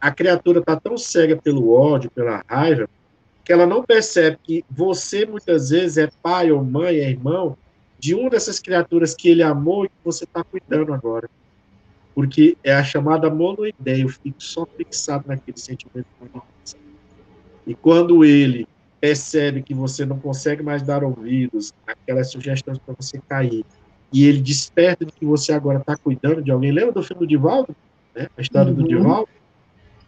a 0.00 0.10
criatura 0.10 0.58
está 0.58 0.74
tão 0.74 0.98
cega 0.98 1.36
pelo 1.36 1.72
ódio, 1.72 2.10
pela 2.10 2.42
raiva, 2.48 2.88
que 3.44 3.52
ela 3.52 3.64
não 3.64 3.84
percebe 3.84 4.38
que 4.42 4.64
você 4.68 5.24
muitas 5.24 5.70
vezes 5.70 5.98
é 5.98 6.08
pai 6.20 6.50
ou 6.50 6.64
mãe, 6.64 6.96
é 6.96 7.08
irmão 7.08 7.56
de 7.98 8.14
uma 8.14 8.30
dessas 8.30 8.60
criaturas 8.60 9.14
que 9.14 9.28
ele 9.28 9.42
amou 9.42 9.84
e 9.84 9.88
que 9.88 9.94
você 10.04 10.24
está 10.24 10.44
cuidando 10.44 10.92
agora. 10.92 11.28
Porque 12.14 12.56
é 12.64 12.74
a 12.74 12.84
chamada 12.84 13.28
monoideia, 13.28 14.02
eu 14.02 14.08
fico 14.08 14.42
só 14.42 14.66
fixado 14.66 15.24
naquele 15.26 15.58
sentimento. 15.58 16.06
E 17.66 17.74
quando 17.74 18.24
ele 18.24 18.66
percebe 19.00 19.62
que 19.62 19.74
você 19.74 20.06
não 20.06 20.18
consegue 20.18 20.62
mais 20.62 20.82
dar 20.82 21.04
ouvidos 21.04 21.74
aquelas 21.86 22.30
sugestões 22.30 22.78
para 22.78 22.94
você 22.94 23.20
cair, 23.28 23.64
e 24.12 24.24
ele 24.24 24.40
desperta 24.40 25.04
de 25.04 25.12
que 25.12 25.26
você 25.26 25.52
agora 25.52 25.78
está 25.78 25.96
cuidando 25.96 26.42
de 26.42 26.50
alguém. 26.50 26.72
Lembra 26.72 26.92
do 26.92 27.02
filme 27.02 27.20
do 27.20 27.26
Divaldo? 27.26 27.74
Né? 28.14 28.28
A 28.36 28.40
história 28.40 28.70
uhum. 28.70 28.78
do 28.78 28.88
Divaldo? 28.88 29.28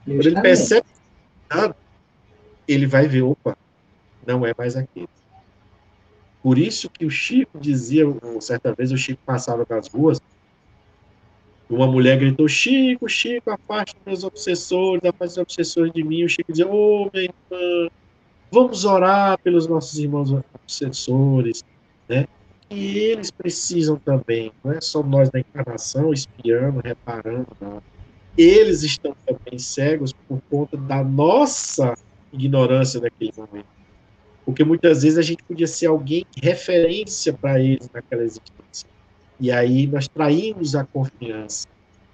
Quando 0.05 0.27
ele 0.27 0.41
percebe 0.41 0.87
que 1.51 2.73
ele 2.73 2.87
vai 2.87 3.07
ver, 3.09 3.23
opa, 3.23 3.57
não 4.27 4.47
é 4.47 4.55
mais 4.57 4.77
aquele. 4.77 5.09
Por 6.43 6.59
isso 6.59 6.89
que 6.89 7.05
o 7.05 7.11
Chico 7.11 7.59
dizia, 7.59 8.05
certa 8.41 8.73
vez 8.73 8.93
o 8.93 8.97
Chico 8.97 9.21
passava 9.27 9.67
nas 9.69 9.89
ruas, 9.89 10.21
uma 11.69 11.87
mulher 11.87 12.19
gritou, 12.19 12.49
Chico, 12.49 13.09
Chico, 13.09 13.51
afaste 13.51 13.97
meus 14.07 14.25
obsessores, 14.25 15.05
afaste 15.05 15.33
os 15.33 15.39
obsessores 15.39 15.93
de 15.93 16.03
mim. 16.03 16.25
O 16.25 16.29
Chico 16.29 16.51
dizia, 16.51 16.67
ô, 16.67 17.05
oh, 17.05 17.11
minha 17.13 17.25
irmã, 17.25 17.91
Vamos 18.51 18.85
orar 18.87 19.39
pelos 19.39 19.67
nossos 19.67 19.99
irmãos 19.99 20.33
obsessores, 20.33 21.63
né? 22.09 22.27
E 22.71 22.99
eles 22.99 23.31
precisam 23.31 23.97
também, 23.97 24.53
não 24.65 24.73
é 24.73 24.81
só 24.81 25.03
nós 25.03 25.31
da 25.31 25.41
encarnação 25.41 26.13
espiando, 26.13 26.81
reparando, 26.83 27.47
não. 27.61 27.83
Eles 28.37 28.83
estão 28.83 29.15
também 29.27 29.59
cegos 29.59 30.13
por 30.13 30.41
conta 30.51 30.77
da 30.77 31.03
nossa 31.03 31.95
ignorância 32.33 33.01
naquele 33.01 33.33
momento. 33.37 33.67
Porque 34.49 34.65
muitas 34.65 35.03
vezes 35.03 35.19
a 35.19 35.23
gente 35.23 35.43
podia 35.43 35.67
ser 35.67 35.89
alguém 35.89 36.25
referência 36.43 37.35
para 37.35 37.61
eles 37.61 37.91
naquela 37.93 38.23
existência. 38.23 38.89
E 39.39 39.53
aí 39.53 39.87
nós 39.87 40.09
traímos 40.09 40.75
a 40.75 40.85
confiança. 40.85 41.69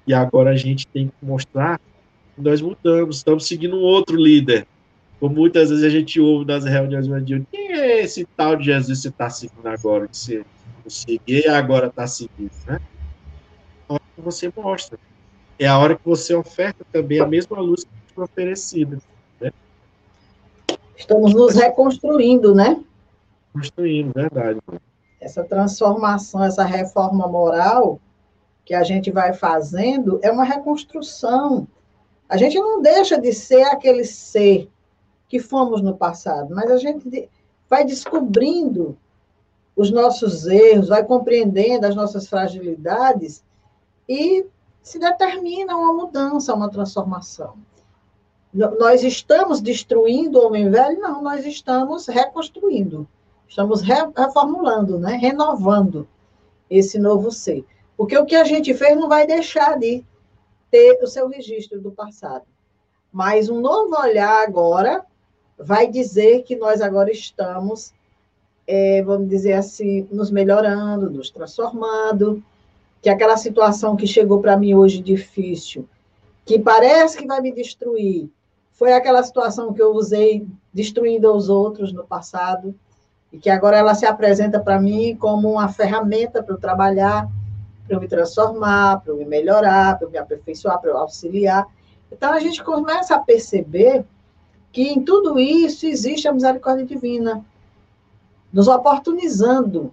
E 0.05 0.13
agora 0.13 0.51
a 0.51 0.57
gente 0.57 0.85
tem 0.89 1.07
que 1.07 1.15
mostrar 1.25 1.79
que 2.35 2.43
nós 2.43 2.61
mudamos, 2.61 3.19
estamos 3.19 3.47
seguindo 3.47 3.77
um 3.77 3.83
outro 3.83 4.17
líder, 4.17 4.67
como 5.21 5.37
muitas 5.37 5.71
vezes 5.71 5.85
a 5.85 5.89
gente 5.89 6.21
ouve 6.21 6.45
nas 6.45 6.65
reuniões 6.65 7.07
de 7.25 7.47
quem 7.53 7.73
é 7.73 8.03
esse 8.03 8.27
tal 8.37 8.57
de 8.57 8.65
Jesus 8.65 8.99
que 8.99 9.03
você 9.03 9.09
está 9.11 9.31
seguindo 9.31 9.67
agora, 9.69 10.09
que 10.09 10.17
você 10.17 10.39
não 10.39 10.91
seguia 10.91 11.47
e 11.47 11.47
agora 11.47 11.87
está 11.87 12.05
seguindo, 12.09 12.51
né? 12.67 12.81
É 13.89 13.93
a 13.93 13.95
hora 13.95 14.03
que 14.17 14.21
você 14.21 14.53
mostra. 14.57 14.99
É 15.57 15.69
a 15.69 15.79
hora 15.79 15.95
que 15.95 16.05
você 16.05 16.35
oferta 16.35 16.85
também 16.93 17.21
a 17.21 17.29
mesma 17.29 17.61
luz 17.61 17.85
que 17.85 17.91
foi 18.13 18.25
oferecida. 18.25 18.99
Estamos 20.97 21.35
nos 21.35 21.55
reconstruindo, 21.55 22.55
né? 22.55 22.83
Reconstruindo, 23.55 24.13
verdade. 24.15 24.61
Essa 25.21 25.45
transformação, 25.45 26.45
essa 26.45 26.65
reforma 26.65 27.27
moral 27.27 28.01
que 28.65 28.75
a 28.75 28.83
gente 28.83 29.11
vai 29.11 29.33
fazendo 29.33 30.19
é 30.23 30.31
uma 30.31 30.45
reconstrução. 30.45 31.67
A 32.29 32.37
gente 32.37 32.59
não 32.59 32.81
deixa 32.81 33.21
de 33.21 33.33
ser 33.33 33.63
aquele 33.65 34.05
ser 34.05 34.71
que 35.29 35.39
fomos 35.39 35.83
no 35.83 35.97
passado, 35.97 36.55
mas 36.55 36.71
a 36.71 36.77
gente 36.77 37.29
vai 37.69 37.85
descobrindo 37.85 38.97
os 39.77 39.91
nossos 39.91 40.47
erros, 40.47 40.89
vai 40.89 41.05
compreendendo 41.05 41.87
as 41.87 41.95
nossas 41.95 42.29
fragilidades 42.29 43.43
e 44.09 44.47
se 44.83 44.99
determina 44.99 45.77
uma 45.77 45.93
mudança, 45.93 46.55
uma 46.55 46.71
transformação. 46.71 47.55
Nós 48.55 49.03
estamos 49.03 49.61
destruindo 49.61 50.39
o 50.39 50.47
homem 50.47 50.71
velho? 50.71 51.01
Não, 51.01 51.21
nós 51.21 51.45
estamos 51.45 52.07
reconstruindo, 52.07 53.09
estamos 53.49 53.83
reformulando, 53.83 54.97
né? 54.97 55.17
renovando 55.17 56.07
esse 56.71 56.97
novo 56.97 57.33
ser. 57.33 57.65
Porque 57.97 58.17
o 58.17 58.25
que 58.25 58.37
a 58.37 58.45
gente 58.45 58.73
fez 58.73 58.97
não 58.97 59.09
vai 59.09 59.27
deixar 59.27 59.77
de 59.77 60.05
ter 60.71 61.03
o 61.03 61.07
seu 61.09 61.29
registro 61.29 61.81
do 61.81 61.91
passado. 61.91 62.45
Mas 63.13 63.49
um 63.49 63.61
novo 63.61 63.97
olhar 63.97 64.45
agora 64.45 65.05
vai 65.59 65.89
dizer 65.89 66.45
que 66.45 66.55
nós 66.55 66.81
agora 66.81 67.11
estamos, 67.11 67.93
é, 68.69 69.03
vamos 69.03 69.29
dizer 69.29 69.55
assim, 69.55 70.07
nos 70.13 70.31
melhorando, 70.31 71.11
nos 71.11 71.29
transformando, 71.29 72.41
que 73.03 73.09
aquela 73.09 73.37
situação 73.37 73.97
que 73.97 74.07
chegou 74.07 74.41
para 74.41 74.57
mim 74.57 74.75
hoje 74.75 75.01
difícil, 75.01 75.89
que 76.45 76.57
parece 76.59 77.19
que 77.19 77.27
vai 77.27 77.41
me 77.41 77.53
destruir, 77.53 78.31
foi 78.75 78.93
aquela 78.93 79.23
situação 79.23 79.73
que 79.73 79.81
eu 79.81 79.93
usei 79.93 80.47
destruindo 80.73 81.33
os 81.33 81.49
outros 81.49 81.93
no 81.93 82.05
passado, 82.05 82.75
e 83.33 83.39
que 83.39 83.51
agora 83.51 83.77
ela 83.77 83.95
se 83.95 84.07
apresenta 84.07 84.61
para 84.61 84.81
mim 84.81 85.17
como 85.17 85.51
uma 85.51 85.69
ferramenta 85.69 86.43
para 86.43 86.55
eu 86.55 86.59
trabalhar, 86.59 87.29
para 87.87 87.97
eu 87.97 88.01
me 88.01 88.07
transformar, 88.07 89.01
para 89.01 89.13
eu 89.13 89.17
me 89.17 89.25
melhorar, 89.25 89.99
para 89.99 90.07
eu 90.07 90.11
me 90.11 90.19
aperfeiçoar, 90.19 90.81
para 90.81 90.91
eu 90.91 90.97
auxiliar. 90.97 91.67
Então 92.13 92.33
a 92.33 92.39
gente 92.39 92.63
começa 92.63 93.15
a 93.15 93.19
perceber 93.19 94.05
que 94.71 94.83
em 94.83 95.03
tudo 95.05 95.39
isso 95.39 95.87
existe 95.87 96.29
a 96.29 96.33
misericórdia 96.33 96.85
divina, 96.85 97.45
nos 98.53 98.69
oportunizando 98.69 99.93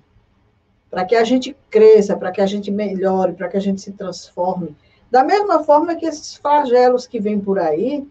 para 0.89 1.05
que 1.05 1.15
a 1.15 1.23
gente 1.23 1.55
cresça, 1.69 2.15
para 2.15 2.32
que 2.32 2.41
a 2.41 2.45
gente 2.45 2.69
melhore, 2.69 3.34
para 3.34 3.47
que 3.47 3.57
a 3.57 3.61
gente 3.61 3.82
se 3.82 3.91
transforme. 3.91 4.75
Da 5.09 5.23
mesma 5.23 5.63
forma 5.63 5.95
que 5.95 6.05
esses 6.05 6.36
flagelos 6.36 7.07
que 7.07 7.19
vêm 7.19 7.39
por 7.39 7.57
aí, 7.57 8.07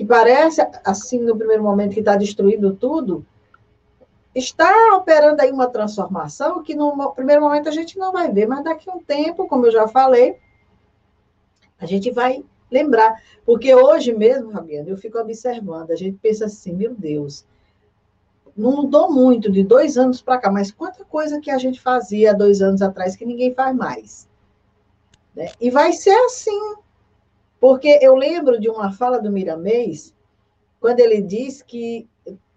que 0.00 0.04
parece, 0.06 0.66
assim, 0.82 1.18
no 1.18 1.36
primeiro 1.36 1.62
momento, 1.62 1.92
que 1.92 2.00
está 2.00 2.16
destruindo 2.16 2.74
tudo, 2.74 3.22
está 4.34 4.96
operando 4.96 5.42
aí 5.42 5.52
uma 5.52 5.68
transformação 5.68 6.62
que 6.62 6.74
no 6.74 7.12
primeiro 7.12 7.42
momento 7.42 7.68
a 7.68 7.70
gente 7.70 7.98
não 7.98 8.10
vai 8.10 8.32
ver, 8.32 8.48
mas 8.48 8.64
daqui 8.64 8.88
a 8.88 8.94
um 8.94 9.00
tempo, 9.00 9.46
como 9.46 9.66
eu 9.66 9.70
já 9.70 9.86
falei, 9.86 10.38
a 11.78 11.84
gente 11.84 12.10
vai 12.10 12.42
lembrar. 12.70 13.22
Porque 13.44 13.74
hoje 13.74 14.14
mesmo, 14.14 14.50
Fabiana, 14.52 14.88
eu 14.88 14.96
fico 14.96 15.18
observando, 15.18 15.90
a 15.90 15.96
gente 15.96 16.16
pensa 16.16 16.46
assim, 16.46 16.72
meu 16.72 16.94
Deus, 16.94 17.44
não 18.56 18.76
mudou 18.76 19.12
muito 19.12 19.52
de 19.52 19.62
dois 19.62 19.98
anos 19.98 20.22
para 20.22 20.38
cá, 20.38 20.50
mas 20.50 20.70
quanta 20.70 21.04
coisa 21.04 21.42
que 21.42 21.50
a 21.50 21.58
gente 21.58 21.78
fazia 21.78 22.32
dois 22.32 22.62
anos 22.62 22.80
atrás 22.80 23.16
que 23.16 23.26
ninguém 23.26 23.52
faz 23.52 23.76
mais. 23.76 24.26
Né? 25.36 25.52
E 25.60 25.70
vai 25.70 25.92
ser 25.92 26.18
assim. 26.24 26.76
Porque 27.60 27.98
eu 28.00 28.16
lembro 28.16 28.58
de 28.58 28.70
uma 28.70 28.90
fala 28.90 29.20
do 29.20 29.30
Miramês, 29.30 30.14
quando 30.80 31.00
ele 31.00 31.20
diz 31.20 31.60
que 31.60 32.08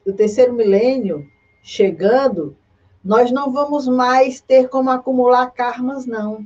o 0.06 0.14
terceiro 0.14 0.54
milênio 0.54 1.28
chegando, 1.62 2.56
nós 3.04 3.32
não 3.32 3.52
vamos 3.52 3.86
mais 3.88 4.40
ter 4.40 4.70
como 4.70 4.90
acumular 4.90 5.52
karmas, 5.52 6.06
não. 6.06 6.46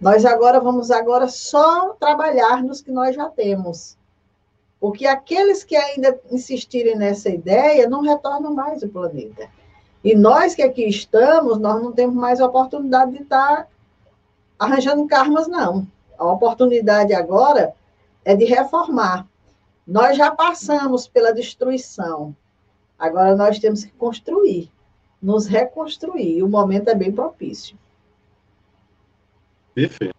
Nós 0.00 0.24
agora 0.24 0.60
vamos 0.60 0.90
agora 0.90 1.28
só 1.28 1.90
trabalhar 1.94 2.62
nos 2.62 2.80
que 2.80 2.92
nós 2.92 3.16
já 3.16 3.28
temos. 3.28 3.96
Porque 4.78 5.06
aqueles 5.06 5.64
que 5.64 5.74
ainda 5.74 6.20
insistirem 6.30 6.96
nessa 6.96 7.30
ideia 7.30 7.88
não 7.88 8.02
retornam 8.02 8.54
mais 8.54 8.82
o 8.82 8.88
planeta. 8.88 9.48
E 10.04 10.14
nós 10.14 10.54
que 10.54 10.62
aqui 10.62 10.86
estamos, 10.86 11.58
nós 11.58 11.82
não 11.82 11.90
temos 11.90 12.14
mais 12.14 12.40
a 12.40 12.46
oportunidade 12.46 13.12
de 13.12 13.22
estar 13.22 13.66
arranjando 14.58 15.06
karmas, 15.06 15.48
não. 15.48 15.86
A 16.18 16.24
oportunidade 16.24 17.12
agora 17.12 17.74
é 18.24 18.34
de 18.34 18.44
reformar. 18.44 19.26
Nós 19.86 20.16
já 20.16 20.30
passamos 20.30 21.06
pela 21.06 21.32
destruição. 21.32 22.34
Agora 22.98 23.36
nós 23.36 23.58
temos 23.58 23.84
que 23.84 23.92
construir, 23.92 24.70
nos 25.20 25.46
reconstruir. 25.46 26.42
O 26.42 26.48
momento 26.48 26.88
é 26.88 26.94
bem 26.94 27.12
propício. 27.12 27.76
Perfeito. 29.74 30.14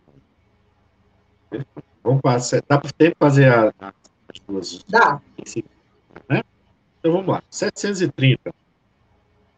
Vamos 2.03 2.21
passar. 2.21 2.61
Dá 2.67 2.77
para 2.77 2.91
tempo 2.91 3.15
fazer 3.17 3.51
a, 3.51 3.73
as 3.79 4.39
duas? 4.47 4.83
Dá. 4.87 5.21
Né? 6.29 6.43
Então 6.99 7.13
vamos 7.13 7.27
lá. 7.27 7.43
730. 7.49 8.53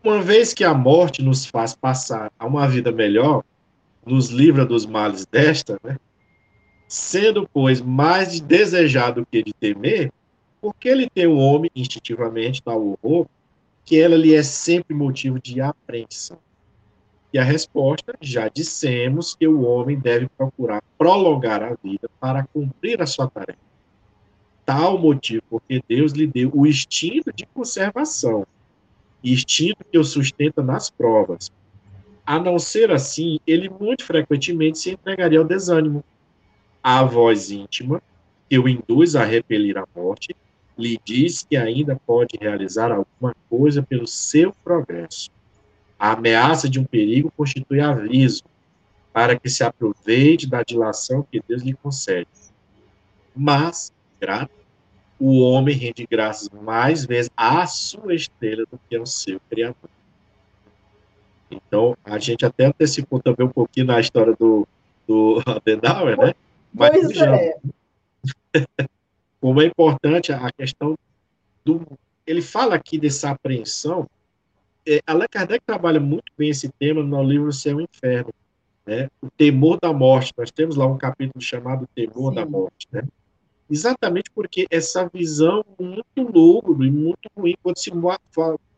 Uma 0.03 0.21
vez 0.21 0.53
que 0.53 0.63
a 0.63 0.73
morte 0.73 1.21
nos 1.21 1.45
faz 1.45 1.75
passar 1.75 2.31
a 2.39 2.45
uma 2.45 2.67
vida 2.67 2.91
melhor, 2.91 3.43
nos 4.05 4.29
livra 4.29 4.65
dos 4.65 4.85
males 4.85 5.25
desta, 5.25 5.77
né? 5.83 5.97
Sendo, 6.88 7.47
pois, 7.51 7.81
mais 7.81 8.39
desejado 8.39 9.27
que 9.29 9.43
de 9.43 9.53
temer, 9.53 10.11
porque 10.61 10.88
ele 10.88 11.09
tem 11.09 11.27
o 11.27 11.38
homem, 11.38 11.69
instintivamente, 11.75 12.63
tal 12.63 12.97
horror, 13.03 13.27
que 13.85 13.99
ela 13.99 14.15
lhe 14.15 14.33
é 14.33 14.43
sempre 14.43 14.95
motivo 14.95 15.39
de 15.39 15.61
apreensão. 15.61 16.39
E 17.31 17.38
a 17.38 17.43
resposta, 17.43 18.15
já 18.21 18.47
dissemos 18.47 19.35
que 19.35 19.47
o 19.47 19.61
homem 19.61 19.99
deve 19.99 20.27
procurar 20.38 20.81
prolongar 20.97 21.61
a 21.61 21.75
vida 21.83 22.09
para 22.19 22.47
cumprir 22.53 23.01
a 23.01 23.05
sua 23.05 23.29
tarefa. 23.29 23.59
Tal 24.65 24.97
motivo, 24.97 25.43
porque 25.49 25.81
Deus 25.88 26.13
lhe 26.13 26.27
deu 26.27 26.51
o 26.53 26.65
instinto 26.65 27.31
de 27.33 27.45
conservação, 27.45 28.45
instinto 29.23 29.85
que 29.89 29.97
o 29.97 30.03
sustenta 30.03 30.61
nas 30.61 30.89
provas. 30.89 31.51
A 32.25 32.39
não 32.39 32.59
ser 32.59 32.91
assim, 32.91 33.39
ele 33.47 33.69
muito 33.69 34.03
frequentemente 34.03 34.79
se 34.79 34.91
entregaria 34.91 35.39
ao 35.39 35.45
desânimo. 35.45 36.03
A 36.89 37.03
voz 37.03 37.51
íntima, 37.51 38.01
que 38.49 38.57
o 38.57 38.65
induz 38.65 39.13
a 39.13 39.25
repelir 39.25 39.77
a 39.77 39.85
morte, 39.93 40.33
lhe 40.77 40.97
diz 41.03 41.43
que 41.43 41.57
ainda 41.57 41.99
pode 42.07 42.38
realizar 42.39 42.93
alguma 42.93 43.35
coisa 43.49 43.83
pelo 43.83 44.07
seu 44.07 44.55
progresso. 44.63 45.29
A 45.99 46.13
ameaça 46.13 46.69
de 46.69 46.79
um 46.79 46.85
perigo 46.85 47.29
constitui 47.35 47.81
aviso 47.81 48.45
para 49.11 49.38
que 49.38 49.49
se 49.49 49.65
aproveite 49.65 50.47
da 50.47 50.63
dilação 50.63 51.27
que 51.29 51.43
Deus 51.45 51.61
lhe 51.61 51.73
concede. 51.73 52.29
Mas, 53.35 53.91
grato, 54.17 54.51
o 55.19 55.41
homem 55.41 55.75
rende 55.75 56.07
graças 56.09 56.47
mais 56.47 57.03
vezes 57.03 57.29
à 57.35 57.67
sua 57.67 58.15
estrela 58.15 58.63
do 58.71 58.79
que 58.89 58.95
ao 58.95 59.05
seu 59.05 59.41
Criador. 59.49 59.89
Então, 61.51 61.97
a 62.05 62.17
gente 62.17 62.45
até 62.45 62.67
antecipou 62.67 63.19
também 63.19 63.45
um 63.45 63.51
pouquinho 63.51 63.88
na 63.88 63.99
história 63.99 64.33
do, 64.39 64.65
do 65.05 65.43
Adenauer, 65.45 66.17
né? 66.17 66.33
Mas, 66.74 66.91
pois 66.91 67.18
é. 67.22 67.55
Como 69.39 69.61
é 69.61 69.65
importante 69.65 70.32
a 70.32 70.51
questão 70.51 70.97
do. 71.63 71.86
Ele 72.26 72.41
fala 72.41 72.76
aqui 72.76 72.99
dessa 72.99 73.30
apreensão. 73.30 74.09
É, 74.86 75.01
Allan 75.05 75.28
Kardec 75.30 75.63
trabalha 75.65 75.99
muito 75.99 76.32
bem 76.38 76.49
esse 76.49 76.70
tema 76.80 77.03
no 77.03 77.24
livro 77.24 77.51
Céu 77.53 77.80
e 77.80 77.84
Inferno. 77.84 78.34
Né? 78.86 79.09
O 79.22 79.30
temor 79.30 79.78
da 79.82 79.93
morte. 79.93 80.34
Nós 80.38 80.49
temos 80.49 80.76
lá 80.76 80.86
um 80.88 80.97
capítulo 80.97 81.41
chamado 81.41 81.88
Temor 81.93 82.32
Sim. 82.32 82.36
da 82.36 82.45
Morte. 82.45 82.88
Né? 82.91 83.03
Exatamente 83.70 84.32
porque 84.32 84.65
essa 84.70 85.09
visão 85.13 85.63
muito 85.78 86.22
lúgubre 86.22 86.88
e 86.88 86.91
muito 86.91 87.30
ruim, 87.36 87.55
quando 87.61 87.78
se 87.78 87.91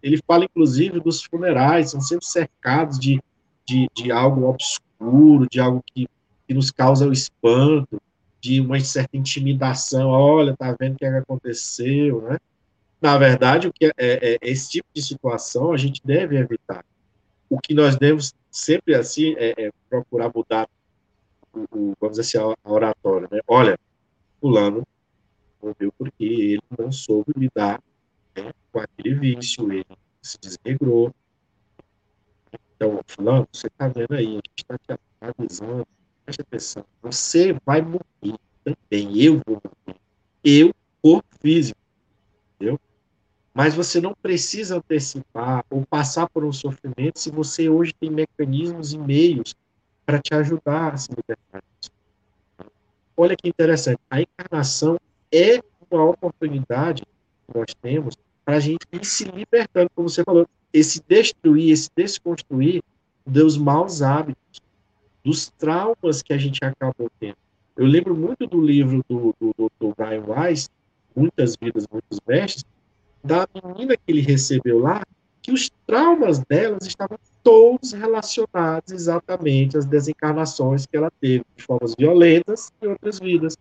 ele 0.01 0.19
fala 0.25 0.45
inclusive 0.45 0.99
dos 0.99 1.23
funerais, 1.23 1.91
são 1.91 2.01
sempre 2.01 2.25
cercados 2.25 2.99
de, 2.99 3.21
de, 3.67 3.87
de 3.93 4.11
algo 4.11 4.47
obscuro, 4.47 5.47
de 5.49 5.59
algo 5.59 5.83
que, 5.93 6.07
que 6.49 6.53
nos 6.55 6.71
causa 6.71 7.07
o 7.07 7.13
espanto 7.13 8.01
de 8.41 8.59
uma 8.59 8.79
certa 8.79 9.15
intimidação, 9.15 10.09
olha, 10.09 10.57
tá 10.57 10.75
vendo 10.79 10.95
o 10.95 10.97
que, 10.97 11.05
é 11.05 11.15
aconteceu, 11.19 12.23
né? 12.23 12.39
Na 12.99 13.19
verdade, 13.19 13.67
o 13.67 13.71
que 13.71 13.85
é, 13.85 13.91
é, 13.99 14.33
é, 14.33 14.37
esse 14.41 14.71
tipo 14.71 14.87
de 14.91 14.99
situação 14.99 15.71
a 15.71 15.77
gente 15.77 16.01
deve 16.03 16.37
evitar. 16.37 16.83
O 17.47 17.59
que 17.59 17.75
nós 17.75 17.95
devemos 17.97 18.33
sempre 18.49 18.95
assim 18.95 19.35
é, 19.37 19.53
é 19.65 19.71
procurar 19.87 20.31
mudar 20.33 20.67
o, 21.53 21.59
o, 21.71 21.93
vamos 22.01 22.17
dizer 22.17 22.39
assim, 22.39 22.55
a 22.63 22.71
oratória, 22.71 23.27
né? 23.31 23.41
Olha, 23.47 23.77
fulano 24.41 24.83
morreu 25.61 25.93
porque 25.99 26.23
ele 26.23 26.63
não 26.79 26.91
soube 26.91 27.31
lidar 27.37 27.79
né, 28.35 28.51
com 28.71 28.79
aquele 28.79 29.13
vício, 29.13 29.71
ele 29.71 29.85
se 30.19 30.39
desregrou. 30.41 31.13
Então, 32.75 32.99
fulano, 33.05 33.47
você 33.53 33.67
está 33.67 33.87
vendo 33.87 34.15
aí, 34.15 34.25
a 34.25 34.31
gente 34.31 34.49
está 34.57 34.77
te 34.77 34.99
avisando, 35.21 35.85
preste 36.29 36.41
atenção, 36.41 36.85
você 37.01 37.57
vai 37.65 37.81
morrer 37.81 38.37
também, 38.63 39.19
eu 39.19 39.41
vou 39.45 39.61
morrer. 39.63 39.99
Eu, 40.43 40.73
corpo 41.01 41.27
físico, 41.41 41.79
entendeu? 42.55 42.79
Mas 43.53 43.73
você 43.73 43.99
não 43.99 44.13
precisa 44.13 44.77
antecipar 44.77 45.65
ou 45.69 45.85
passar 45.85 46.29
por 46.29 46.45
um 46.45 46.53
sofrimento 46.53 47.19
se 47.19 47.31
você 47.31 47.67
hoje 47.67 47.93
tem 47.99 48.11
mecanismos 48.11 48.93
e 48.93 48.97
meios 48.97 49.55
para 50.05 50.19
te 50.19 50.33
ajudar 50.35 50.93
a 50.93 50.97
se 50.97 51.09
libertar 51.09 51.61
disso. 51.61 51.91
Olha 53.17 53.35
que 53.35 53.49
interessante. 53.49 53.99
A 54.09 54.21
encarnação 54.21 54.97
é 55.31 55.61
uma 55.89 56.05
oportunidade 56.05 57.01
que 57.03 57.57
nós 57.57 57.73
temos 57.81 58.15
para 58.45 58.57
a 58.57 58.59
gente 58.59 58.85
ir 58.91 59.03
se 59.03 59.25
libertando, 59.25 59.89
como 59.95 60.07
você 60.07 60.23
falou, 60.23 60.47
esse 60.71 61.03
destruir, 61.07 61.71
esse 61.71 61.89
desconstruir 61.95 62.81
dos 63.25 63.57
maus 63.57 64.01
hábitos, 64.01 64.61
dos 65.23 65.49
traumas 65.49 66.21
que 66.21 66.33
a 66.33 66.37
gente 66.37 66.59
acabou 66.63 67.09
tendo. 67.19 67.37
Eu 67.77 67.85
lembro 67.85 68.15
muito 68.15 68.45
do 68.45 68.61
livro 68.61 69.03
do, 69.07 69.33
do, 69.39 69.71
do 69.79 69.93
Brian 69.97 70.23
Weiss, 70.27 70.69
Muitas 71.15 71.55
Vidas, 71.55 71.85
Muitos 71.91 72.19
Mestres, 72.27 72.65
da 73.23 73.47
menina 73.53 73.95
que 73.95 74.03
ele 74.07 74.21
recebeu 74.21 74.79
lá, 74.79 75.03
que 75.41 75.51
os 75.51 75.69
traumas 75.87 76.39
delas 76.39 76.85
estavam 76.85 77.17
todos 77.43 77.93
relacionados 77.93 78.91
exatamente 78.91 79.77
às 79.77 79.85
desencarnações 79.85 80.85
que 80.85 80.97
ela 80.97 81.11
teve, 81.19 81.45
de 81.55 81.63
formas 81.63 81.95
violentas 81.97 82.71
e 82.81 82.87
outras 82.87 83.19
vidas. 83.19 83.57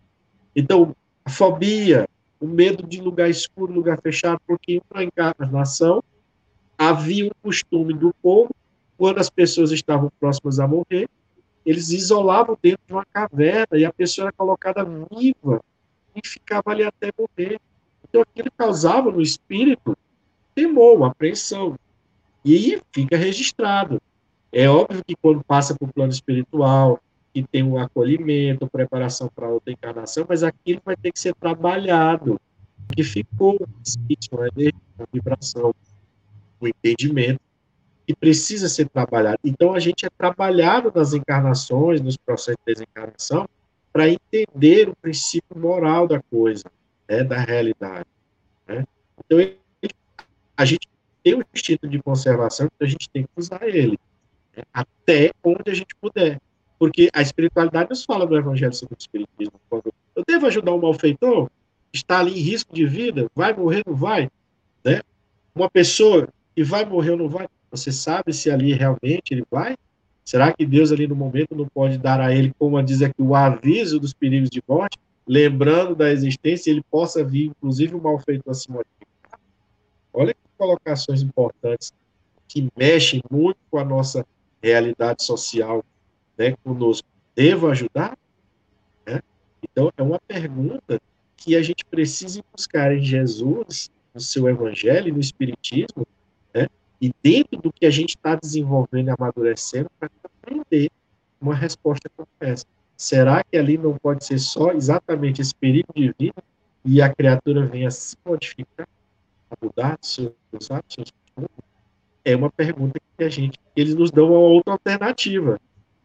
Então, 0.55 0.95
a 1.23 1.29
fobia, 1.29 2.07
o 2.39 2.47
medo 2.47 2.85
de 2.85 3.01
lugar 3.01 3.29
escuro, 3.29 3.73
lugar 3.73 4.01
fechado, 4.01 4.39
porque 4.45 4.81
em 4.95 5.03
encarnação 5.03 6.03
havia 6.77 7.25
um 7.25 7.31
costume 7.41 7.93
do 7.93 8.13
povo, 8.21 8.49
quando 8.97 9.19
as 9.19 9.29
pessoas 9.29 9.71
estavam 9.71 10.11
próximas 10.19 10.59
a 10.59 10.67
morrer, 10.67 11.09
eles 11.69 11.91
isolavam 11.91 12.57
dentro 12.59 12.81
de 12.87 12.93
uma 12.93 13.05
caverna 13.05 13.77
e 13.77 13.85
a 13.85 13.93
pessoa 13.93 14.25
era 14.25 14.31
colocada 14.31 14.83
viva 14.83 15.61
e 16.15 16.27
ficava 16.27 16.71
ali 16.71 16.83
até 16.83 17.11
morrer. 17.15 17.59
Então 18.03 18.23
aquilo 18.23 18.51
causava 18.57 19.11
no 19.11 19.21
espírito 19.21 19.95
temor, 20.55 21.03
apreensão. 21.03 21.77
E 22.43 22.81
fica 22.91 23.15
registrado. 23.15 24.01
É 24.51 24.67
óbvio 24.67 25.03
que 25.05 25.15
quando 25.15 25.43
passa 25.43 25.75
para 25.75 25.87
o 25.87 25.93
plano 25.93 26.11
espiritual, 26.11 26.99
que 27.31 27.43
tem 27.43 27.61
um 27.61 27.77
acolhimento, 27.77 28.67
preparação 28.67 29.29
para 29.35 29.47
outra 29.47 29.71
encarnação, 29.71 30.25
mas 30.27 30.41
aquilo 30.41 30.81
vai 30.83 30.97
ter 30.97 31.11
que 31.11 31.19
ser 31.19 31.35
trabalhado, 31.35 32.41
que 32.95 33.03
ficou 33.03 33.59
espírito, 33.85 34.35
uma 34.35 34.47
energia, 34.47 34.81
uma 34.97 35.07
vibração, 35.13 35.75
um 36.59 36.67
entendimento, 36.67 37.39
que 38.09 38.15
precisa 38.15 38.67
ser 38.67 38.89
trabalhado. 38.89 39.37
Então 39.43 39.71
a 39.71 39.79
gente 39.79 40.03
é 40.03 40.09
trabalhado 40.09 40.91
nas 40.95 41.13
encarnações, 41.13 42.01
nos 42.01 42.17
processos 42.17 42.57
de 42.65 42.73
desencarnação, 42.73 43.47
para 43.93 44.09
entender 44.09 44.89
o 44.89 44.95
princípio 44.95 45.55
moral 45.55 46.07
da 46.07 46.19
coisa, 46.19 46.63
né, 47.07 47.23
da 47.23 47.37
realidade. 47.37 48.07
Né? 48.67 48.83
Então 49.19 49.37
a 50.57 50.65
gente 50.65 50.89
tem 51.23 51.35
um 51.35 51.43
instinto 51.53 51.87
de 51.87 52.01
conservação, 52.01 52.65
então 52.65 52.87
a 52.87 52.89
gente 52.89 53.07
tem 53.11 53.21
que 53.21 53.29
usar 53.37 53.61
ele 53.61 53.99
né, 54.57 54.63
até 54.73 55.31
onde 55.43 55.69
a 55.69 55.75
gente 55.75 55.93
puder. 56.01 56.41
Porque 56.79 57.11
a 57.13 57.21
espiritualidade 57.21 57.91
nos 57.91 58.05
fala 58.05 58.25
do 58.25 58.35
Evangelho 58.35 58.73
sobre 58.73 58.95
o 58.95 58.97
Espiritismo. 58.99 59.61
Quando 59.69 59.93
eu 60.15 60.23
devo 60.27 60.47
ajudar 60.47 60.73
um 60.73 60.81
malfeitor, 60.81 61.47
está 61.93 62.21
ali 62.21 62.31
em 62.31 62.41
risco 62.41 62.73
de 62.73 62.87
vida, 62.87 63.29
vai 63.35 63.53
morrer, 63.53 63.83
não 63.85 63.93
vai? 63.93 64.31
Né? 64.83 64.99
Uma 65.53 65.69
pessoa 65.69 66.27
que 66.55 66.63
vai 66.63 66.83
morrer 66.85 67.11
ou 67.11 67.17
não 67.17 67.29
vai, 67.29 67.47
você 67.71 67.91
sabe 67.91 68.33
se 68.33 68.49
ali 68.49 68.73
realmente 68.73 69.31
ele 69.31 69.43
vai? 69.49 69.75
Será 70.25 70.53
que 70.53 70.65
Deus 70.65 70.91
ali 70.91 71.07
no 71.07 71.15
momento 71.15 71.55
não 71.55 71.67
pode 71.67 71.97
dar 71.97 72.19
a 72.21 72.33
ele, 72.33 72.53
como 72.57 72.81
diz 72.83 73.01
aqui, 73.01 73.21
o 73.21 73.35
aviso 73.35 73.99
dos 73.99 74.13
perigos 74.13 74.49
de 74.49 74.61
morte, 74.67 74.97
lembrando 75.27 75.95
da 75.95 76.11
existência, 76.11 76.69
ele 76.69 76.83
possa 76.89 77.23
vir, 77.23 77.45
inclusive, 77.45 77.95
o 77.95 78.01
malfeitor 78.01 78.51
a 78.51 78.53
se 78.53 78.69
modificar? 78.69 79.39
Olha 80.13 80.33
que 80.33 80.39
colocações 80.57 81.21
importantes 81.21 81.93
que 82.47 82.69
mexem 82.75 83.21
muito 83.29 83.57
com 83.71 83.77
a 83.77 83.85
nossa 83.85 84.25
realidade 84.61 85.23
social, 85.23 85.83
né, 86.37 86.55
conosco. 86.63 87.07
Devo 87.35 87.67
ajudar? 87.67 88.17
Né? 89.05 89.21
Então, 89.63 89.91
é 89.97 90.03
uma 90.03 90.19
pergunta 90.27 91.01
que 91.37 91.55
a 91.55 91.61
gente 91.61 91.85
precisa 91.85 92.43
buscar 92.55 92.95
em 92.95 93.03
Jesus, 93.03 93.89
no 94.13 94.19
seu 94.19 94.47
evangelho, 94.49 95.13
no 95.13 95.19
Espiritismo, 95.19 96.05
e 97.01 97.11
dentro 97.23 97.61
do 97.61 97.71
que 97.71 97.85
a 97.85 97.89
gente 97.89 98.09
está 98.09 98.35
desenvolvendo 98.35 99.07
e 99.07 99.11
amadurecendo 99.11 99.89
para 99.99 100.09
aprender 100.23 100.89
uma 101.39 101.55
resposta 101.55 102.09
como 102.15 102.27
essa. 102.39 102.65
Será 102.97 103.43
que 103.43 103.57
ali 103.57 103.77
não 103.77 103.95
pode 103.97 104.25
ser 104.25 104.39
só 104.39 104.71
exatamente 104.71 105.41
esse 105.41 105.55
perigo 105.55 105.87
de 105.95 106.13
vida 106.19 106.43
e 106.83 107.01
a 107.01 107.13
criatura 107.13 107.65
venha 107.65 107.89
se 107.89 108.17
modificar, 108.25 108.87
a 109.49 109.65
mudar 109.65 109.97
seus 110.01 110.33
hábitos? 110.69 111.13
É 112.25 112.35
uma 112.35 112.51
pergunta 112.51 112.99
que 113.17 113.23
a 113.23 113.29
gente, 113.29 113.57
eles 113.75 113.95
nos 113.95 114.11
dão 114.11 114.29
uma 114.31 114.39
outra 114.39 114.73
alternativa. 114.73 115.59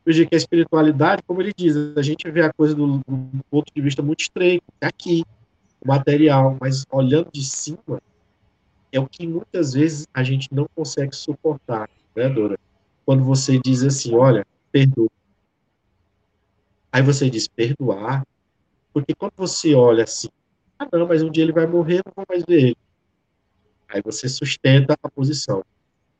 Veja 0.07 0.25
que 0.25 0.35
a 0.35 0.39
espiritualidade, 0.39 1.23
como 1.27 1.43
ele 1.43 1.53
diz, 1.57 1.75
a 1.97 2.03
gente 2.03 2.31
vê 2.31 2.43
a 2.43 2.53
coisa 2.53 2.75
do, 2.75 2.99
do 2.99 3.45
ponto 3.51 3.73
de 3.75 3.83
vista 3.83 4.03
muito 4.03 4.21
estreito, 4.21 4.63
aqui, 4.81 5.25
material, 5.85 6.57
mas 6.61 6.85
olhando 6.91 7.29
de 7.33 7.45
cima, 7.45 8.01
é 8.95 9.01
o 9.01 9.09
que 9.09 9.27
muitas 9.27 9.73
vezes 9.73 10.07
a 10.15 10.23
gente 10.23 10.49
não 10.55 10.69
consegue 10.73 11.17
suportar, 11.17 11.91
né, 12.15 12.29
Dora? 12.29 12.57
Quando 13.05 13.25
você 13.25 13.59
diz 13.59 13.83
assim, 13.83 14.15
olha, 14.15 14.47
perdoa. 14.71 15.11
Aí 16.93 17.03
você 17.03 17.29
diz, 17.29 17.49
perdoar? 17.49 18.25
Porque 18.93 19.13
quando 19.13 19.33
você 19.37 19.75
olha 19.75 20.05
assim, 20.05 20.29
ah, 20.79 20.87
não, 20.93 21.09
mas 21.09 21.25
um 21.25 21.31
dia 21.31 21.43
ele 21.43 21.53
vai 21.53 21.67
morrer, 21.67 22.03
não 22.07 22.13
vou 22.15 22.25
mais 22.29 22.45
ver 22.45 22.69
ele. 22.69 22.77
Aí 23.89 24.01
você 24.01 24.29
sustenta 24.29 24.97
a 25.03 25.11
posição. 25.11 25.65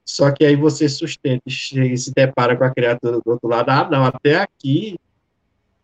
Só 0.05 0.33
que 0.33 0.45
aí 0.45 0.57
você 0.57 0.89
sustenta 0.89 1.45
e 1.47 1.97
se 1.97 2.13
depara 2.13 2.57
com 2.57 2.65
a 2.65 2.75
criatura 2.75 3.21
do 3.21 3.31
outro 3.31 3.49
lado, 3.49 3.71
ah, 3.71 3.89
não, 3.89 4.05
até 4.05 4.35
aqui. 4.35 4.99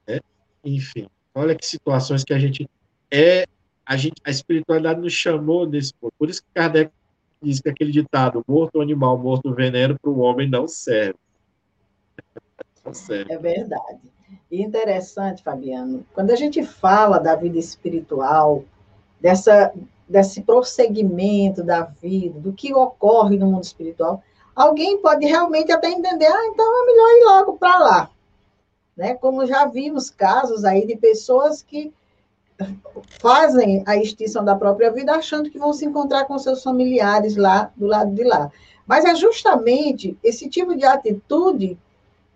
Né? 0.09 0.18
Enfim, 0.64 1.07
olha 1.36 1.55
que 1.55 1.64
situações 1.64 2.24
que 2.24 2.34
a 2.34 2.38
gente 2.38 2.68
é 3.12 3.47
a, 3.91 3.97
gente, 3.97 4.22
a 4.24 4.30
espiritualidade 4.30 5.01
nos 5.01 5.12
chamou 5.12 5.66
nesse 5.66 5.93
ponto. 5.93 6.12
Por 6.16 6.30
isso 6.30 6.41
que 6.41 6.49
Kardec 6.55 6.93
diz 7.43 7.61
que 7.61 7.68
aquele 7.68 7.91
ditado, 7.91 8.45
morto 8.47 8.80
animal, 8.80 9.18
morto 9.18 9.53
veneno, 9.53 9.99
para 9.99 10.09
o 10.09 10.20
homem 10.20 10.49
não 10.49 10.68
serve. 10.68 11.18
não 12.84 12.95
serve. 12.95 13.32
É 13.32 13.36
verdade. 13.36 13.99
E 14.49 14.62
interessante, 14.62 15.43
Fabiano, 15.43 16.07
quando 16.14 16.30
a 16.30 16.36
gente 16.36 16.62
fala 16.62 17.18
da 17.18 17.34
vida 17.34 17.59
espiritual, 17.59 18.62
dessa, 19.20 19.72
desse 20.09 20.43
prosseguimento 20.43 21.64
da 21.64 21.82
vida, 21.82 22.38
do 22.38 22.53
que 22.53 22.72
ocorre 22.72 23.36
no 23.36 23.47
mundo 23.47 23.64
espiritual, 23.64 24.22
alguém 24.55 24.99
pode 24.99 25.26
realmente 25.26 25.72
até 25.72 25.91
entender, 25.91 26.26
ah, 26.26 26.47
então 26.47 26.64
é 26.64 26.86
melhor 26.86 27.11
ir 27.11 27.24
logo 27.24 27.59
para 27.59 27.78
lá. 27.80 28.11
Né? 28.97 29.14
Como 29.14 29.45
já 29.47 29.66
vimos 29.66 30.11
casos 30.11 30.64
aí 30.64 30.86
de 30.86 30.95
pessoas 30.95 31.61
que 31.61 31.93
fazem 33.21 33.83
a 33.87 33.97
extinção 33.97 34.45
da 34.45 34.55
própria 34.55 34.91
vida 34.91 35.13
achando 35.13 35.51
que 35.51 35.59
vão 35.59 35.73
se 35.73 35.85
encontrar 35.85 36.25
com 36.25 36.39
seus 36.39 36.63
familiares 36.63 37.37
lá 37.37 37.71
do 37.77 37.87
lado 37.87 38.15
de 38.15 38.25
lá. 38.25 38.51
Mas 38.87 39.05
é 39.05 39.15
justamente 39.15 40.19
esse 40.23 40.49
tipo 40.49 40.75
de 40.75 40.85
atitude 40.85 41.79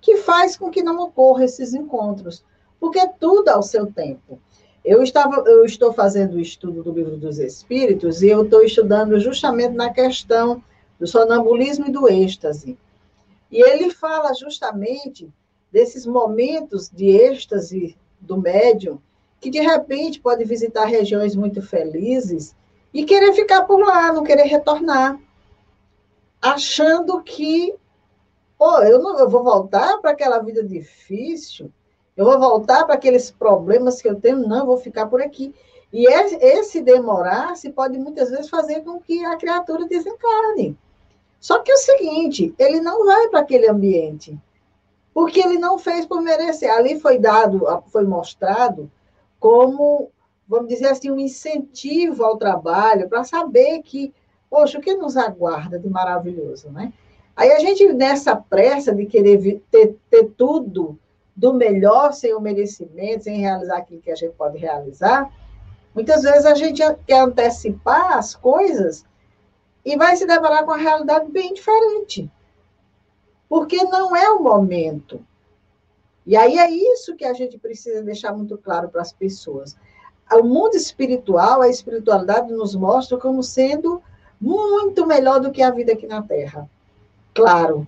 que 0.00 0.18
faz 0.18 0.56
com 0.56 0.70
que 0.70 0.82
não 0.82 0.98
ocorra 0.98 1.44
esses 1.44 1.74
encontros, 1.74 2.44
porque 2.78 2.98
é 2.98 3.06
tudo 3.06 3.48
ao 3.48 3.62
seu 3.62 3.86
tempo. 3.86 4.38
Eu, 4.84 5.02
estava, 5.02 5.42
eu 5.48 5.64
estou 5.64 5.94
fazendo 5.94 6.34
o 6.34 6.40
estudo 6.40 6.82
do 6.82 6.92
livro 6.92 7.16
dos 7.16 7.38
Espíritos 7.38 8.22
e 8.22 8.28
eu 8.28 8.44
estou 8.44 8.62
estudando 8.62 9.18
justamente 9.18 9.74
na 9.74 9.90
questão 9.90 10.62
do 10.98 11.06
sonambulismo 11.06 11.86
e 11.86 11.90
do 11.90 12.06
êxtase. 12.06 12.78
E 13.50 13.62
ele 13.62 13.90
fala 13.90 14.34
justamente 14.34 15.32
desses 15.72 16.04
momentos 16.04 16.90
de 16.90 17.06
êxtase 17.06 17.96
do 18.20 18.36
médium, 18.36 18.98
que 19.44 19.50
de 19.50 19.60
repente 19.60 20.20
pode 20.20 20.42
visitar 20.42 20.86
regiões 20.86 21.36
muito 21.36 21.60
felizes 21.60 22.56
e 22.94 23.04
querer 23.04 23.34
ficar 23.34 23.64
por 23.64 23.78
lá, 23.78 24.10
não 24.10 24.24
querer 24.24 24.44
retornar, 24.44 25.20
achando 26.40 27.22
que, 27.22 27.74
pô, 28.56 28.78
eu 28.78 29.02
não 29.02 29.18
eu 29.18 29.28
vou 29.28 29.44
voltar 29.44 29.98
para 29.98 30.12
aquela 30.12 30.38
vida 30.38 30.64
difícil, 30.64 31.70
eu 32.16 32.24
vou 32.24 32.40
voltar 32.40 32.86
para 32.86 32.94
aqueles 32.94 33.30
problemas 33.30 34.00
que 34.00 34.08
eu 34.08 34.18
tenho, 34.18 34.48
não, 34.48 34.60
eu 34.60 34.66
vou 34.66 34.78
ficar 34.78 35.08
por 35.08 35.20
aqui. 35.20 35.54
E 35.92 36.06
esse 36.10 36.80
demorar-se 36.80 37.70
pode 37.70 37.98
muitas 37.98 38.30
vezes 38.30 38.48
fazer 38.48 38.80
com 38.80 38.98
que 38.98 39.22
a 39.26 39.36
criatura 39.36 39.86
desencarne. 39.86 40.74
Só 41.38 41.58
que 41.58 41.70
é 41.70 41.74
o 41.74 41.76
seguinte, 41.76 42.54
ele 42.58 42.80
não 42.80 43.04
vai 43.04 43.28
para 43.28 43.40
aquele 43.40 43.68
ambiente, 43.68 44.40
porque 45.12 45.38
ele 45.38 45.58
não 45.58 45.76
fez 45.76 46.06
por 46.06 46.22
merecer. 46.22 46.72
Ali 46.72 46.98
foi 46.98 47.18
dado, 47.18 47.66
foi 47.92 48.04
mostrado 48.04 48.90
como, 49.44 50.10
vamos 50.48 50.68
dizer 50.68 50.86
assim, 50.86 51.10
um 51.10 51.18
incentivo 51.18 52.24
ao 52.24 52.38
trabalho, 52.38 53.10
para 53.10 53.24
saber 53.24 53.82
que, 53.82 54.10
poxa, 54.48 54.78
o 54.78 54.80
que 54.80 54.94
nos 54.94 55.18
aguarda 55.18 55.78
de 55.78 55.86
maravilhoso, 55.86 56.70
né? 56.70 56.94
Aí 57.36 57.52
a 57.52 57.58
gente, 57.58 57.92
nessa 57.92 58.34
pressa 58.34 58.94
de 58.94 59.04
querer 59.04 59.60
ter, 59.70 59.98
ter 60.08 60.30
tudo 60.30 60.98
do 61.36 61.52
melhor, 61.52 62.14
sem 62.14 62.32
o 62.32 62.40
merecimento, 62.40 63.24
sem 63.24 63.36
realizar 63.36 63.76
aquilo 63.76 64.00
que 64.00 64.10
a 64.10 64.14
gente 64.14 64.32
pode 64.32 64.56
realizar, 64.56 65.30
muitas 65.94 66.22
vezes 66.22 66.46
a 66.46 66.54
gente 66.54 66.80
quer 67.06 67.20
antecipar 67.20 68.16
as 68.16 68.34
coisas 68.34 69.04
e 69.84 69.94
vai 69.94 70.16
se 70.16 70.26
deparar 70.26 70.64
com 70.64 70.70
uma 70.70 70.78
realidade 70.78 71.30
bem 71.30 71.52
diferente. 71.52 72.30
Porque 73.46 73.76
não 73.84 74.16
é 74.16 74.30
o 74.30 74.42
momento. 74.42 75.22
E 76.26 76.36
aí 76.36 76.58
é 76.58 76.70
isso 76.70 77.16
que 77.16 77.24
a 77.24 77.32
gente 77.32 77.58
precisa 77.58 78.02
deixar 78.02 78.32
muito 78.32 78.56
claro 78.56 78.88
para 78.88 79.02
as 79.02 79.12
pessoas. 79.12 79.76
O 80.32 80.42
mundo 80.42 80.74
espiritual, 80.74 81.60
a 81.60 81.68
espiritualidade 81.68 82.52
nos 82.52 82.74
mostra 82.74 83.18
como 83.18 83.42
sendo 83.42 84.02
muito 84.40 85.06
melhor 85.06 85.40
do 85.40 85.52
que 85.52 85.62
a 85.62 85.70
vida 85.70 85.92
aqui 85.92 86.06
na 86.06 86.22
Terra. 86.22 86.68
Claro, 87.34 87.86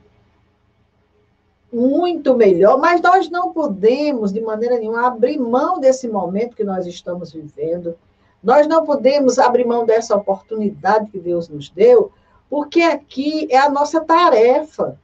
muito 1.72 2.37
melhor, 2.37 2.78
mas 2.78 3.01
nós 3.01 3.30
não 3.30 3.53
podemos, 3.53 4.32
de 4.32 4.41
maneira 4.41 4.78
nenhuma, 4.78 5.07
abrir 5.07 5.39
mão 5.39 5.78
desse 5.78 6.09
momento 6.09 6.57
que 6.57 6.64
nós 6.64 6.87
estamos 6.87 7.32
vivendo. 7.32 7.97
Nós 8.43 8.66
não 8.66 8.84
podemos 8.84 9.39
abrir 9.39 9.66
mão 9.66 9.84
dessa 9.84 10.14
oportunidade 10.14 11.11
que 11.11 11.18
Deus 11.18 11.49
nos 11.49 11.68
deu, 11.68 12.12
porque 12.49 12.80
aqui 12.80 13.49
é 13.51 13.59
a 13.59 13.70
nossa 13.70 14.01
tarefa, 14.01 14.99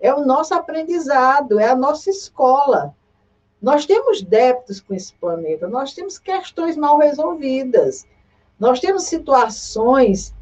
é 0.00 0.12
o 0.14 0.24
nosso 0.24 0.54
aprendizado, 0.54 1.60
é 1.60 1.68
a 1.68 1.76
nossa 1.76 2.10
escola. 2.10 2.94
Nós 3.60 3.84
temos 3.84 4.22
débitos 4.22 4.80
com 4.80 4.94
esse 4.94 5.12
planeta, 5.14 5.68
nós 5.68 5.92
temos 5.92 6.18
questões 6.18 6.76
mal 6.76 6.98
resolvidas, 6.98 8.06
nós 8.58 8.80
temos 8.80 9.04
situações 9.04 10.34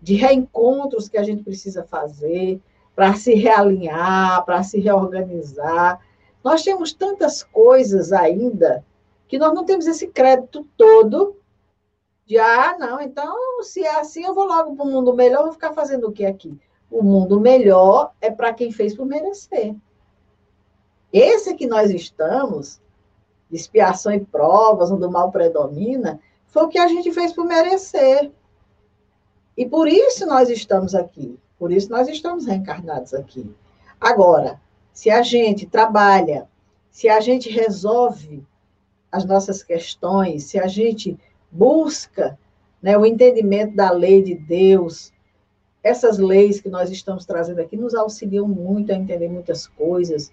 de 0.00 0.14
reencontros 0.14 1.08
que 1.08 1.16
a 1.16 1.22
gente 1.22 1.44
precisa 1.44 1.84
fazer, 1.84 2.60
para 2.94 3.14
se 3.14 3.34
realinhar, 3.34 4.44
para 4.44 4.62
se 4.62 4.80
reorganizar. 4.80 6.00
Nós 6.42 6.62
temos 6.62 6.92
tantas 6.92 7.42
coisas 7.42 8.12
ainda 8.12 8.84
que 9.28 9.38
nós 9.38 9.54
não 9.54 9.64
temos 9.64 9.86
esse 9.86 10.08
crédito 10.08 10.66
todo 10.76 11.36
de, 12.26 12.38
ah, 12.38 12.76
não, 12.78 13.00
então, 13.00 13.62
se 13.62 13.82
é 13.82 13.98
assim, 13.98 14.24
eu 14.24 14.34
vou 14.34 14.46
logo 14.46 14.76
para 14.76 14.84
o 14.84 14.90
mundo 14.90 15.14
melhor, 15.14 15.44
vou 15.44 15.52
ficar 15.52 15.72
fazendo 15.72 16.08
o 16.08 16.12
que 16.12 16.24
aqui? 16.24 16.58
O 16.92 17.02
mundo 17.02 17.40
melhor 17.40 18.12
é 18.20 18.30
para 18.30 18.52
quem 18.52 18.70
fez 18.70 18.94
por 18.94 19.06
merecer. 19.06 19.74
Esse 21.10 21.54
que 21.54 21.66
nós 21.66 21.90
estamos, 21.90 22.78
expiação 23.50 24.12
e 24.12 24.20
provas, 24.20 24.90
onde 24.90 25.06
o 25.06 25.10
mal 25.10 25.32
predomina, 25.32 26.20
foi 26.48 26.64
o 26.64 26.68
que 26.68 26.78
a 26.78 26.86
gente 26.86 27.10
fez 27.10 27.32
por 27.32 27.46
merecer. 27.46 28.30
E 29.56 29.64
por 29.64 29.88
isso 29.88 30.26
nós 30.26 30.50
estamos 30.50 30.94
aqui. 30.94 31.38
Por 31.58 31.72
isso 31.72 31.90
nós 31.90 32.08
estamos 32.08 32.44
reencarnados 32.44 33.14
aqui. 33.14 33.50
Agora, 33.98 34.60
se 34.92 35.10
a 35.10 35.22
gente 35.22 35.64
trabalha, 35.64 36.46
se 36.90 37.08
a 37.08 37.20
gente 37.20 37.48
resolve 37.48 38.44
as 39.10 39.24
nossas 39.24 39.62
questões, 39.62 40.44
se 40.44 40.58
a 40.58 40.66
gente 40.66 41.18
busca 41.50 42.38
né, 42.82 42.98
o 42.98 43.06
entendimento 43.06 43.74
da 43.76 43.90
lei 43.90 44.22
de 44.22 44.34
Deus, 44.34 45.11
essas 45.82 46.18
leis 46.18 46.60
que 46.60 46.68
nós 46.68 46.90
estamos 46.90 47.24
trazendo 47.24 47.60
aqui 47.60 47.76
nos 47.76 47.94
auxiliam 47.94 48.46
muito 48.46 48.92
a 48.92 48.94
entender 48.94 49.28
muitas 49.28 49.66
coisas, 49.66 50.32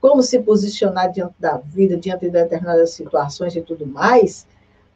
como 0.00 0.22
se 0.22 0.40
posicionar 0.40 1.12
diante 1.12 1.34
da 1.38 1.58
vida, 1.58 1.96
diante 1.96 2.26
de 2.26 2.30
determinadas 2.30 2.90
situações 2.90 3.54
e 3.54 3.62
tudo 3.62 3.86
mais, 3.86 4.46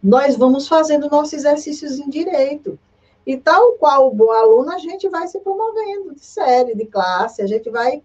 nós 0.02 0.36
vamos 0.36 0.66
fazendo 0.66 1.10
nossos 1.10 1.34
exercícios 1.34 1.98
em 1.98 2.08
direito. 2.08 2.78
E 3.26 3.36
tal 3.36 3.72
qual 3.72 4.08
o 4.08 4.14
bom 4.14 4.30
aluno, 4.30 4.70
a 4.72 4.78
gente 4.78 5.08
vai 5.08 5.28
se 5.28 5.38
promovendo 5.40 6.14
de 6.14 6.24
série, 6.24 6.74
de 6.74 6.86
classe, 6.86 7.42
a 7.42 7.46
gente 7.46 7.68
vai 7.68 8.02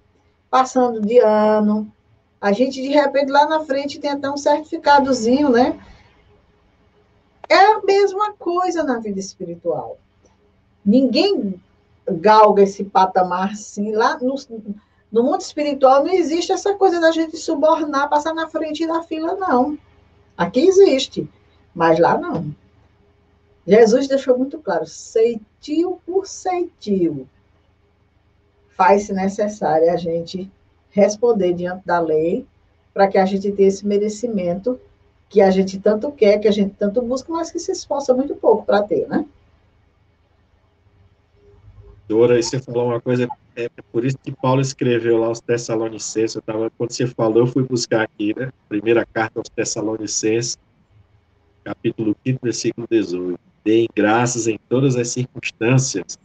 passando 0.50 1.00
de 1.00 1.20
ano. 1.20 1.92
A 2.40 2.52
gente, 2.52 2.82
de 2.82 2.90
repente, 2.90 3.32
lá 3.32 3.48
na 3.48 3.62
frente 3.62 4.00
tem 4.00 4.12
até 4.12 4.30
um 4.30 4.38
certificadozinho, 4.38 5.50
né? 5.50 5.80
É 7.50 7.56
a 7.56 7.82
mesma 7.82 8.34
coisa 8.34 8.84
na 8.84 9.00
vida 9.00 9.20
espiritual. 9.20 9.98
Ninguém 10.86 11.60
galga 12.08 12.64
esse 12.64 12.84
patamar 12.84 13.52
assim. 13.52 13.92
Lá 13.92 14.18
no, 14.20 14.36
no 15.12 15.24
mundo 15.24 15.42
espiritual 15.42 16.04
não 16.04 16.14
existe 16.14 16.52
essa 16.52 16.74
coisa 16.76 17.00
da 17.00 17.12
gente 17.12 17.38
subornar, 17.38 18.10
passar 18.10 18.34
na 18.34 18.48
frente 18.48 18.86
da 18.86 19.04
fila, 19.04 19.36
não. 19.36 19.78
Aqui 20.38 20.68
existe, 20.68 21.30
mas 21.74 22.00
lá 22.00 22.18
não. 22.18 22.54
Jesus 23.68 24.08
deixou 24.08 24.38
muito 24.38 24.60
claro, 24.60 24.86
ceitil 24.86 26.00
por 26.06 26.28
ceitil, 26.28 27.28
faz-se 28.78 29.12
necessário 29.12 29.92
a 29.92 29.96
gente 29.96 30.52
responder 30.92 31.54
diante 31.54 31.86
da 31.86 32.00
lei, 32.00 32.46
para 32.94 33.08
que 33.08 33.18
a 33.18 33.26
gente 33.26 33.52
tenha 33.52 33.68
esse 33.68 33.86
merecimento 33.86 34.80
que 35.28 35.42
a 35.42 35.50
gente 35.50 35.80
tanto 35.80 36.12
quer, 36.12 36.38
que 36.40 36.48
a 36.48 36.52
gente 36.52 36.76
tanto 36.76 37.02
busca, 37.02 37.32
mas 37.34 37.52
que 37.52 37.60
se 37.60 37.72
esforça 37.72 38.14
muito 38.14 38.36
pouco 38.36 38.64
para 38.64 38.84
ter, 38.84 39.08
né? 39.08 39.26
Dora, 42.08 42.42
você 42.42 42.60
falou 42.60 42.88
uma 42.88 43.02
coisa, 43.02 43.28
é 43.56 43.70
por 43.92 44.06
isso 44.06 44.18
que 44.18 44.32
Paulo 44.32 44.62
escreveu 44.62 45.18
lá 45.18 45.32
os 45.32 45.40
Tessalonicenses, 45.40 46.36
eu 46.36 46.42
tava, 46.42 46.70
quando 46.78 46.92
você 46.92 47.08
falou, 47.08 47.40
eu 47.40 47.48
fui 47.48 47.64
buscar 47.64 48.04
aqui, 48.04 48.34
né? 48.38 48.52
Primeira 48.70 49.06
carta 49.06 49.40
aos 49.40 49.50
Tessalonicenses, 49.50 50.58
capítulo 51.64 52.16
5, 52.24 52.40
versículo 52.44 52.88
18 52.90 53.40
deem 53.66 53.90
graças 53.94 54.48
em 54.48 54.60
todas 54.70 54.96
as 54.96 55.10
circunstâncias. 55.10 56.20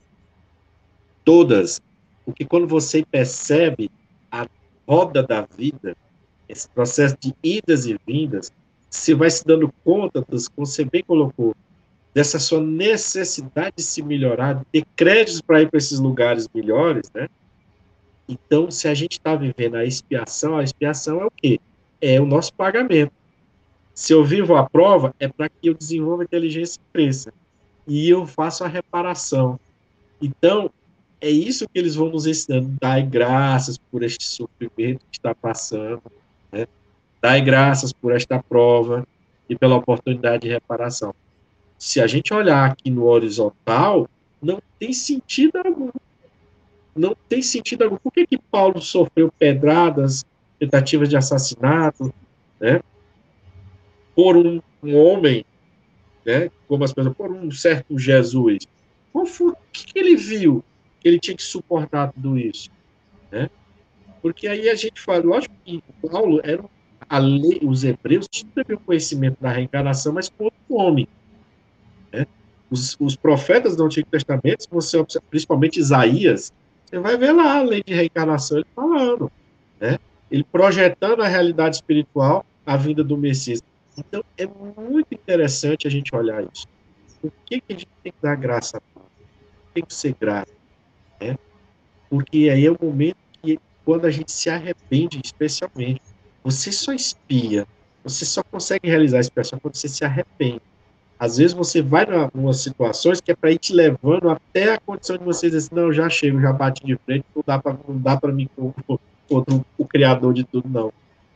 Todas. 1.25 1.81
Porque 2.25 2.45
quando 2.45 2.69
você 2.69 3.03
percebe 3.03 3.91
a 4.31 4.47
roda 4.87 5.23
da 5.23 5.49
vida, 5.57 5.97
esse 6.47 6.69
processo 6.69 7.17
de 7.19 7.35
idas 7.43 7.87
e 7.87 7.99
vindas, 8.07 8.53
você 8.91 9.15
vai 9.15 9.31
se 9.31 9.45
dando 9.45 9.73
conta, 9.83 10.23
como 10.23 10.67
você 10.67 10.85
bem 10.85 11.03
colocou, 11.03 11.57
dessa 12.15 12.39
sua 12.39 12.61
necessidade 12.61 13.77
de 13.77 13.83
se 13.83 14.03
melhorar, 14.03 14.55
de 14.55 14.65
ter 14.73 14.85
créditos 14.97 15.41
para 15.41 15.63
ir 15.63 15.71
para 15.71 15.79
esses 15.79 15.99
lugares 15.99 16.49
melhores, 16.53 17.11
né? 17.15 17.29
Então, 18.29 18.71
se 18.71 18.87
a 18.87 18.95
gente 18.95 19.13
está 19.13 19.35
vivendo 19.35 19.77
a 19.77 19.85
expiação, 19.85 20.57
a 20.57 20.63
expiação 20.63 21.21
é 21.21 21.27
o 21.27 21.31
quê? 21.31 21.61
É 22.01 22.21
o 22.21 22.27
nosso 22.27 22.55
pagamento. 22.55 23.13
Se 23.93 24.13
eu 24.13 24.25
vivo 24.25 24.55
a 24.55 24.69
prova, 24.69 25.15
é 25.19 25.29
para 25.29 25.49
que 25.49 25.69
eu 25.69 25.75
desenvolva 25.75 26.23
inteligência 26.23 26.79
e 26.79 26.93
cresça. 26.93 27.33
E 27.87 28.09
eu 28.09 28.27
faço 28.27 28.63
a 28.63 28.69
reparação. 28.69 29.59
Então, 30.23 30.71
é 31.21 31.29
isso 31.29 31.69
que 31.69 31.79
eles 31.79 31.97
vão 31.97 32.09
nos 32.09 32.27
ensinando. 32.27 32.75
Dai 32.81 33.03
graças 33.03 33.77
por 33.77 34.03
este 34.03 34.25
sofrimento 34.25 35.01
que 35.11 35.19
está 35.19 35.35
passando. 35.35 36.03
Né? 36.53 36.67
Dai 37.21 37.41
graças 37.41 37.93
por 37.93 38.13
esta 38.13 38.43
prova 38.43 39.07
e 39.49 39.57
pela 39.57 39.77
oportunidade 39.77 40.43
de 40.45 40.49
reparação. 40.49 41.13
Se 41.81 41.99
a 41.99 42.07
gente 42.07 42.35
olhar 42.35 42.71
aqui 42.71 42.91
no 42.91 43.07
horizontal, 43.07 44.07
não 44.41 44.61
tem 44.79 44.93
sentido 44.93 45.57
algum. 45.57 45.89
Não 46.95 47.17
tem 47.27 47.41
sentido 47.41 47.85
algum. 47.85 47.97
Por 47.97 48.13
que, 48.13 48.27
que 48.27 48.37
Paulo 48.37 48.83
sofreu 48.83 49.33
pedradas, 49.39 50.27
tentativas 50.59 51.09
de 51.09 51.17
assassinato, 51.17 52.13
né? 52.61 52.81
por 54.15 54.37
um, 54.37 54.61
um 54.83 54.95
homem, 54.95 55.43
né, 56.27 56.51
como 56.69 56.85
as 56.85 56.93
pessoas, 56.93 57.17
por 57.17 57.33
um 57.33 57.51
certo 57.51 57.99
Jesus. 57.99 58.67
Qual 59.11 59.25
foi, 59.25 59.53
o 59.53 59.57
que 59.73 59.99
ele 59.99 60.17
viu 60.17 60.63
que 61.01 61.09
ele 61.09 61.19
tinha 61.19 61.35
que 61.35 61.43
suportar 61.43 62.13
tudo 62.13 62.39
isso? 62.39 62.71
Né? 63.33 63.49
Porque 64.21 64.47
aí 64.47 64.69
a 64.69 64.75
gente 64.75 65.01
fala, 65.01 65.25
lógico 65.25 65.55
que 65.65 65.83
Paulo 66.07 66.43
era 66.45 66.63
a 67.09 67.19
lei, 67.19 67.61
os 67.63 67.83
hebreus 67.83 68.29
tinham 68.31 68.53
o 68.75 68.79
conhecimento 68.79 69.39
da 69.41 69.51
reencarnação, 69.51 70.13
mas 70.13 70.29
com 70.29 70.45
outro 70.45 70.59
homem. 70.69 71.09
Os, 72.71 72.97
os, 73.01 73.17
profetas 73.17 73.75
do 73.75 73.85
Antigo 73.85 74.09
Testamento, 74.09 74.67
você 74.71 74.97
observa, 74.97 75.27
principalmente 75.29 75.81
Isaías, 75.81 76.53
você 76.87 76.99
vai 76.99 77.17
ver 77.17 77.33
lá 77.33 77.59
a 77.59 77.63
lei 77.63 77.83
de 77.85 77.95
reencarnação 77.95 78.59
ele 78.59 78.67
falando, 78.75 79.31
né? 79.81 79.99
ele 80.31 80.45
projetando 80.45 81.23
a 81.23 81.29
realidade 81.29 81.77
espiritual, 81.77 82.45
a 82.65 82.77
vinda 82.77 83.03
do 83.03 83.17
Messias. 83.17 83.61
Então, 83.97 84.23
é 84.39 84.47
muito 84.47 85.13
interessante 85.13 85.87
a 85.87 85.91
gente 85.91 86.15
olhar 86.15 86.43
isso. 86.53 86.67
Por 87.21 87.33
que, 87.45 87.61
que 87.61 87.73
a 87.73 87.77
gente 87.77 87.89
tem 88.03 88.13
que 88.13 88.19
dar 88.23 88.37
graça? 88.37 88.81
Tem 89.75 89.85
que 89.85 89.93
ser 89.93 90.15
grato. 90.19 90.53
Né? 91.21 91.37
Porque 92.09 92.49
aí 92.51 92.67
é 92.67 92.71
o 92.71 92.79
momento 92.81 93.17
que, 93.43 93.59
quando 93.85 94.07
a 94.07 94.11
gente 94.11 94.33
se 94.33 94.49
arrepende, 94.49 95.21
especialmente, 95.23 96.01
você 96.43 96.73
só 96.73 96.93
espia, 96.93 97.67
você 98.03 98.25
só 98.25 98.43
consegue 98.43 98.89
realizar 98.89 99.19
a 99.19 99.21
expiação 99.21 99.59
quando 99.59 99.75
você 99.75 99.89
se 99.89 100.05
arrepende. 100.05 100.63
Às 101.21 101.37
vezes 101.37 101.53
você 101.53 101.83
vai 101.83 102.05
em 102.07 102.15
algumas 102.15 102.63
situações 102.63 103.21
que 103.21 103.31
é 103.31 103.37
para 103.37 103.53
ir 103.53 103.59
te 103.59 103.75
levando 103.75 104.31
até 104.31 104.73
a 104.73 104.81
condição 104.81 105.19
de 105.19 105.25
você 105.25 105.49
dizer 105.49 105.59
assim, 105.59 105.75
não, 105.75 105.93
já 105.93 106.09
chego, 106.09 106.41
já 106.41 106.51
bate 106.51 106.83
de 106.83 106.97
frente, 106.97 107.27
não 107.37 107.45
dá 107.47 107.59
para 107.59 107.77
não 107.87 107.99
dá 107.99 108.17
para 108.17 108.33
mim 108.33 108.49
contra 109.29 109.63
o, 109.77 109.85
criador 109.85 110.33
de 110.33 110.45
tudo 110.45 110.67
não. 110.67 110.91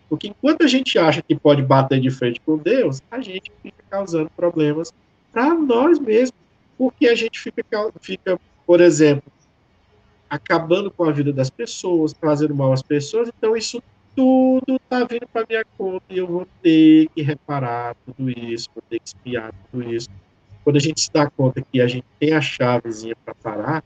Porque 0.09 0.28
enquanto 0.28 0.64
a 0.64 0.66
gente 0.66 0.99
acha 0.99 1.20
que 1.20 1.35
pode 1.37 1.61
bater 1.61 2.01
de 2.01 2.11
frente 2.11 2.41
com 2.41 2.57
Deus, 2.57 3.03
a 3.11 3.20
gente 3.20 3.53
fica 3.62 3.85
causando 3.91 4.30
problemas 4.35 4.91
para 5.30 5.55
nós 5.55 5.99
mesmos. 5.99 6.32
Porque 6.78 7.07
a 7.07 7.14
gente 7.14 7.39
fica, 7.39 7.62
fica, 8.01 8.41
por 8.66 8.80
exemplo, 8.80 9.30
acabando 10.30 10.91
com 10.91 11.05
a 11.05 11.12
vida 11.12 11.30
das 11.30 11.51
pessoas, 11.51 12.14
trazendo 12.14 12.55
mal 12.55 12.72
às 12.72 12.82
pessoas. 12.82 13.30
Então, 13.37 13.55
isso 13.55 13.82
tudo 14.15 14.77
está 14.77 15.05
vindo 15.05 15.27
para 15.33 15.47
minha 15.49 15.65
conta 15.77 16.05
e 16.11 16.19
eu 16.19 16.27
vou 16.27 16.47
ter 16.62 17.09
que 17.09 17.23
reparar 17.23 17.97
tudo 18.07 18.31
isso, 18.31 18.71
vou 18.75 18.83
ter 18.89 18.99
que 19.01 19.09
espiar 19.09 19.53
tudo 19.71 19.93
isso. 19.93 20.09
quando 20.62 20.77
a 20.77 20.81
gente 20.81 21.01
se 21.01 21.12
dá 21.12 21.29
conta 21.29 21.61
que 21.61 21.81
a 21.81 21.87
gente 21.87 22.07
tem 22.19 22.33
a 22.33 22.41
chavezinha 22.41 23.17
para 23.25 23.35
parar, 23.35 23.85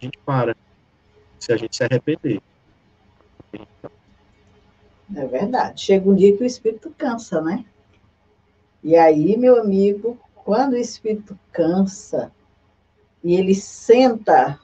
a 0.00 0.04
gente 0.04 0.18
para. 0.18 0.56
Se 1.38 1.52
a 1.52 1.56
gente 1.56 1.76
se 1.76 1.84
arrepender. 1.84 2.40
É 5.14 5.26
verdade. 5.26 5.80
Chega 5.80 6.08
um 6.08 6.14
dia 6.14 6.36
que 6.36 6.42
o 6.42 6.46
espírito 6.46 6.92
cansa, 6.96 7.40
né? 7.40 7.64
E 8.82 8.96
aí, 8.96 9.36
meu 9.36 9.60
amigo, 9.60 10.18
quando 10.34 10.72
o 10.72 10.78
espírito 10.78 11.38
cansa 11.52 12.32
e 13.22 13.34
ele 13.34 13.54
senta 13.54 14.58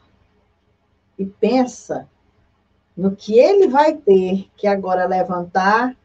e 1.18 1.24
pensa 1.24 2.08
no 2.96 3.16
que 3.16 3.38
ele 3.38 3.68
vai 3.68 3.94
ter 3.94 4.48
que 4.56 4.66
agora 4.66 5.06
levantar 5.06 5.96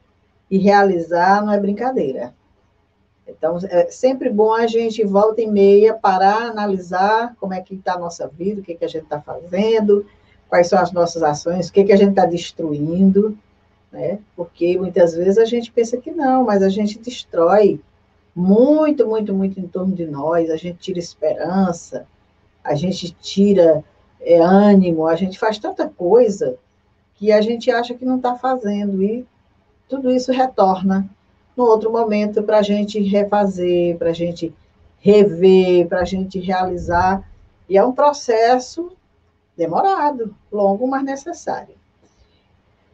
e 0.49 0.57
realizar, 0.57 1.43
não 1.45 1.51
é 1.51 1.59
brincadeira. 1.59 2.33
Então, 3.27 3.57
é 3.69 3.89
sempre 3.91 4.29
bom 4.29 4.53
a 4.53 4.67
gente, 4.67 5.03
volta 5.03 5.41
e 5.41 5.47
meia, 5.47 5.93
parar, 5.93 6.43
analisar 6.43 7.35
como 7.39 7.53
é 7.53 7.61
que 7.61 7.75
está 7.75 7.95
a 7.95 7.99
nossa 7.99 8.27
vida, 8.27 8.61
o 8.61 8.63
que, 8.63 8.75
que 8.75 8.85
a 8.85 8.88
gente 8.88 9.03
está 9.03 9.19
fazendo, 9.19 10.05
quais 10.47 10.67
são 10.67 10.79
as 10.79 10.93
nossas 10.93 11.21
ações, 11.21 11.67
o 11.67 11.73
que, 11.73 11.83
que 11.83 11.91
a 11.91 11.97
gente 11.97 12.11
está 12.11 12.25
destruindo, 12.25 13.38
né? 13.91 14.19
Porque 14.35 14.77
muitas 14.77 15.13
vezes 15.13 15.38
a 15.38 15.45
gente 15.45 15.71
pensa 15.71 15.97
que 15.97 16.11
não, 16.11 16.45
mas 16.45 16.63
a 16.63 16.69
gente 16.69 16.99
destrói 16.99 17.81
muito, 18.33 19.05
muito, 19.05 19.33
muito 19.33 19.59
em 19.59 19.67
torno 19.67 19.93
de 19.93 20.05
nós, 20.05 20.49
a 20.49 20.55
gente 20.55 20.77
tira 20.77 20.99
esperança, 20.99 22.07
a 22.63 22.75
gente 22.75 23.11
tira 23.11 23.83
é, 24.21 24.39
ânimo, 24.39 25.05
a 25.05 25.15
gente 25.15 25.38
faz 25.38 25.57
tanta 25.57 25.89
coisa 25.89 26.57
que 27.18 27.32
a 27.32 27.41
gente 27.41 27.70
acha 27.72 27.93
que 27.93 28.05
não 28.05 28.18
está 28.18 28.36
fazendo, 28.36 29.01
e 29.03 29.26
tudo 29.89 30.11
isso 30.11 30.32
retorna 30.32 31.09
no 31.55 31.65
outro 31.65 31.91
momento 31.91 32.43
para 32.43 32.59
a 32.59 32.61
gente 32.61 32.99
refazer, 32.99 33.97
para 33.97 34.11
a 34.11 34.13
gente 34.13 34.53
rever, 34.99 35.88
para 35.88 36.01
a 36.01 36.05
gente 36.05 36.39
realizar. 36.39 37.28
E 37.68 37.78
é 37.78 37.84
um 37.84 37.91
processo 37.91 38.91
demorado, 39.57 40.36
longo, 40.51 40.88
mas 40.88 41.03
necessário. 41.03 41.76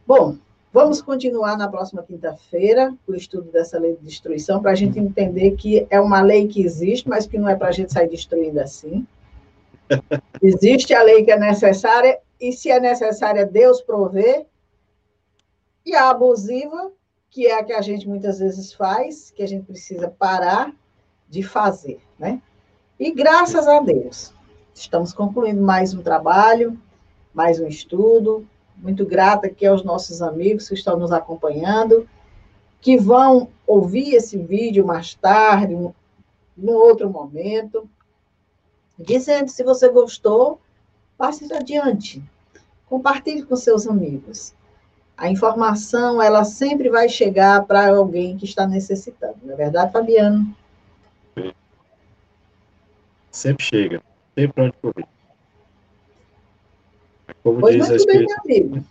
Bom, 0.06 0.36
vamos 0.72 1.02
continuar 1.02 1.58
na 1.58 1.68
próxima 1.68 2.02
quinta-feira 2.02 2.94
o 3.06 3.14
estudo 3.14 3.50
dessa 3.50 3.78
lei 3.78 3.96
de 3.96 4.04
destruição, 4.04 4.62
para 4.62 4.70
a 4.70 4.74
gente 4.74 4.98
entender 4.98 5.52
que 5.52 5.86
é 5.90 6.00
uma 6.00 6.22
lei 6.22 6.48
que 6.48 6.62
existe, 6.62 7.08
mas 7.08 7.26
que 7.26 7.38
não 7.38 7.48
é 7.48 7.54
para 7.54 7.68
a 7.68 7.72
gente 7.72 7.92
sair 7.92 8.08
destruindo 8.08 8.60
assim. 8.60 9.06
Existe 10.42 10.94
a 10.94 11.02
lei 11.02 11.22
que 11.24 11.30
é 11.30 11.38
necessária, 11.38 12.18
e 12.44 12.52
se 12.52 12.70
é 12.70 12.78
necessária, 12.78 13.46
Deus 13.46 13.80
provê. 13.80 14.44
E 15.82 15.94
a 15.94 16.10
abusiva, 16.10 16.92
que 17.30 17.46
é 17.46 17.58
a 17.58 17.64
que 17.64 17.72
a 17.72 17.80
gente 17.80 18.06
muitas 18.06 18.38
vezes 18.38 18.70
faz, 18.74 19.30
que 19.30 19.42
a 19.42 19.48
gente 19.48 19.64
precisa 19.64 20.10
parar 20.10 20.70
de 21.26 21.42
fazer, 21.42 22.02
né? 22.18 22.42
E 23.00 23.10
graças 23.12 23.66
a 23.66 23.80
Deus, 23.80 24.34
estamos 24.74 25.14
concluindo 25.14 25.62
mais 25.62 25.94
um 25.94 26.02
trabalho, 26.02 26.78
mais 27.32 27.58
um 27.58 27.66
estudo. 27.66 28.46
Muito 28.76 29.06
grata 29.06 29.46
aqui 29.46 29.64
aos 29.64 29.82
nossos 29.82 30.20
amigos 30.20 30.68
que 30.68 30.74
estão 30.74 30.98
nos 30.98 31.12
acompanhando, 31.12 32.06
que 32.78 32.98
vão 32.98 33.48
ouvir 33.66 34.14
esse 34.14 34.36
vídeo 34.36 34.86
mais 34.86 35.14
tarde, 35.14 35.74
um, 35.74 35.94
num 36.54 36.74
outro 36.74 37.08
momento, 37.08 37.88
dizendo 38.98 39.48
se 39.48 39.64
você 39.64 39.88
gostou, 39.88 40.60
passe 41.16 41.50
adiante, 41.54 42.22
compartilhe 42.94 43.42
com 43.42 43.56
seus 43.56 43.88
amigos. 43.88 44.54
A 45.16 45.28
informação, 45.28 46.22
ela 46.22 46.44
sempre 46.44 46.88
vai 46.88 47.08
chegar 47.08 47.64
para 47.64 47.88
alguém 47.88 48.36
que 48.36 48.44
está 48.44 48.66
necessitando, 48.66 49.36
não 49.42 49.54
é 49.54 49.56
verdade, 49.56 49.92
Fabiano? 49.92 50.56
Sempre 53.32 53.64
chega, 53.64 54.02
tem 54.34 54.48
para 54.48 54.64
onde 54.64 54.74
correr. 54.80 55.06
Como 57.42 57.60
pois 57.60 57.88
diz 57.88 58.06
bem, 58.06 58.26
meu 58.26 58.36
amigo. 58.44 58.84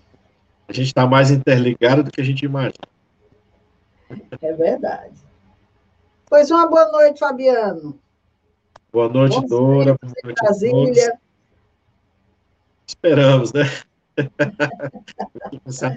A 0.68 0.74
gente 0.74 0.88
está 0.88 1.08
mais 1.08 1.32
interligado 1.32 2.04
do 2.04 2.12
que 2.12 2.20
a 2.20 2.26
gente 2.26 2.44
imagina. 2.44 2.88
É 4.42 4.54
verdade. 4.54 5.16
Pois 6.26 6.52
uma 6.52 6.68
boa 6.68 6.92
noite, 6.92 7.20
Fabiano. 7.20 7.98
Boa 8.92 9.08
noite, 9.08 9.40
Bom 9.42 9.48
Dora. 9.48 9.96
Boa 10.02 10.14
noite, 10.24 10.42
Brasília. 10.42 11.20
Esperamos, 12.86 13.54
né? 13.54 13.64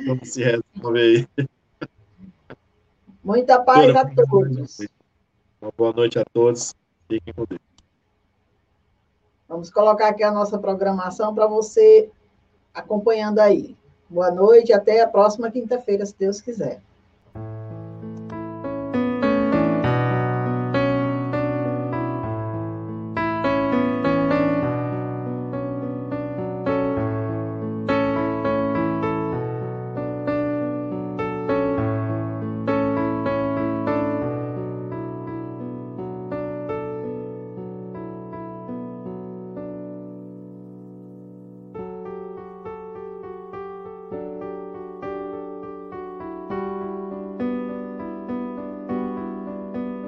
Como 0.07 0.25
se 0.25 0.43
resolve 0.43 1.01
aí. 1.01 1.47
Muita 3.23 3.61
paz 3.61 3.95
a 3.95 4.05
todos. 4.05 4.79
Uma 5.61 5.73
boa 5.77 5.93
noite 5.93 6.19
a 6.19 6.25
todos. 6.33 6.75
Fiquem 7.09 7.35
com 7.35 7.45
Deus. 7.45 7.61
Vamos 9.49 9.71
colocar 9.71 10.09
aqui 10.09 10.23
a 10.23 10.31
nossa 10.31 10.59
programação 10.59 11.35
para 11.35 11.47
você 11.47 12.11
acompanhando 12.75 13.39
aí. 13.39 13.77
Boa 14.09 14.31
noite, 14.31 14.73
até 14.73 15.01
a 15.01 15.09
próxima 15.09 15.51
quinta-feira, 15.51 16.05
se 16.07 16.15
Deus 16.19 16.41
quiser. 16.41 16.81